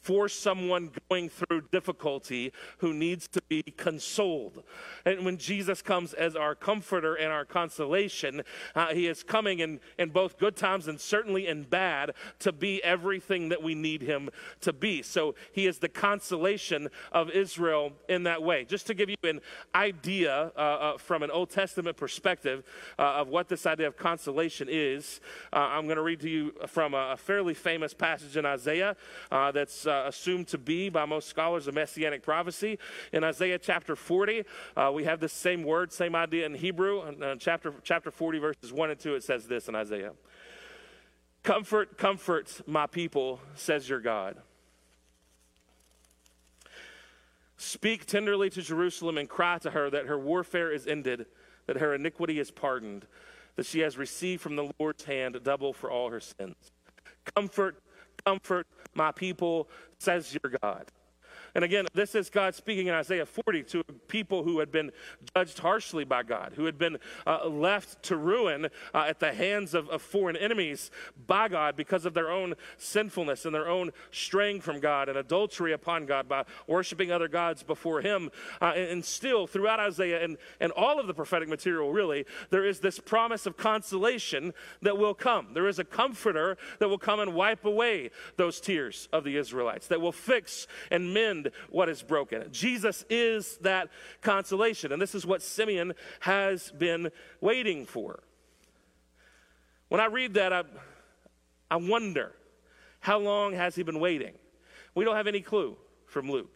for 0.07 0.29
someone 0.29 0.93
going 1.11 1.29
through 1.29 1.61
difficulty 1.73 2.53
who 2.79 2.95
needs 2.95 3.27
to 3.27 3.43
be 3.49 3.61
consoled. 3.61 4.63
And 5.05 5.25
when 5.25 5.37
Jesus 5.37 5.83
comes 5.83 6.15
as 6.15 6.37
our 6.37 6.55
comforter 6.55 7.17
and 7.17 7.33
our 7.33 7.45
consolation, 7.45 8.43
uh, 8.77 8.95
he 8.95 9.09
is 9.09 9.25
coming 9.25 9.59
in, 9.59 9.81
in 9.99 10.11
both 10.11 10.39
good 10.39 10.55
times 10.55 10.87
and 10.87 11.01
certainly 11.01 11.49
in 11.49 11.65
bad 11.65 12.13
to 12.39 12.53
be 12.53 12.81
everything 12.85 13.49
that 13.49 13.61
we 13.61 13.75
need 13.75 14.01
him 14.01 14.31
to 14.61 14.73
be. 14.73 15.03
So 15.03 15.35
he 15.51 15.67
is 15.67 15.81
the 15.81 15.89
consolation 15.89 16.87
of 17.11 17.29
Israel 17.31 17.91
in 18.09 18.23
that 18.23 18.45
way. 18.45 18.65
Just 18.65 18.87
to 18.87 18.95
give 18.95 19.11
you 19.11 19.17
an 19.25 19.41
idea 19.75 20.53
uh, 20.57 20.61
uh, 20.61 20.99
from 20.99 21.25
an 21.25 21.33
Old 21.33 21.51
Testament 21.51 21.97
perspective 21.97 22.63
uh, 22.97 23.03
of 23.03 23.27
what 23.27 23.49
this 23.49 23.67
idea 23.67 23.89
of 23.89 23.97
consolation 23.97 24.69
is, 24.71 25.21
uh, 25.53 25.57
I'm 25.57 25.87
going 25.87 25.97
to 25.97 26.03
read 26.03 26.21
to 26.21 26.31
you 26.31 26.53
from 26.69 26.95
a, 26.95 27.15
a, 27.15 27.17
fairly 27.17 27.55
famous 27.55 27.93
passage 27.93 28.37
in 28.37 28.47
Isaiah 28.47 28.95
uh, 29.33 29.51
that's 29.51 29.85
uh, 29.97 30.09
assumed 30.09 30.49
to 30.49 30.59
be 30.59 30.89
by 30.89 31.05
most 31.05 31.29
scholars 31.29 31.69
a 31.69 31.73
messianic 31.73 32.23
prophecy. 32.23 32.79
In 33.13 33.25
Isaiah 33.25 33.59
chapter 33.59 33.97
40, 33.97 34.45
uh, 34.77 34.91
we 34.95 35.05
have 35.05 35.21
the 35.21 35.29
same 35.29 35.63
word, 35.63 35.93
same 35.93 36.15
idea 36.15 36.47
in 36.47 36.55
Hebrew. 36.55 37.07
In 37.07 37.23
uh, 37.23 37.37
chapter, 37.39 37.73
chapter 37.83 38.11
40, 38.11 38.39
verses 38.39 38.73
1 38.73 38.91
and 38.91 39.01
2, 39.01 39.15
it 39.15 39.25
says 39.25 39.47
this 39.47 39.69
in 39.69 39.75
Isaiah 39.75 40.13
Comfort, 41.43 41.97
comfort 41.97 42.61
my 42.67 42.87
people, 42.87 43.41
says 43.55 43.89
your 43.89 44.01
God. 44.01 44.37
Speak 47.57 48.05
tenderly 48.05 48.51
to 48.51 48.61
Jerusalem 48.61 49.17
and 49.17 49.29
cry 49.29 49.59
to 49.59 49.71
her 49.71 49.89
that 49.89 50.07
her 50.07 50.19
warfare 50.19 50.73
is 50.73 50.87
ended, 50.87 51.27
that 51.67 51.79
her 51.79 51.95
iniquity 51.95 52.39
is 52.39 52.51
pardoned, 52.51 53.07
that 53.55 53.65
she 53.65 53.81
has 53.81 53.97
received 53.97 54.43
from 54.43 54.57
the 54.57 54.71
Lord's 54.79 55.05
hand 55.05 55.39
double 55.43 55.73
for 55.73 55.91
all 55.91 56.11
her 56.11 56.21
sins. 56.21 56.57
Comfort, 57.35 57.83
comfort 58.25 58.67
my 58.97 59.13
people, 59.13 59.69
says 59.99 60.35
your 60.35 60.53
God. 60.63 60.91
And 61.57 61.65
again, 61.65 61.87
this 61.95 62.15
is 62.15 62.29
God 62.29 62.55
speaking 62.55 62.89
in 62.89 62.93
Isaiah 62.93 63.25
40 63.25 63.63
to 63.63 63.83
people 64.09 64.43
who 64.43 64.59
had 64.59 64.71
been 64.71 64.93
judged 65.35 65.59
harshly 65.59 66.05
by 66.05 66.23
God, 66.23 66.53
who 66.55 66.67
had 66.67 66.77
been 66.77 66.99
uh, 67.27 67.49
left 67.49 68.03
to 68.03 68.17
ruin 68.19 68.67
uh, 68.93 69.07
at 69.09 69.21
the 69.21 69.33
hands 69.33 69.73
of, 69.73 69.89
of, 69.89 70.03
foreign 70.03 70.37
enemies 70.37 70.91
by 71.27 71.49
God 71.49 71.75
because 71.75 72.05
of 72.05 72.13
their 72.13 72.31
own 72.31 72.57
sinfulness 72.77 73.47
and 73.47 73.55
their 73.55 73.69
own 73.69 73.91
straying 74.11 74.61
from 74.61 74.81
God 74.81 75.09
and 75.09 75.17
adultery 75.17 75.73
upon 75.73 76.05
God 76.05 76.29
by 76.29 76.45
worshiping 76.67 77.11
other 77.11 77.27
gods 77.27 77.63
before 77.63 78.03
Him. 78.03 78.31
Uh, 78.61 78.75
and, 78.77 78.91
and, 78.91 79.05
still, 79.05 79.47
throughout 79.47 79.81
Isaiah 79.81 80.23
and, 80.23 80.37
and 80.61 80.73
all 80.73 81.01
of 81.01 81.07
the 81.07 81.15
prophetic 81.15 81.49
material, 81.49 81.91
really, 81.91 82.27
there 82.51 82.67
is 82.67 82.81
this 82.81 82.99
promise 82.99 83.47
of 83.47 83.57
consolation 83.57 84.53
that 84.83 84.99
will 84.99 85.15
come. 85.15 85.55
There 85.55 85.69
is 85.69 85.79
a 85.79 85.85
comforter 85.85 86.59
that 86.81 86.91
will 86.91 86.99
come 86.99 87.19
and 87.19 87.33
wipe 87.33 87.65
away 87.65 88.11
those 88.37 88.61
tears 88.61 89.09
of 89.11 89.25
the 89.25 89.39
Israelites, 89.39 89.87
that 89.87 90.03
will 90.03 90.13
fix 90.13 90.67
and 90.91 91.15
mend 91.15 91.46
what 91.71 91.89
is 91.89 92.03
broken. 92.03 92.45
Jesus 92.53 93.05
is 93.11 93.59
that 93.59 93.89
consolation. 94.23 94.93
And 94.93 95.01
this 95.01 95.15
is 95.15 95.27
what 95.27 95.43
Simeon 95.43 95.93
has 96.21 96.71
been 96.73 97.11
waiting 97.41 97.87
for. 97.87 98.23
When 99.89 100.01
I 100.01 100.07
read 100.07 100.35
that, 100.35 100.53
I, 100.53 100.65
I 101.71 101.77
wonder 101.77 102.33
how 103.01 103.19
long 103.19 103.53
has 103.53 103.75
he 103.75 103.83
been 103.83 104.01
waiting? 104.01 104.35
We 104.95 105.05
don't 105.05 105.17
have 105.17 105.27
any 105.27 105.41
clue 105.41 105.77
from 106.07 106.31
Luke. 106.31 106.55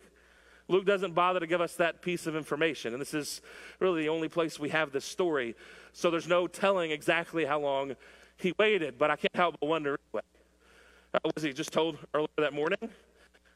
Luke 0.69 0.87
doesn't 0.87 1.15
bother 1.15 1.41
to 1.41 1.47
give 1.47 1.61
us 1.61 1.75
that 1.77 2.01
piece 2.01 2.27
of 2.27 2.37
information. 2.37 2.93
And 2.93 3.01
this 3.01 3.13
is 3.13 3.41
really 3.81 4.03
the 4.03 4.09
only 4.09 4.29
place 4.29 4.59
we 4.59 4.69
have 4.69 4.93
this 4.93 5.05
story. 5.05 5.57
So 5.93 6.11
there's 6.11 6.29
no 6.29 6.47
telling 6.47 6.93
exactly 6.93 7.45
how 7.45 7.61
long 7.61 7.97
he 8.37 8.55
waited. 8.59 8.97
But 8.97 9.11
I 9.11 9.17
can't 9.17 9.35
help 9.35 9.57
but 9.61 9.69
wonder 9.69 9.99
anyway. 10.13 10.23
Uh, 11.13 11.19
was 11.35 11.43
he 11.43 11.53
just 11.53 11.73
told 11.73 11.99
earlier 12.15 12.29
that 12.39 12.53
morning? 12.53 12.79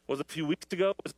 Was 0.07 0.19
it 0.19 0.25
a 0.29 0.31
few 0.31 0.45
weeks 0.45 0.65
ago? 0.71 0.93
Was 1.03 1.13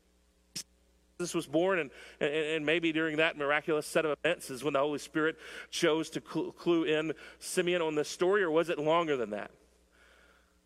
Jesus 1.20 1.34
was 1.34 1.48
born, 1.48 1.80
and, 1.80 1.90
and, 2.20 2.32
and, 2.32 2.66
maybe 2.66 2.92
during 2.92 3.18
that 3.18 3.40
miraculous 3.40 3.88
set 3.88 4.06
of 4.06 4.16
events 4.24 4.52
is 4.52 4.64
when 4.64 4.74
the 4.74 4.80
Holy 4.80 5.00
Spirit 5.00 5.36
chose 5.72 6.12
to 6.12 6.22
cl- 6.22 6.52
clue 6.52 6.84
in 6.84 7.12
Simeon 7.40 7.82
on 7.82 7.96
this 7.96 8.08
story, 8.08 8.44
or 8.44 8.52
was 8.52 8.70
it 8.70 8.78
longer 8.78 9.18
than 9.18 9.32
that? 9.32 9.50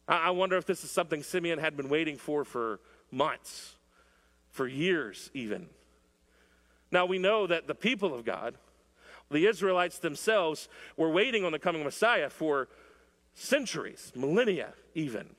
I, 0.10 0.28
I 0.28 0.30
wonder 0.32 0.58
if 0.58 0.66
this 0.66 0.84
is 0.84 0.92
something 0.92 1.24
Simeon 1.24 1.58
had 1.58 1.78
been 1.78 1.88
waiting 1.88 2.18
for 2.18 2.44
for 2.44 2.82
months, 3.12 3.76
for 4.50 4.68
years 4.68 5.32
even. 5.34 5.70
Now 6.92 7.06
we 7.06 7.18
know 7.18 7.48
that 7.48 7.68
the 7.68 7.76
people 7.76 8.14
of 8.14 8.26
God, 8.26 8.56
the 9.30 9.46
Israelites 9.46 10.00
themselves, 10.00 10.68
were 10.98 11.10
waiting 11.10 11.46
on 11.46 11.54
the 11.54 11.60
coming 11.60 11.86
Messiah 11.86 12.30
for 12.30 12.68
centuries, 13.34 14.12
millennia 14.18 14.74
even. 14.96 15.30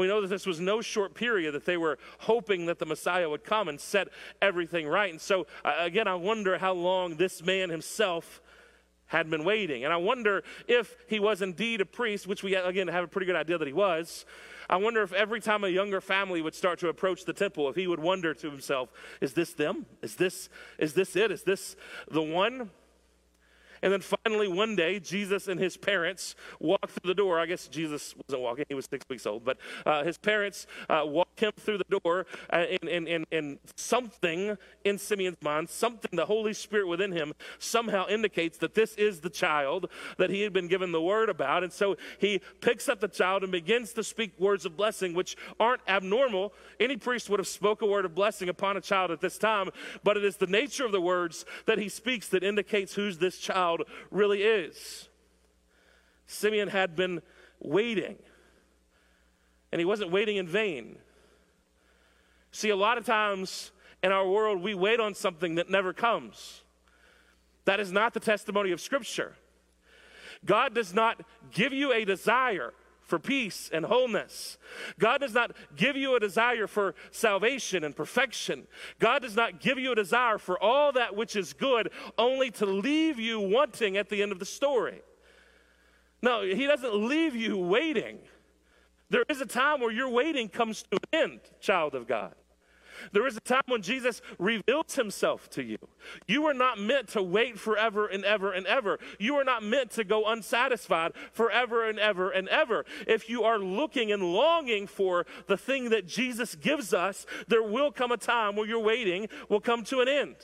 We 0.00 0.06
know 0.06 0.22
that 0.22 0.28
this 0.28 0.46
was 0.46 0.60
no 0.60 0.80
short 0.80 1.14
period 1.14 1.52
that 1.52 1.66
they 1.66 1.76
were 1.76 1.98
hoping 2.20 2.66
that 2.66 2.78
the 2.78 2.86
Messiah 2.86 3.28
would 3.28 3.44
come 3.44 3.68
and 3.68 3.78
set 3.78 4.08
everything 4.40 4.88
right. 4.88 5.10
And 5.10 5.20
so, 5.20 5.46
uh, 5.62 5.74
again, 5.78 6.08
I 6.08 6.14
wonder 6.14 6.56
how 6.56 6.72
long 6.72 7.16
this 7.16 7.42
man 7.42 7.68
himself 7.68 8.40
had 9.06 9.28
been 9.28 9.44
waiting. 9.44 9.84
And 9.84 9.92
I 9.92 9.98
wonder 9.98 10.42
if 10.66 10.96
he 11.08 11.20
was 11.20 11.42
indeed 11.42 11.80
a 11.80 11.84
priest, 11.84 12.26
which 12.26 12.42
we, 12.42 12.54
again, 12.54 12.88
have 12.88 13.04
a 13.04 13.08
pretty 13.08 13.26
good 13.26 13.36
idea 13.36 13.58
that 13.58 13.66
he 13.66 13.74
was. 13.74 14.24
I 14.70 14.76
wonder 14.76 15.02
if 15.02 15.12
every 15.12 15.40
time 15.40 15.64
a 15.64 15.68
younger 15.68 16.00
family 16.00 16.40
would 16.40 16.54
start 16.54 16.78
to 16.78 16.88
approach 16.88 17.24
the 17.24 17.32
temple, 17.32 17.68
if 17.68 17.76
he 17.76 17.86
would 17.86 18.00
wonder 18.00 18.32
to 18.32 18.50
himself, 18.50 18.88
is 19.20 19.34
this 19.34 19.52
them? 19.52 19.84
Is 20.00 20.14
this, 20.14 20.48
is 20.78 20.94
this 20.94 21.14
it? 21.14 21.30
Is 21.30 21.42
this 21.42 21.76
the 22.10 22.22
one? 22.22 22.70
And 23.82 23.92
then 23.92 24.00
finally, 24.00 24.48
one 24.48 24.76
day, 24.76 25.00
Jesus 25.00 25.48
and 25.48 25.58
his 25.58 25.76
parents 25.76 26.34
walk 26.58 26.88
through 26.88 27.08
the 27.08 27.14
door. 27.14 27.38
I 27.38 27.46
guess 27.46 27.66
Jesus 27.68 28.14
wasn't 28.26 28.42
walking, 28.42 28.64
he 28.68 28.74
was 28.74 28.86
six 28.90 29.04
weeks 29.08 29.26
old, 29.26 29.44
but 29.44 29.58
uh, 29.86 30.04
his 30.04 30.18
parents 30.18 30.66
uh, 30.88 31.02
walk 31.04 31.28
him 31.36 31.52
through 31.58 31.78
the 31.78 31.98
door, 31.98 32.26
uh, 32.52 32.64
and, 32.82 32.90
and, 32.90 33.08
and, 33.08 33.26
and 33.32 33.58
something 33.76 34.56
in 34.84 34.98
Simeon's 34.98 35.40
mind, 35.42 35.70
something, 35.70 36.10
the 36.12 36.26
Holy 36.26 36.52
Spirit 36.52 36.88
within 36.88 37.12
him, 37.12 37.32
somehow 37.58 38.06
indicates 38.08 38.58
that 38.58 38.74
this 38.74 38.94
is 38.96 39.20
the 39.20 39.30
child 39.30 39.88
that 40.18 40.30
he 40.30 40.42
had 40.42 40.52
been 40.52 40.68
given 40.68 40.92
the 40.92 41.00
word 41.00 41.28
about. 41.28 41.62
And 41.62 41.72
so 41.72 41.96
he 42.18 42.40
picks 42.60 42.88
up 42.88 43.00
the 43.00 43.08
child 43.08 43.42
and 43.42 43.52
begins 43.52 43.92
to 43.94 44.04
speak 44.04 44.38
words 44.38 44.66
of 44.66 44.76
blessing, 44.76 45.14
which 45.14 45.36
aren't 45.58 45.82
abnormal. 45.88 46.52
Any 46.78 46.96
priest 46.96 47.30
would 47.30 47.40
have 47.40 47.48
spoke 47.48 47.82
a 47.82 47.86
word 47.86 48.04
of 48.04 48.14
blessing 48.14 48.48
upon 48.48 48.76
a 48.76 48.80
child 48.80 49.10
at 49.10 49.20
this 49.20 49.38
time, 49.38 49.70
but 50.04 50.16
it 50.16 50.24
is 50.24 50.36
the 50.36 50.46
nature 50.46 50.84
of 50.84 50.92
the 50.92 51.00
words 51.00 51.44
that 51.66 51.78
he 51.78 51.88
speaks 51.88 52.28
that 52.28 52.42
indicates 52.42 52.94
who's 52.94 53.18
this 53.18 53.38
child 53.38 53.69
child 53.70 53.88
really 54.10 54.42
is. 54.42 55.08
Simeon 56.26 56.68
had 56.68 56.96
been 56.96 57.22
waiting, 57.60 58.16
and 59.72 59.78
he 59.80 59.84
wasn't 59.84 60.10
waiting 60.10 60.36
in 60.36 60.46
vain. 60.46 60.98
See, 62.52 62.70
a 62.70 62.76
lot 62.76 62.98
of 62.98 63.06
times 63.06 63.72
in 64.02 64.12
our 64.12 64.28
world, 64.28 64.62
we 64.62 64.74
wait 64.74 65.00
on 65.00 65.14
something 65.14 65.56
that 65.56 65.68
never 65.68 65.92
comes. 65.92 66.62
That 67.64 67.80
is 67.80 67.92
not 67.92 68.14
the 68.14 68.20
testimony 68.20 68.70
of 68.70 68.80
Scripture. 68.80 69.34
God 70.44 70.74
does 70.74 70.94
not 70.94 71.20
give 71.52 71.72
you 71.72 71.92
a 71.92 72.04
desire 72.04 72.72
for 73.10 73.18
peace 73.18 73.68
and 73.72 73.84
wholeness. 73.84 74.56
God 74.98 75.20
does 75.20 75.34
not 75.34 75.50
give 75.76 75.96
you 75.96 76.14
a 76.14 76.20
desire 76.20 76.66
for 76.66 76.94
salvation 77.10 77.84
and 77.84 77.94
perfection. 77.94 78.66
God 78.98 79.20
does 79.20 79.36
not 79.36 79.60
give 79.60 79.78
you 79.78 79.92
a 79.92 79.94
desire 79.94 80.38
for 80.38 80.58
all 80.62 80.92
that 80.92 81.14
which 81.14 81.36
is 81.36 81.52
good 81.52 81.90
only 82.16 82.50
to 82.52 82.64
leave 82.64 83.18
you 83.18 83.38
wanting 83.40 83.98
at 83.98 84.08
the 84.08 84.22
end 84.22 84.32
of 84.32 84.38
the 84.38 84.46
story. 84.46 85.02
No, 86.22 86.42
He 86.42 86.66
doesn't 86.66 86.94
leave 86.94 87.34
you 87.34 87.58
waiting. 87.58 88.20
There 89.10 89.24
is 89.28 89.40
a 89.40 89.46
time 89.46 89.80
where 89.80 89.92
your 89.92 90.08
waiting 90.08 90.48
comes 90.48 90.82
to 90.84 90.88
an 90.92 91.20
end, 91.20 91.40
child 91.60 91.94
of 91.94 92.06
God. 92.06 92.34
There 93.12 93.26
is 93.26 93.36
a 93.36 93.40
time 93.40 93.62
when 93.66 93.82
Jesus 93.82 94.20
reveals 94.38 94.94
himself 94.94 95.48
to 95.50 95.62
you. 95.62 95.78
You 96.26 96.46
are 96.46 96.54
not 96.54 96.78
meant 96.78 97.08
to 97.10 97.22
wait 97.22 97.58
forever 97.58 98.06
and 98.06 98.24
ever 98.24 98.52
and 98.52 98.66
ever. 98.66 98.98
You 99.18 99.36
are 99.36 99.44
not 99.44 99.62
meant 99.62 99.90
to 99.92 100.04
go 100.04 100.26
unsatisfied 100.26 101.12
forever 101.32 101.88
and 101.88 101.98
ever 101.98 102.30
and 102.30 102.48
ever. 102.48 102.84
If 103.06 103.28
you 103.28 103.44
are 103.44 103.58
looking 103.58 104.12
and 104.12 104.22
longing 104.22 104.86
for 104.86 105.26
the 105.46 105.56
thing 105.56 105.90
that 105.90 106.06
Jesus 106.06 106.54
gives 106.54 106.94
us, 106.94 107.26
there 107.48 107.62
will 107.62 107.92
come 107.92 108.12
a 108.12 108.16
time 108.16 108.56
where 108.56 108.66
your 108.66 108.82
waiting 108.82 109.28
will 109.48 109.60
come 109.60 109.84
to 109.84 110.00
an 110.00 110.08
end. 110.08 110.36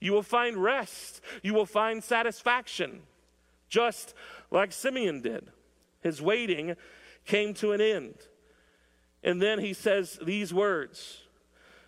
You 0.00 0.12
will 0.12 0.22
find 0.22 0.56
rest, 0.56 1.20
you 1.42 1.54
will 1.54 1.66
find 1.66 2.04
satisfaction, 2.04 3.02
just 3.68 4.14
like 4.50 4.72
Simeon 4.72 5.22
did. 5.22 5.50
His 6.02 6.20
waiting 6.20 6.76
came 7.24 7.54
to 7.54 7.72
an 7.72 7.80
end. 7.80 8.14
And 9.22 9.40
then 9.40 9.58
he 9.58 9.72
says 9.72 10.18
these 10.22 10.52
words 10.52 11.22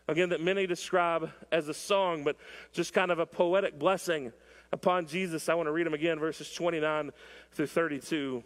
again, 0.08 0.30
that 0.30 0.40
many 0.40 0.66
describe 0.66 1.30
as 1.50 1.68
a 1.68 1.74
song, 1.74 2.24
but 2.24 2.36
just 2.72 2.92
kind 2.92 3.10
of 3.10 3.18
a 3.18 3.26
poetic 3.26 3.78
blessing 3.78 4.32
upon 4.72 5.06
Jesus. 5.06 5.48
I 5.48 5.54
want 5.54 5.66
to 5.66 5.72
read 5.72 5.86
them 5.86 5.94
again, 5.94 6.18
verses 6.18 6.52
29 6.52 7.10
through 7.52 7.66
32. 7.66 8.44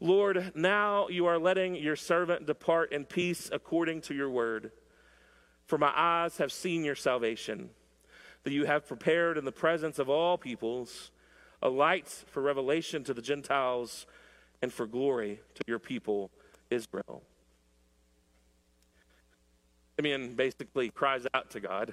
Lord, 0.00 0.52
now 0.54 1.08
you 1.08 1.26
are 1.26 1.38
letting 1.38 1.74
your 1.74 1.96
servant 1.96 2.46
depart 2.46 2.92
in 2.92 3.04
peace 3.04 3.50
according 3.52 4.02
to 4.02 4.14
your 4.14 4.30
word. 4.30 4.70
For 5.66 5.76
my 5.76 5.92
eyes 5.94 6.38
have 6.38 6.52
seen 6.52 6.84
your 6.84 6.94
salvation, 6.94 7.70
that 8.44 8.52
you 8.52 8.64
have 8.64 8.86
prepared 8.86 9.36
in 9.36 9.44
the 9.44 9.52
presence 9.52 9.98
of 9.98 10.08
all 10.08 10.38
peoples 10.38 11.10
a 11.60 11.68
light 11.68 12.08
for 12.28 12.40
revelation 12.40 13.02
to 13.04 13.12
the 13.12 13.20
Gentiles 13.20 14.06
and 14.62 14.72
for 14.72 14.86
glory 14.86 15.40
to 15.54 15.62
your 15.66 15.78
people, 15.78 16.30
Israel. 16.70 17.22
Simeon 19.98 20.34
basically 20.34 20.90
cries 20.90 21.26
out 21.34 21.50
to 21.50 21.58
God 21.58 21.92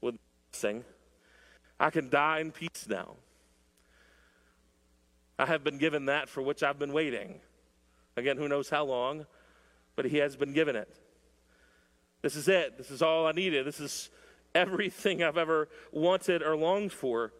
with 0.00 0.16
sing, 0.50 0.84
I 1.78 1.90
can 1.90 2.10
die 2.10 2.40
in 2.40 2.50
peace 2.50 2.86
now. 2.88 3.14
I 5.38 5.46
have 5.46 5.62
been 5.62 5.78
given 5.78 6.06
that 6.06 6.28
for 6.28 6.42
which 6.42 6.64
I've 6.64 6.78
been 6.78 6.92
waiting. 6.92 7.40
Again, 8.16 8.36
who 8.36 8.48
knows 8.48 8.68
how 8.68 8.84
long, 8.84 9.26
but 9.94 10.06
he 10.06 10.16
has 10.16 10.34
been 10.34 10.52
given 10.52 10.74
it. 10.74 10.88
This 12.20 12.34
is 12.34 12.48
it. 12.48 12.76
This 12.76 12.90
is 12.90 13.00
all 13.00 13.28
I 13.28 13.32
needed. 13.32 13.64
This 13.64 13.78
is 13.78 14.10
everything 14.52 15.22
I've 15.22 15.38
ever 15.38 15.68
wanted 15.92 16.42
or 16.42 16.56
longed 16.56 16.92
for. 16.92 17.32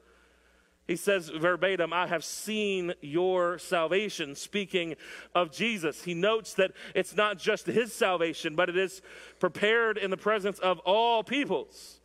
He 0.90 0.96
says 0.96 1.28
verbatim, 1.28 1.92
I 1.92 2.08
have 2.08 2.24
seen 2.24 2.94
your 3.00 3.60
salvation, 3.60 4.34
speaking 4.34 4.96
of 5.36 5.52
Jesus. 5.52 6.02
He 6.02 6.14
notes 6.14 6.54
that 6.54 6.72
it's 6.96 7.14
not 7.14 7.38
just 7.38 7.66
his 7.66 7.92
salvation, 7.92 8.56
but 8.56 8.68
it 8.68 8.76
is 8.76 9.00
prepared 9.38 9.98
in 9.98 10.10
the 10.10 10.16
presence 10.16 10.58
of 10.58 10.80
all 10.80 11.22
peoples. 11.22 12.00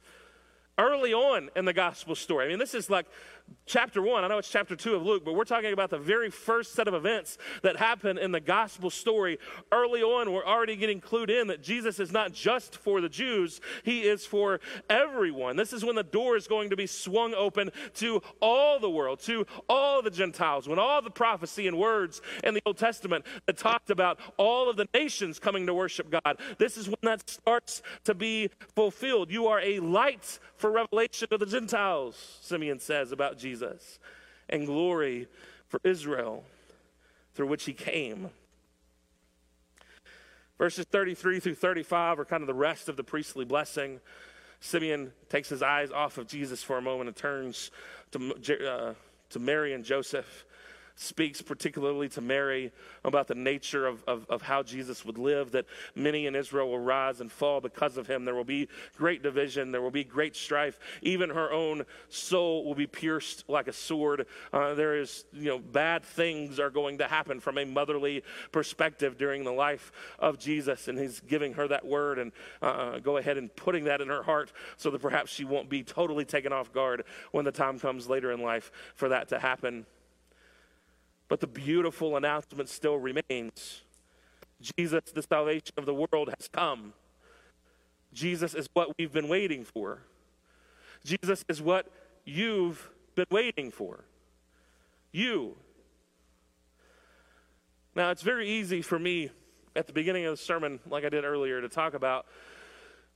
Early 0.78 1.16
on 1.16 1.50
in 1.56 1.66
the 1.66 1.74
gospel 1.74 2.14
story, 2.14 2.46
I 2.46 2.50
mean, 2.50 2.60
this 2.60 2.76
is 2.76 2.88
like 2.88 3.08
chapter 3.66 4.02
one. 4.02 4.24
I 4.24 4.28
know 4.28 4.38
it's 4.38 4.50
chapter 4.50 4.76
two 4.76 4.96
of 4.96 5.04
Luke, 5.04 5.24
but 5.26 5.34
we're 5.34 5.44
talking 5.44 5.74
about 5.74 5.90
the 5.90 5.98
very 5.98 6.30
first 6.30 6.74
set 6.74 6.88
of 6.88 6.94
events 6.94 7.38
that 7.64 7.78
happen 7.78 8.18
in 8.18 8.32
the 8.32 8.40
gospel 8.40 8.90
story. 8.90 9.40
Early 9.72 10.02
on, 10.02 10.32
we're 10.32 10.46
already 10.46 10.76
getting 10.76 11.02
clued 11.02 11.30
in 11.30 11.48
that 11.48 11.64
Jesus 11.64 12.00
is 12.00 12.12
not 12.12 12.32
just 12.32 12.78
for 12.78 13.02
the 13.02 13.10
Jews, 13.10 13.62
he 13.84 14.02
is 14.02 14.26
for 14.26 14.60
everyone. 14.90 15.56
This 15.56 15.74
is 15.74 15.84
when 15.84 15.96
the 15.96 16.04
door 16.04 16.36
is 16.36 16.48
going 16.48 16.70
to 16.70 16.76
be 16.76 16.88
swung 16.88 17.34
open 17.34 17.72
to 17.96 18.22
all 18.40 18.80
the 18.80 18.90
world, 18.90 19.20
to 19.22 19.46
all 19.68 20.02
the 20.02 20.12
Gentiles, 20.12 20.68
when 20.68 20.80
all 20.80 21.02
the 21.02 21.10
prophecy 21.10 21.68
and 21.68 21.78
words 21.78 22.22
in 22.44 22.54
the 22.54 22.62
Old 22.66 22.78
Testament 22.78 23.26
that 23.48 23.58
talked 23.58 23.90
about 23.90 24.20
all 24.38 24.70
of 24.70 24.78
the 24.78 24.88
nations 24.94 25.40
coming 25.40 25.66
to 25.66 25.74
worship 25.74 26.10
God. 26.12 26.40
This 26.60 26.78
is 26.78 26.88
when 26.88 26.98
that 27.04 27.30
starts 27.30 27.82
to 28.04 28.14
be 28.14 28.50
fulfilled. 28.76 29.32
You 29.32 29.48
are 29.48 29.60
a 29.60 29.80
light 29.80 30.40
for 30.58 30.72
revelation 30.72 31.28
to 31.30 31.38
the 31.38 31.46
Gentiles, 31.46 32.40
Simeon 32.42 32.80
says 32.80 33.12
about 33.12 33.35
about 33.36 33.42
Jesus 33.42 34.00
and 34.50 34.66
glory 34.66 35.28
for 35.68 35.80
Israel 35.84 36.44
through 37.34 37.48
which 37.48 37.66
he 37.66 37.74
came. 37.74 38.30
Verses 40.58 40.86
33 40.90 41.40
through 41.40 41.56
35 41.56 42.20
are 42.20 42.26
kind 42.26 42.42
of 42.42 42.48
the 42.48 42.54
rest 42.54 42.88
of 42.88 42.96
the 42.96 43.04
priestly 43.04 43.44
blessing. 43.44 44.00
Simeon 44.62 45.12
takes 45.30 45.50
his 45.50 45.62
eyes 45.62 45.92
off 45.92 46.18
of 46.18 46.28
Jesus 46.28 46.64
for 46.64 46.78
a 46.78 46.82
moment 46.82 47.10
and 47.10 47.16
turns 47.16 47.72
to, 48.12 48.34
uh, 48.66 48.94
to 49.30 49.40
Mary 49.40 49.74
and 49.74 49.84
Joseph 49.84 50.45
speaks 50.96 51.42
particularly 51.42 52.08
to 52.10 52.22
Mary 52.22 52.72
about 53.04 53.28
the 53.28 53.36
nature 53.36 53.86
of, 53.86 54.04
of, 54.06 54.26
of, 54.30 54.42
how 54.42 54.64
Jesus 54.64 55.04
would 55.04 55.18
live, 55.18 55.52
that 55.52 55.66
many 55.94 56.26
in 56.26 56.36
Israel 56.36 56.70
will 56.70 56.80
rise 56.80 57.20
and 57.20 57.32
fall 57.32 57.60
because 57.60 57.98
of 57.98 58.08
him. 58.08 58.24
There 58.24 58.34
will 58.34 58.46
be 58.46 58.70
great 58.96 59.22
division, 59.22 59.72
there 59.72 59.82
will 59.82 59.92
be 59.92 60.06
great 60.06 60.36
strife. 60.36 60.80
Even 61.02 61.30
her 61.30 61.52
own 61.52 61.86
soul 62.10 62.64
will 62.64 62.76
be 62.76 62.88
pierced 62.88 63.44
like 63.50 63.68
a 63.68 63.74
sword. 63.74 64.26
Uh, 64.54 64.74
there 64.74 64.96
is, 64.96 65.26
you 65.34 65.50
know, 65.50 65.60
bad 65.60 66.04
things 66.04 66.60
are 66.60 66.70
going 66.70 66.98
to 67.00 67.08
happen 67.08 67.40
from 67.42 67.58
a 67.58 67.66
motherly 67.66 68.24
perspective 68.54 69.18
during 69.18 69.44
the 69.44 69.52
life 69.52 69.92
of 70.18 70.40
Jesus. 70.40 70.88
And 70.88 70.98
he's 70.98 71.20
giving 71.20 71.54
her 71.54 71.68
that 71.68 71.86
word 71.86 72.20
and 72.20 72.32
uh, 72.62 72.66
uh 72.66 73.00
go 73.00 73.18
ahead 73.18 73.38
and 73.38 73.54
putting 73.56 73.86
that 73.86 74.00
in 74.00 74.08
her 74.08 74.24
heart 74.24 74.52
so 74.78 74.90
that 74.92 75.02
perhaps 75.02 75.32
she 75.32 75.44
won't 75.44 75.70
be 75.70 75.84
totally 75.84 76.26
taken 76.26 76.54
off 76.54 76.72
guard 76.72 77.04
when 77.32 77.44
the 77.44 77.52
time 77.52 77.80
comes 77.80 78.08
later 78.08 78.32
in 78.32 78.42
life 78.42 78.72
for 78.96 79.10
that 79.10 79.28
to 79.30 79.40
happen. 79.40 79.86
But 81.28 81.40
the 81.40 81.48
beautiful 81.48 82.16
announcement 82.16 82.70
still 82.70 82.98
remains 82.98 83.82
Jesus, 84.62 85.12
the 85.14 85.22
salvation 85.22 85.74
of 85.78 85.86
the 85.86 85.94
world, 85.94 86.30
has 86.38 86.48
come. 86.48 86.94
Jesus 88.14 88.54
is 88.54 88.68
what 88.74 88.90
we've 88.98 89.12
been 89.12 89.28
waiting 89.28 89.64
for. 89.64 90.04
Jesus 91.04 91.44
is 91.50 91.62
what 91.62 91.92
you've 92.24 92.90
been 93.16 93.28
waiting 93.30 93.72
for. 93.72 94.06
You. 95.12 95.56
Now, 97.96 98.12
it's 98.12 98.22
very 98.22 98.50
easy 98.50 98.82
for 98.82 99.00
me 99.00 99.30
at 99.76 99.88
the 99.88 99.94
beginning 99.94 100.26
of 100.26 100.34
the 100.34 100.44
sermon, 100.44 100.80
like 100.90 101.06
I 101.06 101.10
did 101.10 101.26
earlier, 101.26 101.62
to 101.62 101.70
talk 101.70 101.94
about 101.94 102.26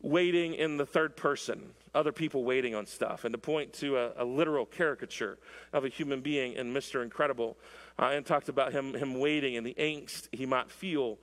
waiting 0.01 0.53
in 0.53 0.77
the 0.77 0.85
third 0.85 1.17
person, 1.17 1.71
other 1.93 2.11
people 2.11 2.43
waiting 2.43 2.75
on 2.75 2.85
stuff, 2.85 3.25
and 3.25 3.33
to 3.33 3.37
point 3.37 3.73
to 3.73 3.97
a, 3.97 4.11
a 4.17 4.25
literal 4.25 4.65
caricature 4.65 5.37
of 5.73 5.83
a 5.83 5.89
human 5.89 6.21
being 6.21 6.53
in 6.53 6.73
Mr. 6.73 7.03
Incredible, 7.03 7.57
uh, 7.99 8.05
and 8.05 8.25
talked 8.25 8.49
about 8.49 8.71
him, 8.71 8.93
him 8.93 9.19
waiting 9.19 9.57
and 9.57 9.65
the 9.65 9.75
angst 9.77 10.27
he 10.31 10.45
might 10.45 10.71
feel. 10.71 11.17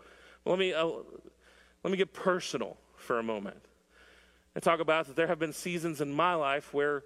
Let 0.45 0.59
me, 0.59 0.73
uh, 0.73 0.87
let 1.83 1.91
me 1.91 1.97
get 1.97 2.13
personal 2.13 2.77
for 2.97 3.19
a 3.19 3.23
moment 3.23 3.65
and 4.55 4.63
talk 4.63 4.81
about 4.81 5.07
that 5.07 5.17
there 5.17 5.27
have 5.27 5.39
been 5.39 5.53
seasons 5.53 6.01
in 6.01 6.13
my 6.13 6.35
life 6.35 6.73
where 6.73 7.03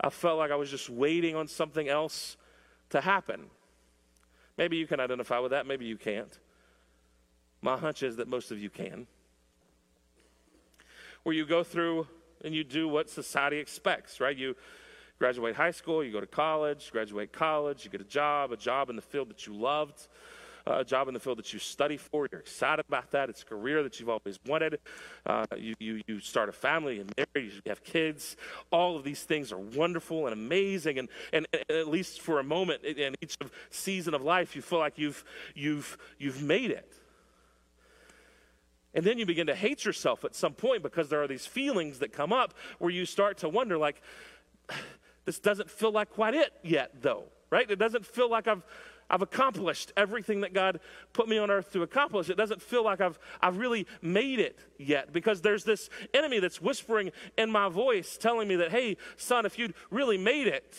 I 0.00 0.10
felt 0.10 0.38
like 0.38 0.50
I 0.50 0.56
was 0.56 0.70
just 0.70 0.90
waiting 0.90 1.36
on 1.36 1.48
something 1.48 1.88
else 1.88 2.36
to 2.90 3.00
happen. 3.00 3.46
Maybe 4.56 4.76
you 4.76 4.86
can 4.86 5.00
identify 5.00 5.38
with 5.38 5.50
that, 5.50 5.66
maybe 5.66 5.84
you 5.84 5.96
can't. 5.96 6.38
My 7.62 7.76
hunch 7.76 8.02
is 8.02 8.16
that 8.16 8.28
most 8.28 8.50
of 8.50 8.58
you 8.58 8.70
can 8.70 9.06
where 11.24 11.34
you 11.34 11.44
go 11.44 11.64
through 11.64 12.06
and 12.44 12.54
you 12.54 12.62
do 12.62 12.86
what 12.86 13.10
society 13.10 13.58
expects, 13.58 14.20
right? 14.20 14.36
You 14.36 14.54
graduate 15.18 15.54
high 15.54 15.70
school, 15.70 16.02
you 16.02 16.12
go 16.12 16.20
to 16.20 16.26
college, 16.26 16.90
graduate 16.92 17.32
college, 17.32 17.84
you 17.84 17.90
get 17.90 18.00
a 18.00 18.04
job, 18.04 18.52
a 18.52 18.56
job 18.56 18.90
in 18.90 18.96
the 18.96 19.02
field 19.02 19.30
that 19.30 19.46
you 19.46 19.54
loved, 19.54 20.08
uh, 20.66 20.78
a 20.78 20.84
job 20.84 21.08
in 21.08 21.14
the 21.14 21.20
field 21.20 21.38
that 21.38 21.52
you 21.52 21.58
study 21.58 21.96
for. 21.96 22.26
You're 22.30 22.40
excited 22.40 22.84
about 22.88 23.10
that. 23.12 23.28
It's 23.28 23.42
a 23.42 23.46
career 23.46 23.82
that 23.82 24.00
you've 24.00 24.08
always 24.08 24.38
wanted. 24.46 24.80
Uh, 25.26 25.44
you, 25.56 25.74
you, 25.78 26.00
you 26.06 26.20
start 26.20 26.48
a 26.48 26.52
family 26.52 27.00
and 27.00 27.12
marry, 27.16 27.46
you 27.46 27.60
have 27.66 27.84
kids. 27.84 28.36
All 28.70 28.96
of 28.96 29.04
these 29.04 29.22
things 29.22 29.52
are 29.52 29.58
wonderful 29.58 30.26
and 30.26 30.32
amazing. 30.32 30.98
And, 30.98 31.08
and, 31.32 31.46
and 31.52 31.78
at 31.78 31.88
least 31.88 32.20
for 32.20 32.40
a 32.40 32.44
moment 32.44 32.82
in 32.84 33.14
each 33.20 33.36
season 33.70 34.14
of 34.14 34.22
life, 34.22 34.56
you 34.56 34.62
feel 34.62 34.78
like 34.78 34.98
you've, 34.98 35.24
you've, 35.54 35.96
you've 36.18 36.42
made 36.42 36.70
it. 36.70 36.92
And 38.94 39.04
then 39.04 39.18
you 39.18 39.26
begin 39.26 39.48
to 39.48 39.56
hate 39.56 39.84
yourself 39.84 40.24
at 40.24 40.34
some 40.34 40.54
point 40.54 40.82
because 40.82 41.08
there 41.08 41.22
are 41.22 41.26
these 41.28 41.46
feelings 41.46 41.98
that 41.98 42.12
come 42.12 42.32
up 42.32 42.54
where 42.78 42.90
you 42.90 43.06
start 43.06 43.38
to 43.38 43.48
wonder, 43.48 43.76
like, 43.76 44.00
this 45.24 45.38
doesn't 45.38 45.70
feel 45.70 45.92
like 45.92 46.10
quite 46.10 46.34
it 46.34 46.52
yet, 46.62 47.02
though, 47.02 47.24
right? 47.50 47.70
It 47.70 47.78
doesn't 47.78 48.04
feel 48.04 48.30
like 48.30 48.46
I've, 48.46 48.62
I've 49.08 49.22
accomplished 49.22 49.92
everything 49.96 50.42
that 50.42 50.52
God 50.52 50.80
put 51.12 51.28
me 51.28 51.38
on 51.38 51.50
earth 51.50 51.72
to 51.72 51.82
accomplish. 51.82 52.30
It 52.30 52.36
doesn't 52.36 52.62
feel 52.62 52.84
like 52.84 53.00
I've, 53.00 53.18
I've 53.40 53.58
really 53.58 53.86
made 54.02 54.38
it 54.38 54.58
yet 54.78 55.12
because 55.12 55.40
there's 55.40 55.64
this 55.64 55.88
enemy 56.12 56.40
that's 56.40 56.60
whispering 56.60 57.12
in 57.36 57.50
my 57.50 57.68
voice 57.68 58.16
telling 58.16 58.48
me 58.48 58.56
that, 58.56 58.70
hey, 58.70 58.96
son, 59.16 59.46
if 59.46 59.58
you'd 59.58 59.74
really 59.90 60.18
made 60.18 60.46
it, 60.46 60.76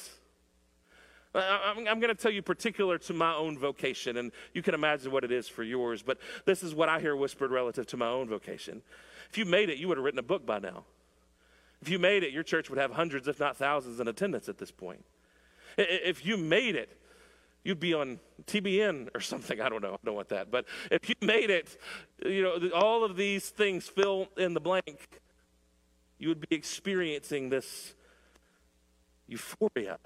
I'm, 1.35 1.87
I'm 1.87 1.99
going 1.99 2.15
to 2.15 2.21
tell 2.21 2.31
you 2.31 2.41
particular 2.41 2.97
to 2.99 3.13
my 3.13 3.33
own 3.33 3.57
vocation, 3.57 4.17
and 4.17 4.31
you 4.53 4.61
can 4.61 4.73
imagine 4.73 5.11
what 5.11 5.23
it 5.23 5.31
is 5.31 5.47
for 5.47 5.63
yours, 5.63 6.01
but 6.01 6.17
this 6.45 6.63
is 6.63 6.73
what 6.73 6.87
I 6.87 6.99
hear 6.99 7.15
whispered 7.15 7.51
relative 7.51 7.85
to 7.87 7.97
my 7.97 8.07
own 8.07 8.29
vocation. 8.29 8.81
If 9.29 9.37
you 9.37 9.45
made 9.45 9.69
it, 9.69 9.77
you 9.77 9.87
would 9.87 9.97
have 9.97 10.05
written 10.05 10.19
a 10.19 10.23
book 10.23 10.45
by 10.45 10.59
now. 10.59 10.85
If 11.85 11.91
you 11.91 11.99
made 11.99 12.23
it, 12.23 12.33
your 12.33 12.41
church 12.41 12.71
would 12.71 12.79
have 12.79 12.93
hundreds, 12.93 13.27
if 13.27 13.39
not 13.39 13.57
thousands, 13.57 13.99
in 13.99 14.07
attendance 14.07 14.49
at 14.49 14.57
this 14.57 14.71
point. 14.71 15.05
If 15.77 16.25
you 16.25 16.35
made 16.35 16.75
it, 16.75 16.99
you'd 17.63 17.79
be 17.79 17.93
on 17.93 18.19
TBN 18.47 19.09
or 19.13 19.21
something. 19.21 19.61
I 19.61 19.69
don't 19.69 19.83
know. 19.83 19.93
I 19.93 19.97
don't 20.03 20.15
want 20.15 20.29
that. 20.29 20.49
But 20.49 20.65
if 20.89 21.07
you 21.07 21.13
made 21.21 21.51
it, 21.51 21.77
you 22.25 22.41
know, 22.41 22.71
all 22.71 23.03
of 23.03 23.15
these 23.15 23.49
things 23.49 23.87
fill 23.87 24.29
in 24.35 24.55
the 24.55 24.59
blank. 24.59 25.21
You 26.17 26.29
would 26.29 26.49
be 26.49 26.55
experiencing 26.55 27.49
this 27.49 27.93
euphoria 29.27 29.99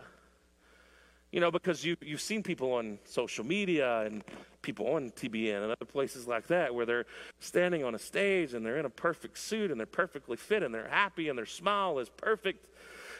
you 1.31 1.39
know, 1.39 1.51
because 1.51 1.85
you, 1.85 1.95
you've 2.01 2.21
seen 2.21 2.41
people 2.41 2.73
on 2.73 2.99
social 3.05 3.45
media 3.45 4.01
and 4.01 4.23
people 4.61 4.87
on 4.87 5.11
TBN 5.11 5.63
and 5.63 5.71
other 5.71 5.85
places 5.85 6.27
like 6.27 6.47
that 6.47 6.73
where 6.73 6.85
they're 6.85 7.05
standing 7.39 7.83
on 7.83 7.95
a 7.95 7.99
stage 7.99 8.53
and 8.53 8.65
they're 8.65 8.77
in 8.77 8.85
a 8.85 8.89
perfect 8.89 9.37
suit 9.37 9.71
and 9.71 9.79
they're 9.79 9.85
perfectly 9.85 10.35
fit 10.35 10.63
and 10.63 10.73
they're 10.73 10.89
happy 10.89 11.29
and 11.29 11.37
their 11.37 11.45
smile 11.45 11.99
is 11.99 12.09
perfect 12.09 12.65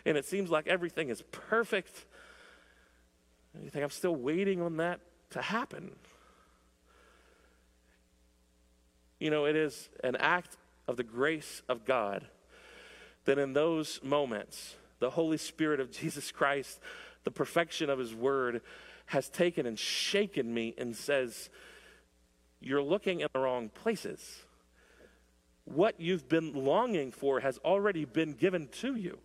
and 0.05 0.17
it 0.17 0.25
seems 0.25 0.49
like 0.49 0.67
everything 0.67 1.09
is 1.09 1.21
perfect. 1.31 2.05
And 3.53 3.63
you 3.63 3.69
think, 3.69 3.83
I'm 3.83 3.89
still 3.89 4.15
waiting 4.15 4.61
on 4.61 4.77
that 4.77 4.99
to 5.31 5.41
happen. 5.41 5.91
You 9.19 9.29
know, 9.29 9.45
it 9.45 9.55
is 9.55 9.89
an 10.03 10.15
act 10.15 10.57
of 10.87 10.97
the 10.97 11.03
grace 11.03 11.61
of 11.67 11.85
God 11.85 12.27
that 13.25 13.37
in 13.37 13.53
those 13.53 13.99
moments, 14.01 14.75
the 14.99 15.11
Holy 15.11 15.37
Spirit 15.37 15.79
of 15.79 15.91
Jesus 15.91 16.31
Christ 16.31 16.79
the 17.29 17.35
perfection 17.35 17.91
of 17.91 17.99
His 17.99 18.15
Word, 18.15 18.61
has 19.05 19.29
taken 19.29 19.67
and 19.67 19.77
shaken 19.77 20.51
me 20.51 20.73
and 20.79 20.95
says, 20.95 21.49
You're 22.59 22.81
looking 22.81 23.19
in 23.19 23.27
the 23.31 23.39
wrong 23.39 23.69
places. 23.69 24.45
What 25.65 26.01
you've 26.01 26.27
been 26.27 26.53
longing 26.53 27.11
for 27.11 27.39
has 27.41 27.59
already 27.59 28.03
been 28.03 28.33
given 28.33 28.67
to 28.81 28.95
you. 28.95 29.19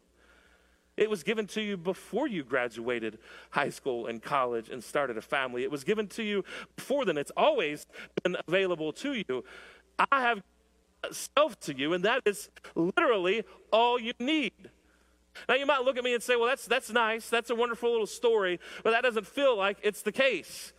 It 0.98 1.08
was 1.08 1.22
given 1.22 1.46
to 1.48 1.62
you 1.62 1.78
before 1.78 2.28
you 2.28 2.44
graduated 2.44 3.18
high 3.50 3.70
school 3.70 4.06
and 4.06 4.22
college 4.22 4.68
and 4.68 4.84
started 4.84 5.16
a 5.16 5.22
family. 5.22 5.64
It 5.64 5.70
was 5.70 5.82
given 5.82 6.06
to 6.08 6.22
you 6.22 6.44
before 6.76 7.06
then. 7.06 7.16
It's 7.16 7.32
always 7.38 7.86
been 8.22 8.36
available 8.46 8.92
to 8.92 9.14
you. 9.14 9.44
I 9.98 10.20
have 10.20 10.42
self 11.10 11.58
to 11.60 11.76
you, 11.76 11.94
and 11.94 12.04
that 12.04 12.20
is 12.26 12.50
literally 12.74 13.44
all 13.72 13.98
you 13.98 14.12
need. 14.18 14.70
Now, 15.48 15.54
you 15.54 15.66
might 15.66 15.84
look 15.84 15.96
at 15.96 16.04
me 16.04 16.14
and 16.14 16.22
say, 16.22 16.36
well, 16.36 16.48
that's, 16.48 16.66
that's 16.66 16.90
nice. 16.90 17.28
That's 17.28 17.50
a 17.50 17.54
wonderful 17.54 17.90
little 17.90 18.06
story, 18.06 18.60
but 18.82 18.90
that 18.90 19.02
doesn't 19.02 19.26
feel 19.26 19.56
like 19.56 19.78
it's 19.82 20.02
the 20.02 20.12
case. 20.12 20.72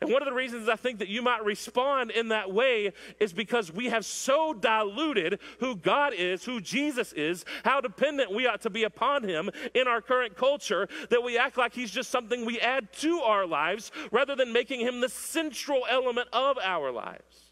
And 0.00 0.12
one 0.12 0.22
of 0.22 0.26
the 0.26 0.34
reasons 0.34 0.68
I 0.68 0.76
think 0.76 0.98
that 0.98 1.08
you 1.08 1.22
might 1.22 1.44
respond 1.44 2.10
in 2.10 2.28
that 2.28 2.52
way 2.52 2.92
is 3.20 3.32
because 3.32 3.72
we 3.72 3.86
have 3.86 4.04
so 4.04 4.52
diluted 4.52 5.40
who 5.60 5.76
God 5.76 6.12
is, 6.14 6.44
who 6.44 6.60
Jesus 6.60 7.12
is, 7.12 7.44
how 7.64 7.80
dependent 7.80 8.32
we 8.32 8.46
ought 8.46 8.60
to 8.62 8.70
be 8.70 8.84
upon 8.84 9.24
Him 9.24 9.50
in 9.74 9.88
our 9.88 10.00
current 10.00 10.36
culture 10.36 10.88
that 11.10 11.22
we 11.22 11.38
act 11.38 11.56
like 11.56 11.74
He's 11.74 11.90
just 11.90 12.10
something 12.10 12.44
we 12.44 12.60
add 12.60 12.92
to 12.94 13.20
our 13.20 13.46
lives 13.46 13.90
rather 14.12 14.36
than 14.36 14.52
making 14.52 14.80
Him 14.80 15.00
the 15.00 15.08
central 15.08 15.82
element 15.88 16.28
of 16.32 16.58
our 16.62 16.92
lives. 16.92 17.47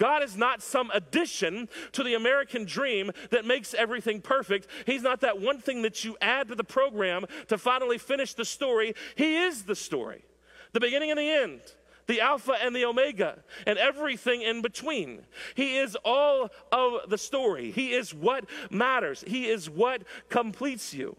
God 0.00 0.22
is 0.22 0.34
not 0.34 0.62
some 0.62 0.90
addition 0.92 1.68
to 1.92 2.02
the 2.02 2.14
American 2.14 2.64
dream 2.64 3.12
that 3.30 3.44
makes 3.44 3.74
everything 3.74 4.22
perfect. 4.22 4.66
He's 4.86 5.02
not 5.02 5.20
that 5.20 5.40
one 5.40 5.60
thing 5.60 5.82
that 5.82 6.04
you 6.04 6.16
add 6.22 6.48
to 6.48 6.54
the 6.54 6.64
program 6.64 7.26
to 7.48 7.58
finally 7.58 7.98
finish 7.98 8.32
the 8.32 8.46
story. 8.46 8.94
He 9.14 9.36
is 9.36 9.64
the 9.64 9.76
story, 9.76 10.24
the 10.72 10.80
beginning 10.80 11.10
and 11.10 11.20
the 11.20 11.30
end 11.30 11.60
the 12.06 12.20
Alpha 12.20 12.56
and 12.60 12.74
the 12.74 12.84
Omega, 12.84 13.38
and 13.68 13.78
everything 13.78 14.42
in 14.42 14.62
between. 14.62 15.20
He 15.54 15.76
is 15.76 15.96
all 16.04 16.48
of 16.72 17.08
the 17.08 17.18
story. 17.18 17.70
He 17.70 17.92
is 17.92 18.12
what 18.12 18.46
matters. 18.68 19.22
He 19.24 19.48
is 19.48 19.70
what 19.70 20.02
completes 20.28 20.92
you. 20.92 21.14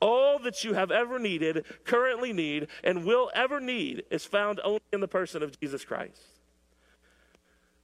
All 0.00 0.38
that 0.40 0.64
you 0.64 0.74
have 0.74 0.90
ever 0.90 1.18
needed, 1.18 1.64
currently 1.84 2.34
need, 2.34 2.66
and 2.84 3.06
will 3.06 3.30
ever 3.34 3.58
need 3.58 4.02
is 4.10 4.26
found 4.26 4.60
only 4.62 4.82
in 4.92 5.00
the 5.00 5.08
person 5.08 5.42
of 5.42 5.58
Jesus 5.58 5.82
Christ. 5.82 6.31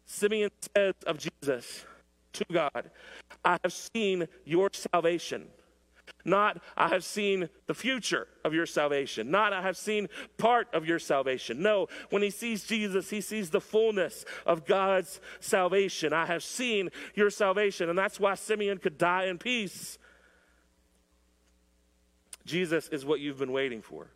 Simeon 0.08 0.50
says 0.74 0.94
of 1.06 1.18
Jesus 1.18 1.84
to 2.32 2.44
God, 2.50 2.90
I 3.44 3.58
have 3.62 3.72
seen 3.72 4.26
your 4.44 4.70
salvation. 4.72 5.46
Not, 6.24 6.60
I 6.76 6.88
have 6.88 7.04
seen 7.04 7.50
the 7.66 7.74
future 7.74 8.26
of 8.42 8.54
your 8.54 8.64
salvation. 8.64 9.30
Not, 9.30 9.52
I 9.52 9.60
have 9.60 9.76
seen 9.76 10.08
part 10.38 10.66
of 10.72 10.86
your 10.86 10.98
salvation. 10.98 11.62
No, 11.62 11.88
when 12.08 12.22
he 12.22 12.30
sees 12.30 12.64
Jesus, 12.64 13.10
he 13.10 13.20
sees 13.20 13.50
the 13.50 13.60
fullness 13.60 14.24
of 14.46 14.64
God's 14.64 15.20
salvation. 15.40 16.14
I 16.14 16.24
have 16.24 16.42
seen 16.42 16.88
your 17.14 17.28
salvation. 17.28 17.90
And 17.90 17.98
that's 17.98 18.18
why 18.18 18.34
Simeon 18.34 18.78
could 18.78 18.96
die 18.96 19.26
in 19.26 19.36
peace. 19.36 19.98
Jesus 22.46 22.88
is 22.88 23.04
what 23.04 23.20
you've 23.20 23.38
been 23.38 23.52
waiting 23.52 23.82
for. 23.82 24.08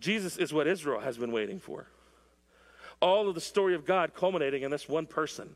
Jesus 0.00 0.36
is 0.36 0.52
what 0.52 0.66
Israel 0.66 1.00
has 1.00 1.16
been 1.16 1.32
waiting 1.32 1.58
for 1.58 1.86
all 3.02 3.28
of 3.28 3.34
the 3.34 3.40
story 3.40 3.74
of 3.74 3.84
God 3.84 4.14
culminating 4.14 4.62
in 4.62 4.70
this 4.70 4.88
one 4.88 5.06
person. 5.06 5.50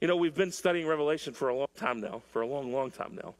You 0.00 0.08
know, 0.08 0.16
we've 0.16 0.34
been 0.34 0.52
studying 0.52 0.86
Revelation 0.86 1.32
for 1.32 1.48
a 1.48 1.54
long 1.54 1.68
time 1.76 2.00
now, 2.00 2.22
for 2.30 2.42
a 2.42 2.46
long, 2.46 2.72
long 2.72 2.90
time 2.90 3.18
now. 3.22 3.34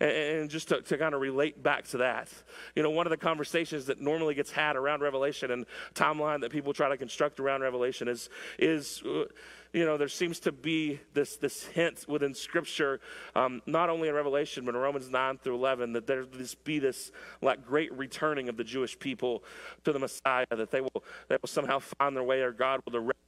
And, 0.00 0.48
just 0.48 0.68
to, 0.68 0.80
to, 0.80 0.96
kind 0.96 1.12
of 1.12 1.20
relate 1.20 1.60
back 1.60 1.88
to 1.88 1.98
that, 1.98 2.28
you 2.76 2.84
know, 2.84 2.90
one 2.90 3.06
of 3.06 3.10
the 3.10 3.16
conversations 3.16 3.86
that 3.86 4.00
normally 4.00 4.34
gets 4.34 4.52
had 4.52 4.76
around 4.76 5.00
Revelation 5.00 5.50
and 5.50 5.66
timeline 5.92 6.40
that 6.42 6.52
people 6.52 6.72
try 6.72 6.88
to 6.88 6.96
construct 6.96 7.40
around 7.40 7.62
Revelation 7.62 8.06
is, 8.06 8.30
is 8.60 9.02
uh, 9.04 9.24
you 9.72 9.84
know, 9.84 9.96
there 9.96 10.08
seems 10.08 10.40
to 10.40 10.52
be 10.52 11.00
this, 11.14 11.36
this 11.36 11.64
hint 11.66 12.06
within 12.08 12.34
Scripture, 12.34 13.00
um, 13.34 13.62
not 13.66 13.90
only 13.90 14.08
in 14.08 14.14
Revelation, 14.14 14.64
but 14.64 14.74
in 14.74 14.80
Romans 14.80 15.10
9 15.10 15.38
through 15.38 15.54
11, 15.54 15.92
that 15.92 16.06
there 16.06 16.24
this 16.24 16.54
be 16.54 16.78
this 16.78 17.12
like 17.42 17.64
great 17.64 17.92
returning 17.92 18.48
of 18.48 18.56
the 18.56 18.64
Jewish 18.64 18.98
people 18.98 19.44
to 19.84 19.92
the 19.92 19.98
Messiah, 19.98 20.46
that 20.50 20.70
they 20.70 20.80
will, 20.80 21.04
they 21.28 21.36
will 21.40 21.48
somehow 21.48 21.78
find 21.78 22.16
their 22.16 22.22
way 22.22 22.40
or 22.40 22.52
God 22.52 22.80
will 22.84 22.92
direct 22.92 23.18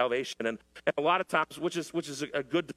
salvation. 0.00 0.46
And, 0.46 0.58
and 0.86 0.94
a 0.98 1.00
lot 1.00 1.20
of 1.20 1.28
times, 1.28 1.58
which 1.58 1.76
is 1.76 1.92
which 1.92 2.08
is 2.08 2.22
a, 2.22 2.26
a 2.34 2.42
good 2.42 2.72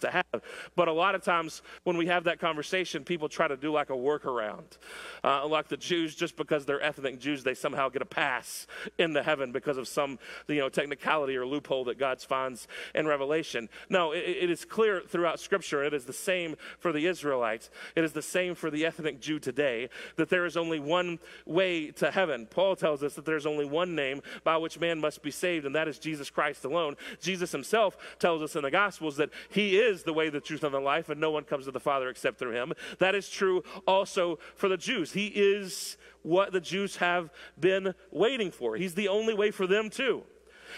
to 0.00 0.10
have. 0.10 0.42
But 0.74 0.88
a 0.88 0.92
lot 0.92 1.14
of 1.14 1.22
times 1.22 1.62
when 1.84 1.96
we 1.96 2.06
have 2.06 2.24
that 2.24 2.40
conversation, 2.40 3.04
people 3.04 3.28
try 3.28 3.48
to 3.48 3.56
do 3.56 3.72
like 3.72 3.90
a 3.90 3.94
workaround. 3.94 4.78
Uh, 5.24 5.46
like 5.46 5.68
the 5.68 5.76
Jews, 5.76 6.14
just 6.14 6.36
because 6.36 6.64
they're 6.66 6.82
ethnic 6.82 7.18
Jews, 7.20 7.44
they 7.44 7.54
somehow 7.54 7.88
get 7.88 8.02
a 8.02 8.06
pass 8.06 8.66
in 8.98 9.12
the 9.12 9.22
heaven 9.22 9.52
because 9.52 9.78
of 9.78 9.88
some 9.88 10.18
you 10.48 10.56
know 10.56 10.68
technicality 10.68 11.36
or 11.36 11.46
loophole 11.46 11.84
that 11.84 11.98
God 11.98 12.20
finds 12.20 12.68
in 12.94 13.06
Revelation. 13.06 13.68
No, 13.88 14.12
it, 14.12 14.24
it 14.24 14.50
is 14.50 14.64
clear 14.64 15.00
throughout 15.00 15.40
Scripture. 15.40 15.84
It 15.84 15.94
is 15.94 16.04
the 16.04 16.12
same 16.12 16.56
for 16.78 16.92
the 16.92 17.06
Israelites. 17.06 17.70
It 17.94 18.04
is 18.04 18.12
the 18.12 18.22
same 18.22 18.54
for 18.54 18.70
the 18.70 18.86
ethnic 18.86 19.20
Jew 19.20 19.38
today. 19.38 19.88
That 20.16 20.28
there 20.28 20.46
is 20.46 20.56
only 20.56 20.80
one 20.80 21.18
way 21.44 21.90
to 21.92 22.10
heaven. 22.10 22.46
Paul 22.46 22.76
tells 22.76 23.02
us 23.02 23.14
that 23.14 23.24
there's 23.24 23.46
only 23.46 23.64
one 23.64 23.94
name 23.94 24.22
by 24.44 24.56
which 24.56 24.80
man 24.80 25.00
must 25.00 25.22
be 25.22 25.30
saved, 25.30 25.66
and 25.66 25.74
that 25.74 25.88
is 25.88 25.98
Jesus 25.98 26.30
Christ 26.30 26.64
alone. 26.64 26.96
Jesus 27.20 27.52
himself 27.52 27.96
tells 28.18 28.42
us 28.42 28.56
in 28.56 28.62
the 28.62 28.70
Gospels 28.70 29.16
that 29.16 29.30
he 29.50 29.78
is 29.78 29.85
is 29.86 30.02
the 30.02 30.12
way, 30.12 30.28
the 30.28 30.40
truth, 30.40 30.64
and 30.64 30.74
the 30.74 30.80
life, 30.80 31.08
and 31.08 31.20
no 31.20 31.30
one 31.30 31.44
comes 31.44 31.64
to 31.66 31.70
the 31.70 31.80
Father 31.80 32.08
except 32.08 32.38
through 32.38 32.52
him. 32.52 32.72
That 32.98 33.14
is 33.14 33.28
true 33.28 33.62
also 33.86 34.38
for 34.54 34.68
the 34.68 34.76
Jews. 34.76 35.12
He 35.12 35.28
is 35.28 35.96
what 36.22 36.52
the 36.52 36.60
Jews 36.60 36.96
have 36.96 37.30
been 37.58 37.94
waiting 38.10 38.50
for. 38.50 38.76
He's 38.76 38.94
the 38.94 39.08
only 39.08 39.34
way 39.34 39.50
for 39.50 39.66
them, 39.66 39.90
too. 39.90 40.24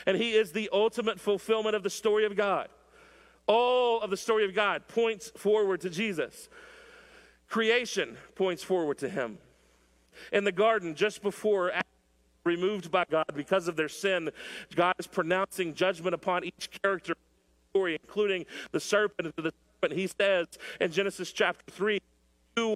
And 0.07 0.17
he 0.17 0.33
is 0.33 0.53
the 0.53 0.69
ultimate 0.73 1.19
fulfillment 1.19 1.75
of 1.75 1.83
the 1.83 1.91
story 1.91 2.25
of 2.25 2.37
God. 2.37 2.69
All 3.47 4.01
of 4.01 4.11
the 4.11 4.17
story 4.17 4.45
of 4.45 4.55
God 4.55 4.89
points 4.89 5.31
forward 5.37 5.81
to 5.81 5.91
Jesus. 5.91 6.49
Creation 7.49 8.19
points 8.35 8.63
forward 8.63 8.99
to 8.99 9.09
him. 9.09 9.39
In 10.33 10.45
the 10.45 10.53
garden, 10.53 10.95
just 10.95 11.23
before 11.23 11.73
removed 12.45 12.91
by 12.91 13.05
God 13.11 13.27
because 13.35 13.69
of 13.69 13.77
their 13.77 13.89
sin, 13.89 14.31
God 14.75 14.95
is 14.99 15.07
pronouncing 15.07 15.75
judgment 15.75 16.15
upon 16.15 16.45
each 16.45 16.71
character 16.83 17.15
story, 17.71 17.99
including 18.03 18.47
the 18.73 18.81
serpent. 18.81 19.35
The 19.37 19.53
serpent, 19.81 19.99
he 19.99 20.07
says 20.07 20.47
in 20.81 20.91
Genesis 20.91 21.33
chapter 21.33 21.71
3, 21.71 22.01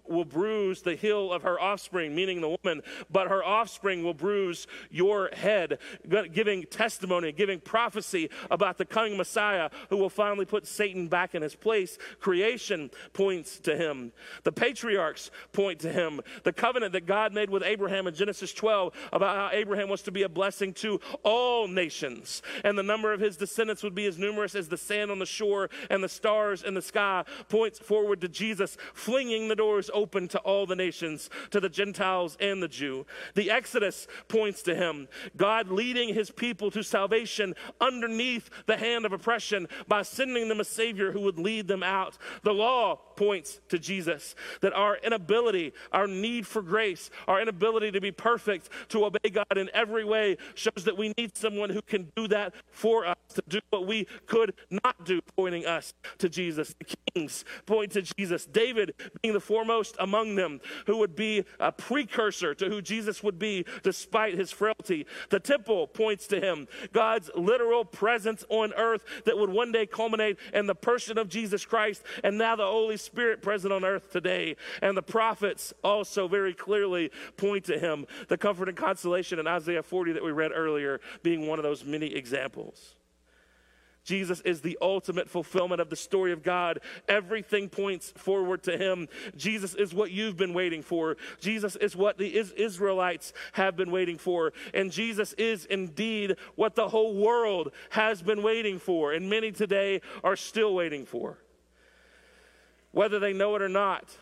will 0.09 0.25
bruise 0.25 0.83
the 0.83 0.95
heel 0.95 1.33
of 1.33 1.43
her 1.43 1.61
offspring, 1.61 2.15
meaning 2.15 2.41
the 2.41 2.57
woman, 2.63 2.83
but 3.11 3.29
her 3.29 3.45
offspring 3.45 4.03
will 4.03 4.15
bruise 4.15 4.67
your 4.91 5.31
head, 5.33 5.79
giving 6.33 6.65
testimony, 6.65 7.33
giving 7.33 7.61
prophecy 7.61 8.31
about 8.51 8.79
the 8.79 8.85
coming 8.85 9.17
Messiah 9.17 9.71
who 9.91 9.97
will 9.97 10.11
finally 10.11 10.45
put 10.45 10.67
Satan 10.67 11.09
back 11.09 11.35
in 11.35 11.43
his 11.43 11.55
place. 11.55 11.99
Creation 12.21 12.91
points 13.13 13.59
to 13.61 13.77
him. 13.77 14.13
The 14.45 14.53
patriarchs 14.53 15.31
point 15.53 15.81
to 15.81 15.93
him. 15.93 16.21
The 16.45 16.53
covenant 16.53 16.93
that 16.93 17.07
God 17.07 17.33
made 17.33 17.51
with 17.51 17.63
Abraham 17.63 18.07
in 18.07 18.15
Genesis 18.15 18.53
12 18.53 18.93
about 19.13 19.37
how 19.37 19.57
Abraham 19.57 19.89
was 19.89 20.03
to 20.03 20.13
be 20.13 20.23
a 20.23 20.29
blessing 20.29 20.73
to 20.75 21.01
all 21.23 21.69
nations, 21.69 22.43
and 22.65 22.79
the 22.79 22.83
number 22.83 23.13
of 23.13 23.21
his 23.21 23.37
descendants 23.37 23.83
would 23.83 23.95
be 23.95 24.07
as 24.07 24.19
numerous 24.19 24.55
as 24.55 24.69
the 24.69 24.77
sand 24.77 25.11
on 25.11 25.19
the 25.19 25.27
shore 25.27 25.71
and 25.91 26.03
the 26.03 26.09
stars 26.09 26.63
in 26.63 26.75
the 26.75 26.83
sky, 26.83 27.25
points 27.49 27.79
forward 27.79 28.21
to 28.21 28.29
Jesus 28.29 28.77
flinging 28.95 29.49
the 29.49 29.57
door 29.57 29.72
doors 29.73 29.91
open 29.95 30.29
to 30.29 30.39
all 30.41 30.67
the 30.67 30.77
nations, 30.77 31.31
to 31.51 31.59
the 31.59 31.69
Gentiles 31.69 32.37
and 32.39 32.63
the 32.63 32.69
Jew. 32.69 33.07
The 33.35 33.51
Exodus 33.51 34.07
points 34.29 34.61
to 34.65 34.75
him, 34.75 35.09
God 35.35 35.69
leading 35.69 36.13
his 36.13 36.31
people 36.31 36.71
to 36.73 36.83
salvation 36.83 37.55
underneath 37.81 38.51
the 38.67 38.77
hand 38.77 39.07
of 39.07 39.15
oppression 39.15 39.67
by 39.89 40.03
sending 40.03 40.49
them 40.49 40.61
a 40.61 40.65
Savior 40.65 41.13
who 41.13 41.21
would 41.21 41.39
lead 41.39 41.69
them 41.69 41.83
out. 41.83 42.19
The 42.43 42.53
law 42.53 42.97
points 43.17 43.61
to 43.71 43.79
Jesus, 43.79 44.35
that 44.61 44.75
our 44.75 44.99
inability, 44.99 45.73
our 45.91 46.07
need 46.07 46.47
for 46.47 46.61
grace, 46.61 47.09
our 47.27 47.41
inability 47.41 47.93
to 47.93 48.01
be 48.01 48.13
perfect, 48.13 48.69
to 48.91 49.07
obey 49.07 49.31
God 49.33 49.57
in 49.57 49.71
every 49.73 50.05
way, 50.05 50.37
shows 50.55 50.85
that 50.85 50.99
we 50.99 51.15
need 51.17 51.35
someone 51.35 51.71
who 51.71 51.81
can 51.81 52.13
do 52.15 52.29
that 52.29 52.53
for 52.71 53.07
us, 53.07 53.17
to 53.35 53.43
do 53.49 53.61
what 53.71 53.87
we 53.87 54.07
could 54.27 54.53
not 54.71 55.07
do, 55.07 55.21
pointing 55.35 55.65
us 55.65 55.95
to 56.19 56.29
Jesus. 56.29 56.75
The 56.79 56.97
kings 57.15 57.45
point 57.65 57.93
to 57.93 58.03
Jesus. 58.03 58.45
David 58.45 58.95
being 59.23 59.33
the 59.33 59.41
foremost 59.53 59.95
among 60.01 60.35
them, 60.37 60.63
who 60.87 60.97
would 60.97 61.15
be 61.15 61.45
a 61.61 61.71
precursor 61.71 62.55
to 62.55 62.71
who 62.71 62.81
Jesus 62.81 63.23
would 63.23 63.39
be 63.39 63.67
despite 63.83 64.33
his 64.33 64.51
frailty. 64.51 65.05
The 65.29 65.41
temple 65.41 65.89
points 65.89 66.27
to 66.29 66.41
him, 66.41 66.69
God's 66.95 67.31
literal 67.35 67.85
presence 67.85 68.47
on 68.49 68.73
earth 68.73 69.05
that 69.27 69.37
would 69.37 69.51
one 69.51 69.71
day 69.71 69.85
culminate 69.85 70.39
in 70.55 70.67
the 70.67 70.75
person 70.75 71.19
of 71.19 71.29
Jesus 71.29 71.67
Christ, 71.67 72.03
and 72.25 72.39
now 72.39 72.57
the 72.57 72.65
Holy 72.65 72.97
Spirit 72.97 73.43
present 73.43 73.75
on 73.75 73.85
earth 73.85 74.11
today. 74.11 74.57
And 74.81 74.97
the 74.97 75.03
prophets 75.03 75.75
also 75.85 76.29
very 76.29 76.55
clearly 76.55 77.11
point 77.37 77.67
to 77.67 77.79
him. 77.79 78.07
The 78.29 78.39
comfort 78.39 78.71
and 78.71 78.77
consolation 78.77 79.39
in 79.39 79.47
Isaiah 79.47 79.83
40 79.83 80.13
that 80.13 80.25
we 80.25 80.33
read 80.33 80.53
earlier 80.55 80.99
being 81.23 81.47
one 81.47 81.59
of 81.59 81.63
those 81.63 81.85
many 81.85 82.15
examples. 82.15 82.95
Jesus 84.05 84.41
is 84.41 84.61
the 84.61 84.77
ultimate 84.83 85.29
fulfillment 85.29 85.81
of 85.81 85.89
the 85.89 85.97
story 85.97 86.33
of 86.33 86.43
God. 86.43 86.81
Everything 87.09 87.69
points 87.69 88.13
forward 88.17 88.63
to 88.65 88.77
him. 88.77 89.09
Jesus 89.37 89.75
is 89.75 89.95
what 89.95 90.11
you've 90.11 90.37
been 90.37 90.55
waiting 90.55 90.83
for. 90.83 91.17
Jesus 91.41 91.77
is 91.77 91.95
what 91.95 92.19
the 92.19 92.37
Israelites 92.37 93.33
have 93.53 93.77
been 93.77 93.91
waiting 93.91 94.19
for. 94.19 94.53
And 94.75 94.91
Jesus 94.91 95.33
is 95.35 95.67
indeed 95.67 96.37
what 96.57 96.75
the 96.75 96.89
whole 96.89 97.15
world 97.15 97.71
has 97.91 98.23
been 98.23 98.43
waiting 98.43 98.79
for, 98.79 99.13
and 99.13 99.31
many 99.31 99.53
today 99.53 100.01
are 100.25 100.37
still 100.37 100.75
waiting 100.75 101.07
for, 101.07 101.39
whether 102.91 103.19
they 103.19 103.33
know 103.33 103.55
it 103.57 103.63
or 103.63 103.69
not. 103.69 104.17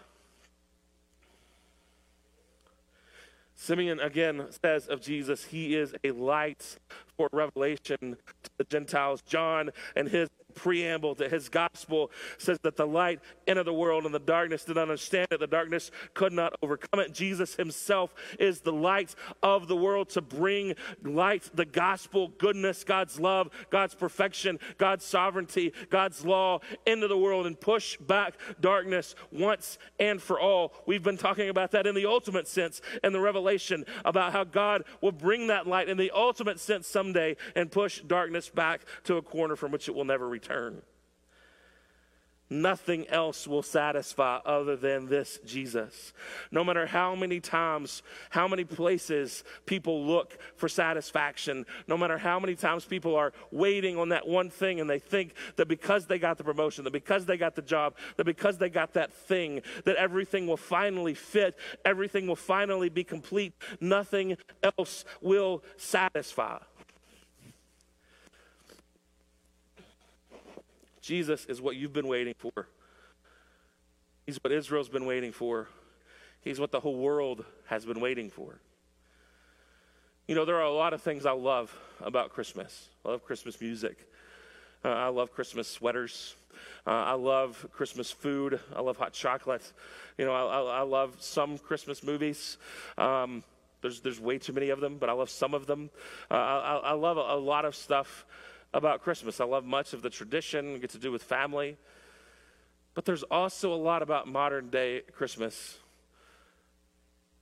Simeon 3.61 4.01
again 4.01 4.47
says 4.65 4.87
of 4.87 5.03
Jesus, 5.03 5.45
he 5.45 5.77
is 5.77 5.95
a 6.03 6.13
light 6.13 6.79
for 7.19 7.29
revelation 7.31 8.17
to 8.43 8.51
the 8.57 8.65
Gentiles. 8.65 9.21
John 9.21 9.69
and 9.95 10.09
his 10.09 10.31
preamble 10.55 11.15
to 11.17 11.29
his 11.29 11.49
gospel 11.49 12.11
says 12.39 12.59
that 12.63 12.77
the 12.77 12.87
light 12.87 13.21
entered 13.47 13.65
the 13.65 13.73
world 13.73 14.05
and 14.05 14.15
the 14.15 14.19
darkness 14.19 14.65
did 14.65 14.77
not 14.77 14.83
understand 14.83 15.29
it. 15.31 15.41
The 15.41 15.47
darkness 15.47 15.91
could 16.15 16.33
not 16.33 16.55
overcome 16.63 17.01
it. 17.01 17.13
Jesus 17.13 17.55
himself 17.55 18.15
is 18.39 18.61
the 18.61 18.73
light 18.73 19.15
of 19.43 19.69
the 19.69 19.77
world 19.77 20.09
to 20.11 20.21
bring 20.21 20.75
light, 21.03 21.51
the 21.55 21.65
gospel, 21.65 22.29
goodness, 22.39 22.85
God's 22.85 23.19
love, 23.21 23.51
God's 23.71 23.95
perfection, 23.95 24.59
God's 24.79 25.05
sovereignty, 25.05 25.73
God's 25.91 26.25
law 26.25 26.61
into 26.87 27.09
the 27.09 27.19
world 27.19 27.47
and 27.47 27.59
push 27.61 27.97
back 27.97 28.35
darkness 28.61 29.15
once 29.31 29.79
and 29.99 30.21
for 30.21 30.41
all. 30.41 30.73
We've 30.87 31.03
been 31.03 31.19
talking 31.19 31.49
about 31.49 31.71
that 31.73 31.87
in 31.87 31.95
the 31.95 32.07
ultimate 32.07 32.49
sense 32.49 32.81
in 33.05 33.13
the 33.13 33.21
revelation 33.21 33.85
about 34.05 34.33
how 34.33 34.45
God 34.45 34.85
will 35.01 35.13
bring 35.13 35.49
that 35.49 35.67
light 35.67 35.89
in 35.89 35.97
the 35.97 36.11
ultimate 36.11 36.59
sense 36.59 36.87
someday 36.87 37.37
and 37.55 37.71
push 37.71 38.01
darkness 38.01 38.49
back 38.49 38.83
to 39.05 39.17
a 39.17 39.23
corner 39.23 39.57
from 39.57 39.73
which 39.73 39.89
it 39.89 39.95
will 39.95 40.05
never 40.05 40.29
return 40.29 40.40
return. 40.41 40.81
Nothing 42.53 43.07
else 43.07 43.47
will 43.47 43.63
satisfy 43.63 44.39
other 44.45 44.75
than 44.75 45.07
this 45.07 45.39
Jesus. 45.47 46.13
No 46.51 46.65
matter 46.65 46.85
how 46.85 47.15
many 47.15 47.39
times, 47.39 48.03
how 48.31 48.49
many 48.49 48.65
places 48.65 49.45
people 49.67 50.05
look 50.05 50.37
for 50.57 50.69
satisfaction, 50.69 51.65
no 51.87 51.97
matter 51.97 52.19
how 52.19 52.41
many 52.41 52.57
times 52.57 52.85
people 52.85 53.15
are 53.15 53.33
waiting 53.53 53.97
on 53.97 54.09
that 54.09 54.27
one 54.27 54.51
thing 54.51 54.81
and 54.81 54.91
they 54.91 54.99
think 54.99 55.35
that 55.57 55.69
because 55.69 56.07
they 56.07 56.19
got 56.19 56.39
the 56.39 56.45
promotion, 56.45 56.83
that 56.83 56.93
because 56.93 57.25
they 57.25 57.37
got 57.37 57.55
the 57.55 57.63
job, 57.63 57.95
that 58.17 58.25
because 58.25 58.59
they 58.59 58.69
got 58.69 58.95
that 58.95 59.13
thing, 59.13 59.63
that 59.85 59.95
everything 59.95 60.49
will 60.49 60.57
finally 60.57 61.15
fit, 61.15 61.57
everything 61.85 62.27
will 62.27 62.35
finally 62.35 62.89
be 62.89 63.05
complete, 63.05 63.53
nothing 63.81 64.37
else 64.65 65.05
will 65.21 65.63
satisfy. 65.77 66.59
Jesus 71.11 71.45
is 71.47 71.61
what 71.61 71.75
you've 71.75 71.93
been 71.93 72.07
waiting 72.07 72.35
for. 72.39 72.69
He's 74.27 74.39
what 74.45 74.53
Israel's 74.53 74.89
been 74.89 75.07
waiting 75.07 75.33
for. 75.33 75.67
He's 76.41 76.61
what 76.61 76.71
the 76.71 76.79
whole 76.79 76.95
world 76.95 77.45
has 77.67 77.85
been 77.85 77.99
waiting 77.99 78.31
for. 78.31 78.61
You 80.29 80.37
know, 80.37 80.45
there 80.45 80.55
are 80.55 80.63
a 80.63 80.73
lot 80.73 80.93
of 80.93 81.03
things 81.03 81.27
I 81.27 81.33
love 81.33 81.77
about 82.01 82.31
Christmas. 82.31 82.91
I 83.05 83.09
love 83.09 83.25
Christmas 83.25 83.61
music. 83.61 84.09
Uh, 84.85 84.91
I 84.91 85.09
love 85.09 85.33
Christmas 85.33 85.67
sweaters. 85.67 86.37
Uh, 86.87 86.91
I 86.91 87.15
love 87.15 87.67
Christmas 87.73 88.13
food. 88.13 88.61
I 88.77 88.81
love 88.81 88.97
hot 88.97 89.13
chocolate. 89.13 89.73
You 90.17 90.27
know, 90.27 90.33
I, 90.33 90.61
I, 90.61 90.79
I 90.79 90.83
love 90.83 91.17
some 91.19 91.59
Christmas 91.59 92.05
movies. 92.05 92.57
Um, 92.97 93.43
there's, 93.83 94.01
there's 94.01 94.21
way 94.21 94.39
too 94.39 94.53
many 94.53 94.71
of 94.71 94.79
them, 94.79 94.99
but 94.99 95.09
I 95.09 95.13
love 95.15 95.29
some 95.29 95.55
of 95.55 95.67
them. 95.67 95.91
Uh, 96.31 96.35
I, 96.35 96.77
I 96.85 96.93
love 96.93 97.17
a, 97.17 97.35
a 97.35 97.41
lot 97.41 97.65
of 97.65 97.75
stuff 97.75 98.25
about 98.73 99.03
Christmas. 99.03 99.41
I 99.41 99.45
love 99.45 99.65
much 99.65 99.93
of 99.93 100.03
the 100.03 100.11
tradition, 100.11 100.79
get 100.79 100.91
to 100.91 100.99
do 100.99 101.11
with 101.11 101.23
family. 101.23 101.77
But 102.95 103.05
there's 103.05 103.23
also 103.25 103.73
a 103.73 103.77
lot 103.77 104.03
about 104.03 104.29
modern 104.29 104.71
day 104.71 105.03
Christmas 105.13 105.79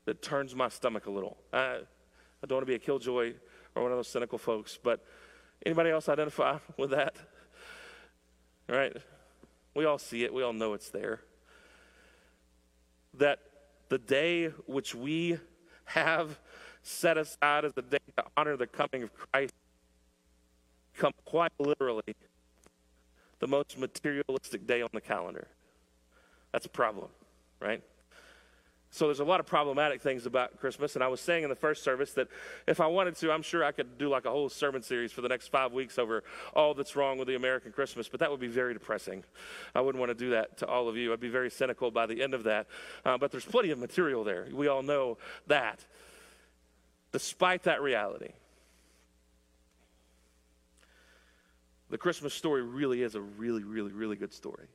that 0.05 0.23
turns 0.23 0.55
my 0.55 0.69
stomach 0.69 1.07
a 1.07 1.11
little. 1.11 1.37
I, 1.53 1.81
I 2.43 2.47
don't 2.47 2.57
want 2.57 2.63
to 2.63 2.71
be 2.71 2.75
a 2.75 2.79
killjoy 2.79 3.35
or 3.75 3.83
one 3.83 3.93
of 3.93 3.99
those 3.99 4.09
cynical 4.09 4.39
folks, 4.39 4.79
but 4.83 5.05
anybody 5.65 5.91
else 5.91 6.09
identify 6.09 6.59
with 6.77 6.91
that? 6.91 7.17
Right? 8.69 8.97
We 9.75 9.85
all 9.85 9.99
see 9.99 10.25
it, 10.25 10.33
we 10.33 10.43
all 10.43 10.53
know 10.53 10.75
it's 10.75 10.91
there. 10.91 11.21
That 13.15 13.41
the 13.89 13.99
day 13.99 14.49
which 14.67 14.95
we 14.95 15.39
have 15.87 16.39
set 16.83 17.17
aside 17.17 17.65
as 17.65 17.73
the 17.73 17.83
day 17.83 17.99
to 18.17 18.25
honor 18.37 18.57
the 18.57 18.67
coming 18.67 19.03
of 19.03 19.13
Christ 19.15 19.53
become 20.99 21.13
quite 21.25 21.53
literally 21.61 22.17
the 23.39 23.47
most 23.47 23.79
materialistic 23.79 24.67
day 24.67 24.83
on 24.83 24.89
the 24.93 25.01
calendar. 25.01 25.47
That's 26.51 26.67
a 26.67 26.71
problem, 26.71 27.09
right? 27.61 27.85
So 28.91 29.07
there's 29.07 29.21
a 29.21 29.25
lot 29.25 29.39
of 29.39 29.47
problematic 29.47 30.03
things 30.03 30.27
about 30.27 30.59
Christmas, 30.59 30.97
and 30.97 31.05
I 31.05 31.07
was 31.07 31.21
saying 31.21 31.45
in 31.45 31.51
the 31.51 31.55
first 31.55 31.85
service 31.85 32.15
that 32.15 32.27
if 32.67 32.81
I 32.81 32.89
wanted 32.89 33.15
to, 33.17 33.31
I'm 33.31 33.43
sure 33.43 33.63
I 33.63 33.71
could 33.71 33.97
do 33.97 34.09
like 34.09 34.25
a 34.25 34.31
whole 34.31 34.49
sermon 34.49 34.83
series 34.83 35.13
for 35.13 35.21
the 35.21 35.29
next 35.29 35.49
five 35.49 35.73
weeks 35.73 36.01
over 36.01 36.25
all 36.53 36.75
that's 36.75 36.97
wrong 36.97 37.17
with 37.17 37.29
the 37.29 37.37
American 37.37 37.71
Christmas, 37.71 38.09
but 38.09 38.19
that 38.19 38.31
would 38.33 38.41
be 38.41 38.49
very 38.49 38.73
depressing. 38.73 39.23
I 39.77 39.83
wouldn't 39.83 40.01
want 40.01 40.11
to 40.11 40.25
do 40.25 40.31
that 40.31 40.59
to 40.59 40.67
all 40.67 40.89
of 40.89 40.97
you. 40.97 41.13
I'd 41.13 41.21
be 41.21 41.29
very 41.29 41.51
cynical 41.51 41.93
by 41.93 42.07
the 42.07 42.21
end 42.21 42.35
of 42.35 42.43
that. 42.45 42.67
Uh, 43.05 43.17
but 43.19 43.31
there's 43.31 43.45
plenty 43.45 43.71
of 43.71 43.79
material 43.79 44.25
there. 44.25 44.49
We 44.53 44.67
all 44.67 44.83
know 44.83 45.19
that. 45.47 45.85
Despite 47.13 47.63
that 47.65 47.83
reality, 47.83 48.33
the 51.91 51.99
Christmas 51.99 52.35
story 52.35 52.63
really 52.63 53.03
is 53.03 53.15
a 53.15 53.21
really, 53.21 53.65
really, 53.65 53.93
really 53.93 54.17
good 54.17 54.33
story 54.33 54.69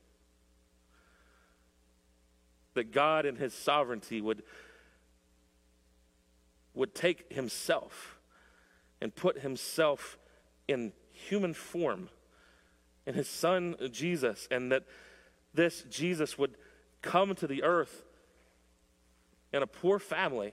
that 2.74 2.92
God 2.92 3.24
in 3.24 3.36
his 3.36 3.54
sovereignty 3.54 4.20
would, 4.20 4.42
would 6.74 6.94
take 6.94 7.32
himself 7.32 8.18
and 9.00 9.14
put 9.14 9.38
himself 9.38 10.18
in 10.66 10.92
human 11.12 11.54
form 11.54 12.08
in 13.06 13.14
his 13.14 13.28
son 13.28 13.76
uh, 13.80 13.88
Jesus, 13.88 14.48
and 14.50 14.72
that 14.72 14.84
this 15.52 15.84
Jesus 15.90 16.38
would 16.38 16.56
come 17.02 17.34
to 17.34 17.46
the 17.46 17.62
earth 17.62 18.02
in 19.52 19.62
a 19.62 19.66
poor 19.66 19.98
family. 19.98 20.52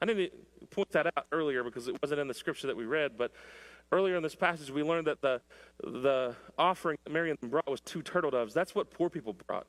I 0.00 0.06
didn't 0.06 0.32
point 0.70 0.90
that 0.92 1.06
out 1.06 1.26
earlier 1.32 1.64
because 1.64 1.88
it 1.88 1.96
wasn't 2.00 2.20
in 2.20 2.28
the 2.28 2.34
scripture 2.34 2.68
that 2.68 2.76
we 2.76 2.84
read, 2.84 3.18
but 3.18 3.32
earlier 3.90 4.16
in 4.16 4.22
this 4.22 4.34
passage 4.34 4.70
we 4.70 4.82
learned 4.82 5.06
that 5.06 5.20
the, 5.20 5.40
the 5.82 6.34
offering 6.58 6.98
that 7.04 7.12
Mary 7.12 7.34
brought 7.42 7.68
was 7.68 7.80
two 7.80 8.02
turtle 8.02 8.30
doves. 8.30 8.54
That's 8.54 8.74
what 8.74 8.90
poor 8.90 9.08
people 9.10 9.34
brought 9.46 9.66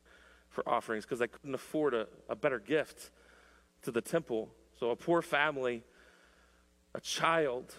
for 0.50 0.68
offerings 0.68 1.06
because 1.06 1.20
they 1.20 1.28
couldn't 1.28 1.54
afford 1.54 1.94
a, 1.94 2.08
a 2.28 2.36
better 2.36 2.60
gift 2.60 3.12
to 3.84 3.92
the 3.92 4.02
temple. 4.02 4.50
So, 4.80 4.92
a 4.92 4.96
poor 4.96 5.22
family, 5.22 5.84
a 6.96 7.02
child, 7.02 7.76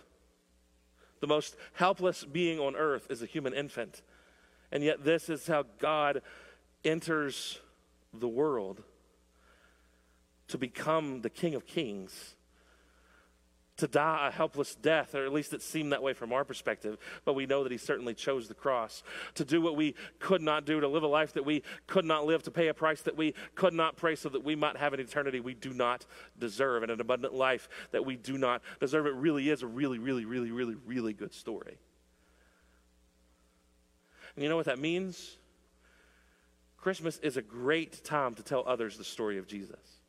the 1.20 1.26
most 1.26 1.56
helpless 1.74 2.24
being 2.24 2.58
on 2.58 2.76
earth 2.76 3.06
is 3.10 3.22
a 3.22 3.26
human 3.26 3.52
infant. 3.52 4.02
And 4.72 4.84
yet, 4.84 5.04
this 5.04 5.28
is 5.28 5.46
how 5.46 5.64
God 5.78 6.22
enters 6.84 7.58
the 8.12 8.28
world 8.28 8.82
to 10.48 10.58
become 10.58 11.22
the 11.22 11.30
King 11.30 11.54
of 11.54 11.66
Kings 11.66 12.34
to 13.80 13.88
die 13.88 14.28
a 14.28 14.30
helpless 14.30 14.74
death, 14.74 15.14
or 15.14 15.24
at 15.26 15.32
least 15.32 15.52
it 15.52 15.62
seemed 15.62 15.92
that 15.92 16.02
way 16.02 16.12
from 16.12 16.32
our 16.32 16.44
perspective. 16.44 16.96
But 17.24 17.34
we 17.34 17.46
know 17.46 17.62
that 17.62 17.72
he 17.72 17.78
certainly 17.78 18.14
chose 18.14 18.48
the 18.48 18.54
cross 18.54 19.02
to 19.34 19.44
do 19.44 19.60
what 19.60 19.76
we 19.76 19.94
could 20.18 20.42
not 20.42 20.64
do, 20.64 20.80
to 20.80 20.88
live 20.88 21.02
a 21.02 21.08
life 21.08 21.34
that 21.34 21.44
we 21.44 21.62
could 21.86 22.04
not 22.04 22.26
live, 22.26 22.42
to 22.44 22.50
pay 22.50 22.68
a 22.68 22.74
price 22.74 23.02
that 23.02 23.16
we 23.16 23.34
could 23.54 23.74
not 23.74 23.96
pay, 23.96 24.14
so 24.14 24.28
that 24.28 24.44
we 24.44 24.54
might 24.54 24.76
have 24.76 24.92
an 24.92 25.00
eternity 25.00 25.40
we 25.40 25.54
do 25.54 25.72
not 25.72 26.06
deserve 26.38 26.82
and 26.82 26.92
an 26.92 27.00
abundant 27.00 27.34
life 27.34 27.68
that 27.90 28.04
we 28.04 28.16
do 28.16 28.38
not 28.38 28.62
deserve. 28.80 29.06
It 29.06 29.14
really 29.14 29.50
is 29.50 29.62
a 29.62 29.66
really, 29.66 29.98
really, 29.98 30.24
really, 30.24 30.50
really, 30.50 30.76
really 30.86 31.12
good 31.12 31.34
story. 31.34 31.78
And 34.34 34.42
you 34.42 34.48
know 34.48 34.56
what 34.56 34.66
that 34.66 34.78
means? 34.78 35.36
Christmas 36.76 37.18
is 37.18 37.36
a 37.36 37.42
great 37.42 38.04
time 38.04 38.34
to 38.34 38.42
tell 38.42 38.64
others 38.66 38.96
the 38.96 39.04
story 39.04 39.36
of 39.38 39.46
Jesus. 39.46 39.99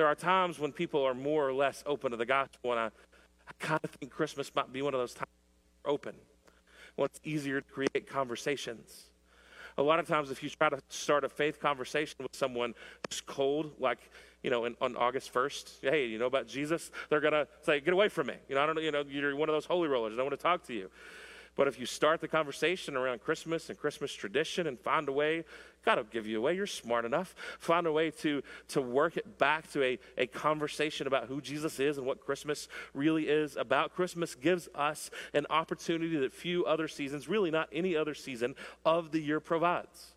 There 0.00 0.06
are 0.06 0.14
times 0.14 0.58
when 0.58 0.72
people 0.72 1.04
are 1.04 1.12
more 1.12 1.46
or 1.46 1.52
less 1.52 1.82
open 1.84 2.12
to 2.12 2.16
the 2.16 2.24
gospel, 2.24 2.70
and 2.70 2.80
I, 2.80 2.86
I 2.86 3.52
kind 3.58 3.80
of 3.84 3.90
think 3.90 4.10
Christmas 4.10 4.50
might 4.54 4.72
be 4.72 4.80
one 4.80 4.94
of 4.94 5.00
those 5.00 5.12
times 5.12 5.28
open. 5.84 6.14
When 6.96 7.04
it's 7.04 7.20
easier 7.22 7.60
to 7.60 7.70
create 7.70 8.08
conversations. 8.08 9.10
A 9.76 9.82
lot 9.82 9.98
of 9.98 10.08
times, 10.08 10.30
if 10.30 10.42
you 10.42 10.48
try 10.48 10.70
to 10.70 10.78
start 10.88 11.24
a 11.24 11.28
faith 11.28 11.60
conversation 11.60 12.16
with 12.20 12.34
someone 12.34 12.72
who's 13.10 13.20
cold, 13.20 13.72
like 13.78 13.98
you 14.42 14.48
know, 14.48 14.64
in, 14.64 14.74
on 14.80 14.96
August 14.96 15.34
1st, 15.34 15.80
hey, 15.82 16.06
you 16.06 16.18
know 16.18 16.24
about 16.24 16.48
Jesus? 16.48 16.90
They're 17.10 17.20
to 17.20 17.46
say, 17.60 17.80
get 17.80 17.92
away 17.92 18.08
from 18.08 18.28
me. 18.28 18.36
You 18.48 18.54
know, 18.54 18.62
I 18.62 18.66
don't 18.66 18.76
know, 18.76 18.80
you 18.80 18.92
know, 18.92 19.04
you're 19.06 19.36
one 19.36 19.50
of 19.50 19.54
those 19.54 19.66
holy 19.66 19.88
rollers. 19.88 20.14
I 20.14 20.16
don't 20.16 20.24
want 20.24 20.38
to 20.38 20.42
talk 20.42 20.66
to 20.68 20.72
you. 20.72 20.88
But 21.60 21.68
if 21.68 21.78
you 21.78 21.84
start 21.84 22.22
the 22.22 22.26
conversation 22.26 22.96
around 22.96 23.20
Christmas 23.20 23.68
and 23.68 23.78
Christmas 23.78 24.14
tradition 24.14 24.66
and 24.66 24.80
find 24.80 25.06
a 25.10 25.12
way, 25.12 25.44
God 25.84 25.98
will 25.98 26.04
give 26.04 26.26
you 26.26 26.38
a 26.38 26.40
way. 26.40 26.54
You're 26.54 26.66
smart 26.66 27.04
enough. 27.04 27.34
Find 27.58 27.86
a 27.86 27.92
way 27.92 28.10
to, 28.12 28.42
to 28.68 28.80
work 28.80 29.18
it 29.18 29.36
back 29.36 29.70
to 29.72 29.82
a, 29.82 29.98
a 30.16 30.26
conversation 30.26 31.06
about 31.06 31.26
who 31.26 31.42
Jesus 31.42 31.78
is 31.78 31.98
and 31.98 32.06
what 32.06 32.18
Christmas 32.24 32.66
really 32.94 33.28
is 33.28 33.56
about. 33.56 33.94
Christmas 33.94 34.34
gives 34.34 34.70
us 34.74 35.10
an 35.34 35.44
opportunity 35.50 36.16
that 36.16 36.32
few 36.32 36.64
other 36.64 36.88
seasons, 36.88 37.28
really 37.28 37.50
not 37.50 37.68
any 37.74 37.94
other 37.94 38.14
season 38.14 38.54
of 38.86 39.12
the 39.12 39.20
year, 39.20 39.38
provides 39.38 40.14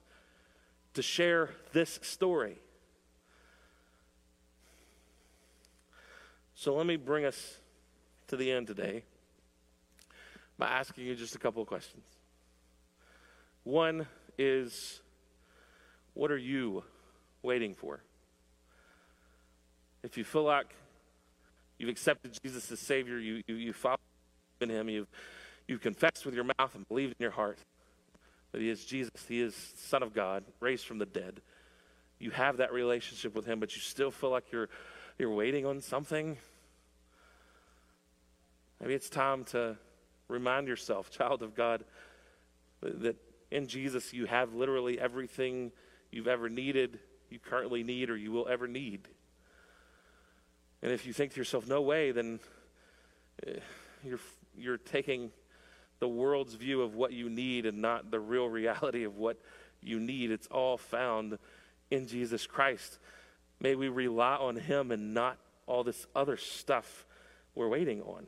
to 0.93 1.01
share 1.01 1.49
this 1.73 1.99
story. 2.01 2.55
So 6.55 6.73
let 6.73 6.85
me 6.85 6.95
bring 6.95 7.25
us 7.25 7.57
to 8.27 8.37
the 8.37 8.49
end 8.49 8.67
today 8.67 9.03
by 10.57 10.67
asking 10.67 11.05
you 11.05 11.15
just 11.15 11.35
a 11.35 11.39
couple 11.39 11.61
of 11.61 11.67
questions. 11.67 12.03
One 13.63 14.07
is, 14.37 15.01
what 16.13 16.31
are 16.31 16.37
you 16.37 16.83
waiting 17.41 17.73
for? 17.73 18.01
If 20.03 20.17
you 20.17 20.23
feel 20.23 20.43
like 20.43 20.75
you've 21.77 21.89
accepted 21.89 22.37
Jesus 22.43 22.71
as 22.71 22.79
Savior, 22.79 23.17
you, 23.17 23.41
you, 23.47 23.55
you 23.55 23.73
follow 23.73 23.97
in 24.61 24.69
Him, 24.69 24.89
you've, 24.89 25.07
you've 25.67 25.81
confessed 25.81 26.25
with 26.25 26.35
your 26.35 26.43
mouth 26.43 26.75
and 26.75 26.87
believed 26.87 27.15
in 27.17 27.23
your 27.23 27.31
heart 27.31 27.59
that 28.51 28.61
He 28.61 28.69
is 28.69 28.83
Jesus, 28.85 29.11
He 29.27 29.41
is 29.41 29.55
Son 29.77 30.03
of 30.03 30.13
God, 30.13 30.43
raised 30.59 30.85
from 30.85 30.97
the 30.97 31.05
dead. 31.05 31.41
You 32.19 32.31
have 32.31 32.57
that 32.57 32.71
relationship 32.73 33.33
with 33.33 33.45
Him, 33.45 33.59
but 33.59 33.75
you 33.75 33.81
still 33.81 34.11
feel 34.11 34.29
like 34.29 34.51
you're, 34.51 34.69
you're 35.17 35.33
waiting 35.33 35.65
on 35.65 35.81
something. 35.81 36.37
Maybe 38.79 38.93
it's 38.93 39.09
time 39.09 39.45
to 39.45 39.77
Remind 40.27 40.67
yourself, 40.67 41.09
child 41.09 41.43
of 41.43 41.55
God, 41.55 41.83
that 42.81 43.15
in 43.51 43.67
Jesus 43.67 44.13
you 44.13 44.25
have 44.25 44.53
literally 44.53 44.99
everything 44.99 45.71
you've 46.11 46.27
ever 46.27 46.49
needed, 46.49 46.99
you 47.29 47.39
currently 47.39 47.83
need, 47.83 48.09
or 48.09 48.17
you 48.17 48.31
will 48.31 48.47
ever 48.47 48.67
need. 48.67 49.07
And 50.81 50.91
if 50.91 51.05
you 51.05 51.13
think 51.13 51.33
to 51.33 51.39
yourself, 51.39 51.67
no 51.67 51.81
way, 51.81 52.11
then 52.11 52.39
eh, 53.47 53.53
you're, 54.03 54.19
you're 54.57 54.77
taking 54.77 55.31
the 55.99 56.07
world's 56.07 56.55
view 56.55 56.81
of 56.81 56.95
what 56.95 57.13
you 57.13 57.29
need 57.29 57.65
and 57.65 57.81
not 57.81 58.11
the 58.11 58.19
real 58.19 58.49
reality 58.49 59.03
of 59.05 59.15
what 59.15 59.37
you 59.81 59.99
need. 59.99 60.31
It's 60.31 60.47
all 60.47 60.77
found 60.77 61.37
in 61.89 62.07
Jesus 62.07 62.45
Christ. 62.45 62.99
May 63.59 63.75
we 63.75 63.87
rely 63.87 64.35
on 64.35 64.57
Him 64.57 64.91
and 64.91 65.13
not 65.13 65.37
all 65.65 65.83
this 65.83 66.05
other 66.15 66.37
stuff 66.37 67.05
we're 67.55 67.69
waiting 67.69 68.01
on. 68.01 68.27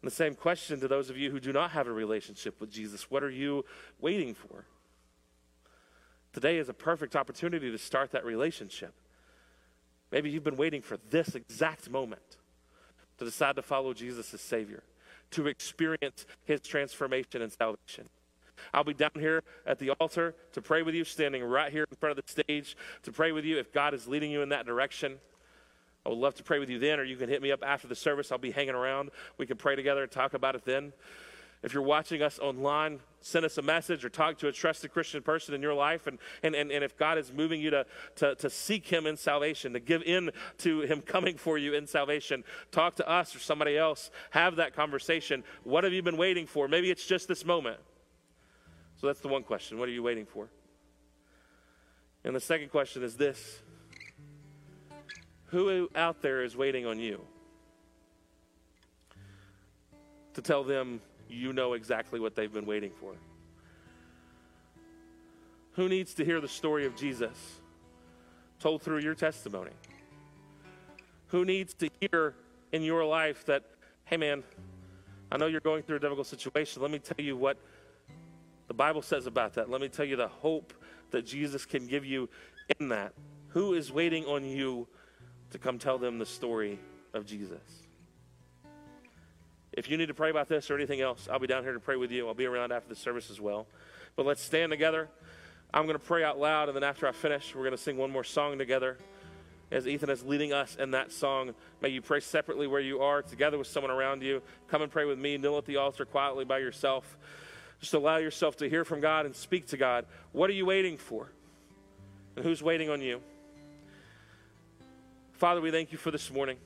And 0.00 0.10
the 0.10 0.14
same 0.14 0.34
question 0.34 0.80
to 0.80 0.88
those 0.88 1.10
of 1.10 1.16
you 1.16 1.30
who 1.30 1.40
do 1.40 1.52
not 1.52 1.72
have 1.72 1.86
a 1.86 1.92
relationship 1.92 2.60
with 2.60 2.70
Jesus 2.70 3.10
what 3.10 3.22
are 3.22 3.30
you 3.30 3.64
waiting 4.00 4.34
for? 4.34 4.64
Today 6.32 6.58
is 6.58 6.68
a 6.68 6.74
perfect 6.74 7.16
opportunity 7.16 7.70
to 7.70 7.78
start 7.78 8.12
that 8.12 8.24
relationship. 8.24 8.94
Maybe 10.12 10.30
you've 10.30 10.44
been 10.44 10.56
waiting 10.56 10.82
for 10.82 10.98
this 11.10 11.34
exact 11.34 11.90
moment 11.90 12.36
to 13.18 13.24
decide 13.24 13.56
to 13.56 13.62
follow 13.62 13.92
Jesus 13.92 14.32
as 14.32 14.40
Savior, 14.40 14.82
to 15.32 15.46
experience 15.48 16.26
His 16.44 16.60
transformation 16.60 17.42
and 17.42 17.52
salvation. 17.52 18.08
I'll 18.72 18.84
be 18.84 18.94
down 18.94 19.10
here 19.14 19.42
at 19.66 19.78
the 19.78 19.90
altar 19.90 20.34
to 20.52 20.62
pray 20.62 20.82
with 20.82 20.94
you, 20.94 21.04
standing 21.04 21.42
right 21.44 21.72
here 21.72 21.86
in 21.90 21.96
front 21.96 22.18
of 22.18 22.24
the 22.24 22.30
stage 22.30 22.76
to 23.02 23.12
pray 23.12 23.32
with 23.32 23.44
you 23.44 23.58
if 23.58 23.72
God 23.72 23.94
is 23.94 24.08
leading 24.08 24.30
you 24.30 24.42
in 24.42 24.48
that 24.50 24.66
direction. 24.66 25.18
I 26.06 26.10
would 26.10 26.18
love 26.18 26.34
to 26.36 26.42
pray 26.42 26.58
with 26.58 26.70
you 26.70 26.78
then, 26.78 27.00
or 27.00 27.04
you 27.04 27.16
can 27.16 27.28
hit 27.28 27.42
me 27.42 27.52
up 27.52 27.62
after 27.62 27.86
the 27.86 27.94
service. 27.94 28.32
I'll 28.32 28.38
be 28.38 28.50
hanging 28.50 28.74
around. 28.74 29.10
We 29.36 29.46
can 29.46 29.56
pray 29.56 29.76
together 29.76 30.02
and 30.02 30.10
talk 30.10 30.34
about 30.34 30.54
it 30.54 30.64
then. 30.64 30.92
If 31.62 31.74
you're 31.74 31.82
watching 31.82 32.22
us 32.22 32.38
online, 32.38 33.00
send 33.20 33.44
us 33.44 33.58
a 33.58 33.62
message 33.62 34.04
or 34.04 34.08
talk 34.08 34.38
to 34.38 34.48
a 34.48 34.52
trusted 34.52 34.92
Christian 34.92 35.22
person 35.22 35.54
in 35.54 35.60
your 35.60 35.74
life. 35.74 36.06
And, 36.06 36.18
and, 36.44 36.54
and, 36.54 36.70
and 36.70 36.84
if 36.84 36.96
God 36.96 37.18
is 37.18 37.32
moving 37.32 37.60
you 37.60 37.70
to, 37.70 37.86
to, 38.16 38.36
to 38.36 38.48
seek 38.48 38.86
Him 38.86 39.06
in 39.06 39.16
salvation, 39.16 39.72
to 39.72 39.80
give 39.80 40.02
in 40.04 40.30
to 40.58 40.82
Him 40.82 41.00
coming 41.00 41.36
for 41.36 41.58
you 41.58 41.74
in 41.74 41.88
salvation, 41.88 42.44
talk 42.70 42.94
to 42.96 43.08
us 43.08 43.34
or 43.34 43.40
somebody 43.40 43.76
else. 43.76 44.12
Have 44.30 44.56
that 44.56 44.72
conversation. 44.72 45.42
What 45.64 45.82
have 45.82 45.92
you 45.92 46.02
been 46.02 46.16
waiting 46.16 46.46
for? 46.46 46.68
Maybe 46.68 46.92
it's 46.92 47.06
just 47.06 47.26
this 47.26 47.44
moment. 47.44 47.78
So 49.00 49.08
that's 49.08 49.20
the 49.20 49.28
one 49.28 49.42
question. 49.42 49.78
What 49.78 49.88
are 49.88 49.92
you 49.92 50.02
waiting 50.04 50.26
for? 50.26 50.48
And 52.22 52.36
the 52.36 52.40
second 52.40 52.70
question 52.70 53.02
is 53.02 53.16
this 53.16 53.62
who 55.48 55.88
out 55.94 56.22
there 56.22 56.44
is 56.44 56.56
waiting 56.56 56.86
on 56.86 56.98
you 56.98 57.20
to 60.34 60.42
tell 60.42 60.62
them 60.62 61.00
you 61.28 61.52
know 61.52 61.72
exactly 61.74 62.20
what 62.20 62.34
they've 62.34 62.52
been 62.52 62.66
waiting 62.66 62.92
for? 63.00 63.14
Who 65.72 65.88
needs 65.88 66.14
to 66.14 66.24
hear 66.24 66.40
the 66.40 66.48
story 66.48 66.86
of 66.86 66.96
Jesus 66.96 67.60
told 68.58 68.82
through 68.82 68.98
your 69.00 69.14
testimony? 69.14 69.70
Who 71.28 71.44
needs 71.44 71.74
to 71.74 71.88
hear 72.00 72.34
in 72.72 72.82
your 72.82 73.04
life 73.04 73.44
that, 73.46 73.64
hey 74.04 74.16
man, 74.16 74.42
I 75.30 75.36
know 75.36 75.46
you're 75.46 75.60
going 75.60 75.82
through 75.82 75.96
a 75.96 76.00
difficult 76.00 76.26
situation. 76.26 76.82
Let 76.82 76.90
me 76.90 76.98
tell 76.98 77.24
you 77.24 77.36
what 77.36 77.58
the 78.66 78.74
Bible 78.74 79.02
says 79.02 79.26
about 79.26 79.54
that. 79.54 79.70
Let 79.70 79.80
me 79.80 79.88
tell 79.88 80.04
you 80.04 80.16
the 80.16 80.28
hope 80.28 80.72
that 81.10 81.24
Jesus 81.24 81.64
can 81.64 81.86
give 81.86 82.04
you 82.04 82.28
in 82.78 82.88
that. 82.88 83.12
Who 83.48 83.74
is 83.74 83.92
waiting 83.92 84.24
on 84.24 84.44
you 84.44 84.88
to 85.50 85.58
come 85.58 85.78
tell 85.78 85.98
them 85.98 86.18
the 86.18 86.26
story 86.26 86.78
of 87.14 87.26
Jesus? 87.26 87.62
If 89.72 89.90
you 89.90 89.96
need 89.96 90.06
to 90.06 90.14
pray 90.14 90.30
about 90.30 90.48
this 90.48 90.70
or 90.70 90.76
anything 90.76 91.00
else, 91.00 91.28
I'll 91.30 91.38
be 91.38 91.46
down 91.46 91.62
here 91.62 91.72
to 91.72 91.80
pray 91.80 91.96
with 91.96 92.10
you. 92.10 92.26
I'll 92.26 92.34
be 92.34 92.46
around 92.46 92.72
after 92.72 92.88
the 92.88 92.96
service 92.96 93.30
as 93.30 93.40
well. 93.40 93.66
But 94.16 94.26
let's 94.26 94.42
stand 94.42 94.70
together. 94.70 95.08
I'm 95.72 95.84
going 95.84 95.98
to 95.98 96.04
pray 96.04 96.24
out 96.24 96.38
loud, 96.38 96.68
and 96.68 96.74
then 96.74 96.82
after 96.82 97.06
I 97.06 97.12
finish, 97.12 97.54
we're 97.54 97.62
going 97.62 97.76
to 97.76 97.82
sing 97.82 97.96
one 97.96 98.10
more 98.10 98.24
song 98.24 98.58
together. 98.58 98.96
As 99.70 99.86
Ethan 99.86 100.08
is 100.08 100.24
leading 100.24 100.52
us 100.52 100.76
in 100.76 100.92
that 100.92 101.12
song, 101.12 101.54
may 101.82 101.90
you 101.90 102.00
pray 102.00 102.20
separately 102.20 102.66
where 102.66 102.80
you 102.80 103.00
are, 103.00 103.20
together 103.20 103.58
with 103.58 103.66
someone 103.66 103.92
around 103.92 104.22
you. 104.22 104.42
Come 104.68 104.80
and 104.80 104.90
pray 104.90 105.04
with 105.04 105.18
me. 105.18 105.36
Kneel 105.36 105.58
at 105.58 105.66
the 105.66 105.76
altar 105.76 106.06
quietly 106.06 106.46
by 106.46 106.58
yourself. 106.58 107.18
Just 107.80 107.92
allow 107.92 108.16
yourself 108.16 108.56
to 108.56 108.68
hear 108.68 108.84
from 108.84 109.00
God 109.00 109.26
and 109.26 109.36
speak 109.36 109.68
to 109.68 109.76
God. 109.76 110.06
What 110.32 110.48
are 110.48 110.54
you 110.54 110.64
waiting 110.64 110.96
for? 110.96 111.30
And 112.34 112.44
who's 112.44 112.62
waiting 112.62 112.88
on 112.88 113.02
you? 113.02 113.20
Father, 115.38 115.60
we 115.60 115.70
thank 115.70 115.92
you 115.92 115.98
for 115.98 116.10
this 116.10 116.32
morning. 116.32 116.56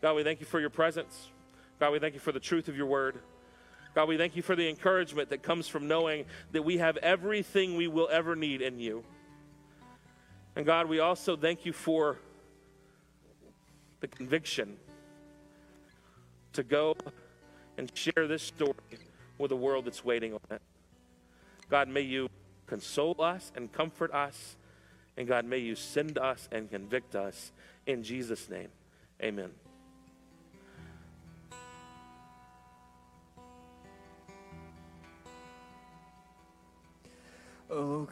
God, 0.00 0.14
we 0.14 0.22
thank 0.22 0.38
you 0.38 0.46
for 0.46 0.60
your 0.60 0.70
presence. 0.70 1.30
God, 1.80 1.90
we 1.90 1.98
thank 1.98 2.14
you 2.14 2.20
for 2.20 2.30
the 2.30 2.38
truth 2.38 2.68
of 2.68 2.76
your 2.76 2.86
word. 2.86 3.18
God, 3.92 4.06
we 4.06 4.16
thank 4.16 4.36
you 4.36 4.42
for 4.42 4.54
the 4.54 4.68
encouragement 4.68 5.30
that 5.30 5.42
comes 5.42 5.66
from 5.66 5.88
knowing 5.88 6.26
that 6.52 6.62
we 6.62 6.78
have 6.78 6.96
everything 6.98 7.76
we 7.76 7.88
will 7.88 8.08
ever 8.08 8.36
need 8.36 8.62
in 8.62 8.78
you. 8.78 9.02
And 10.54 10.64
God, 10.64 10.88
we 10.88 11.00
also 11.00 11.36
thank 11.36 11.66
you 11.66 11.72
for 11.72 12.20
the 13.98 14.06
conviction 14.06 14.76
to 16.52 16.62
go 16.62 16.94
and 17.76 17.90
share 17.96 18.28
this 18.28 18.44
story 18.44 18.74
with 19.38 19.50
a 19.50 19.56
world 19.56 19.86
that's 19.86 20.04
waiting 20.04 20.34
on 20.34 20.40
it. 20.52 20.62
God, 21.68 21.88
may 21.88 22.02
you 22.02 22.28
console 22.68 23.16
us 23.18 23.50
and 23.56 23.72
comfort 23.72 24.12
us. 24.12 24.54
And 25.16 25.28
God, 25.28 25.44
may 25.44 25.58
you 25.58 25.74
send 25.76 26.18
us 26.18 26.48
and 26.50 26.70
convict 26.70 27.14
us 27.14 27.52
in 27.86 28.02
Jesus' 28.02 28.48
name. 28.48 28.68
Amen. 29.22 29.50
Oh, 37.70 38.08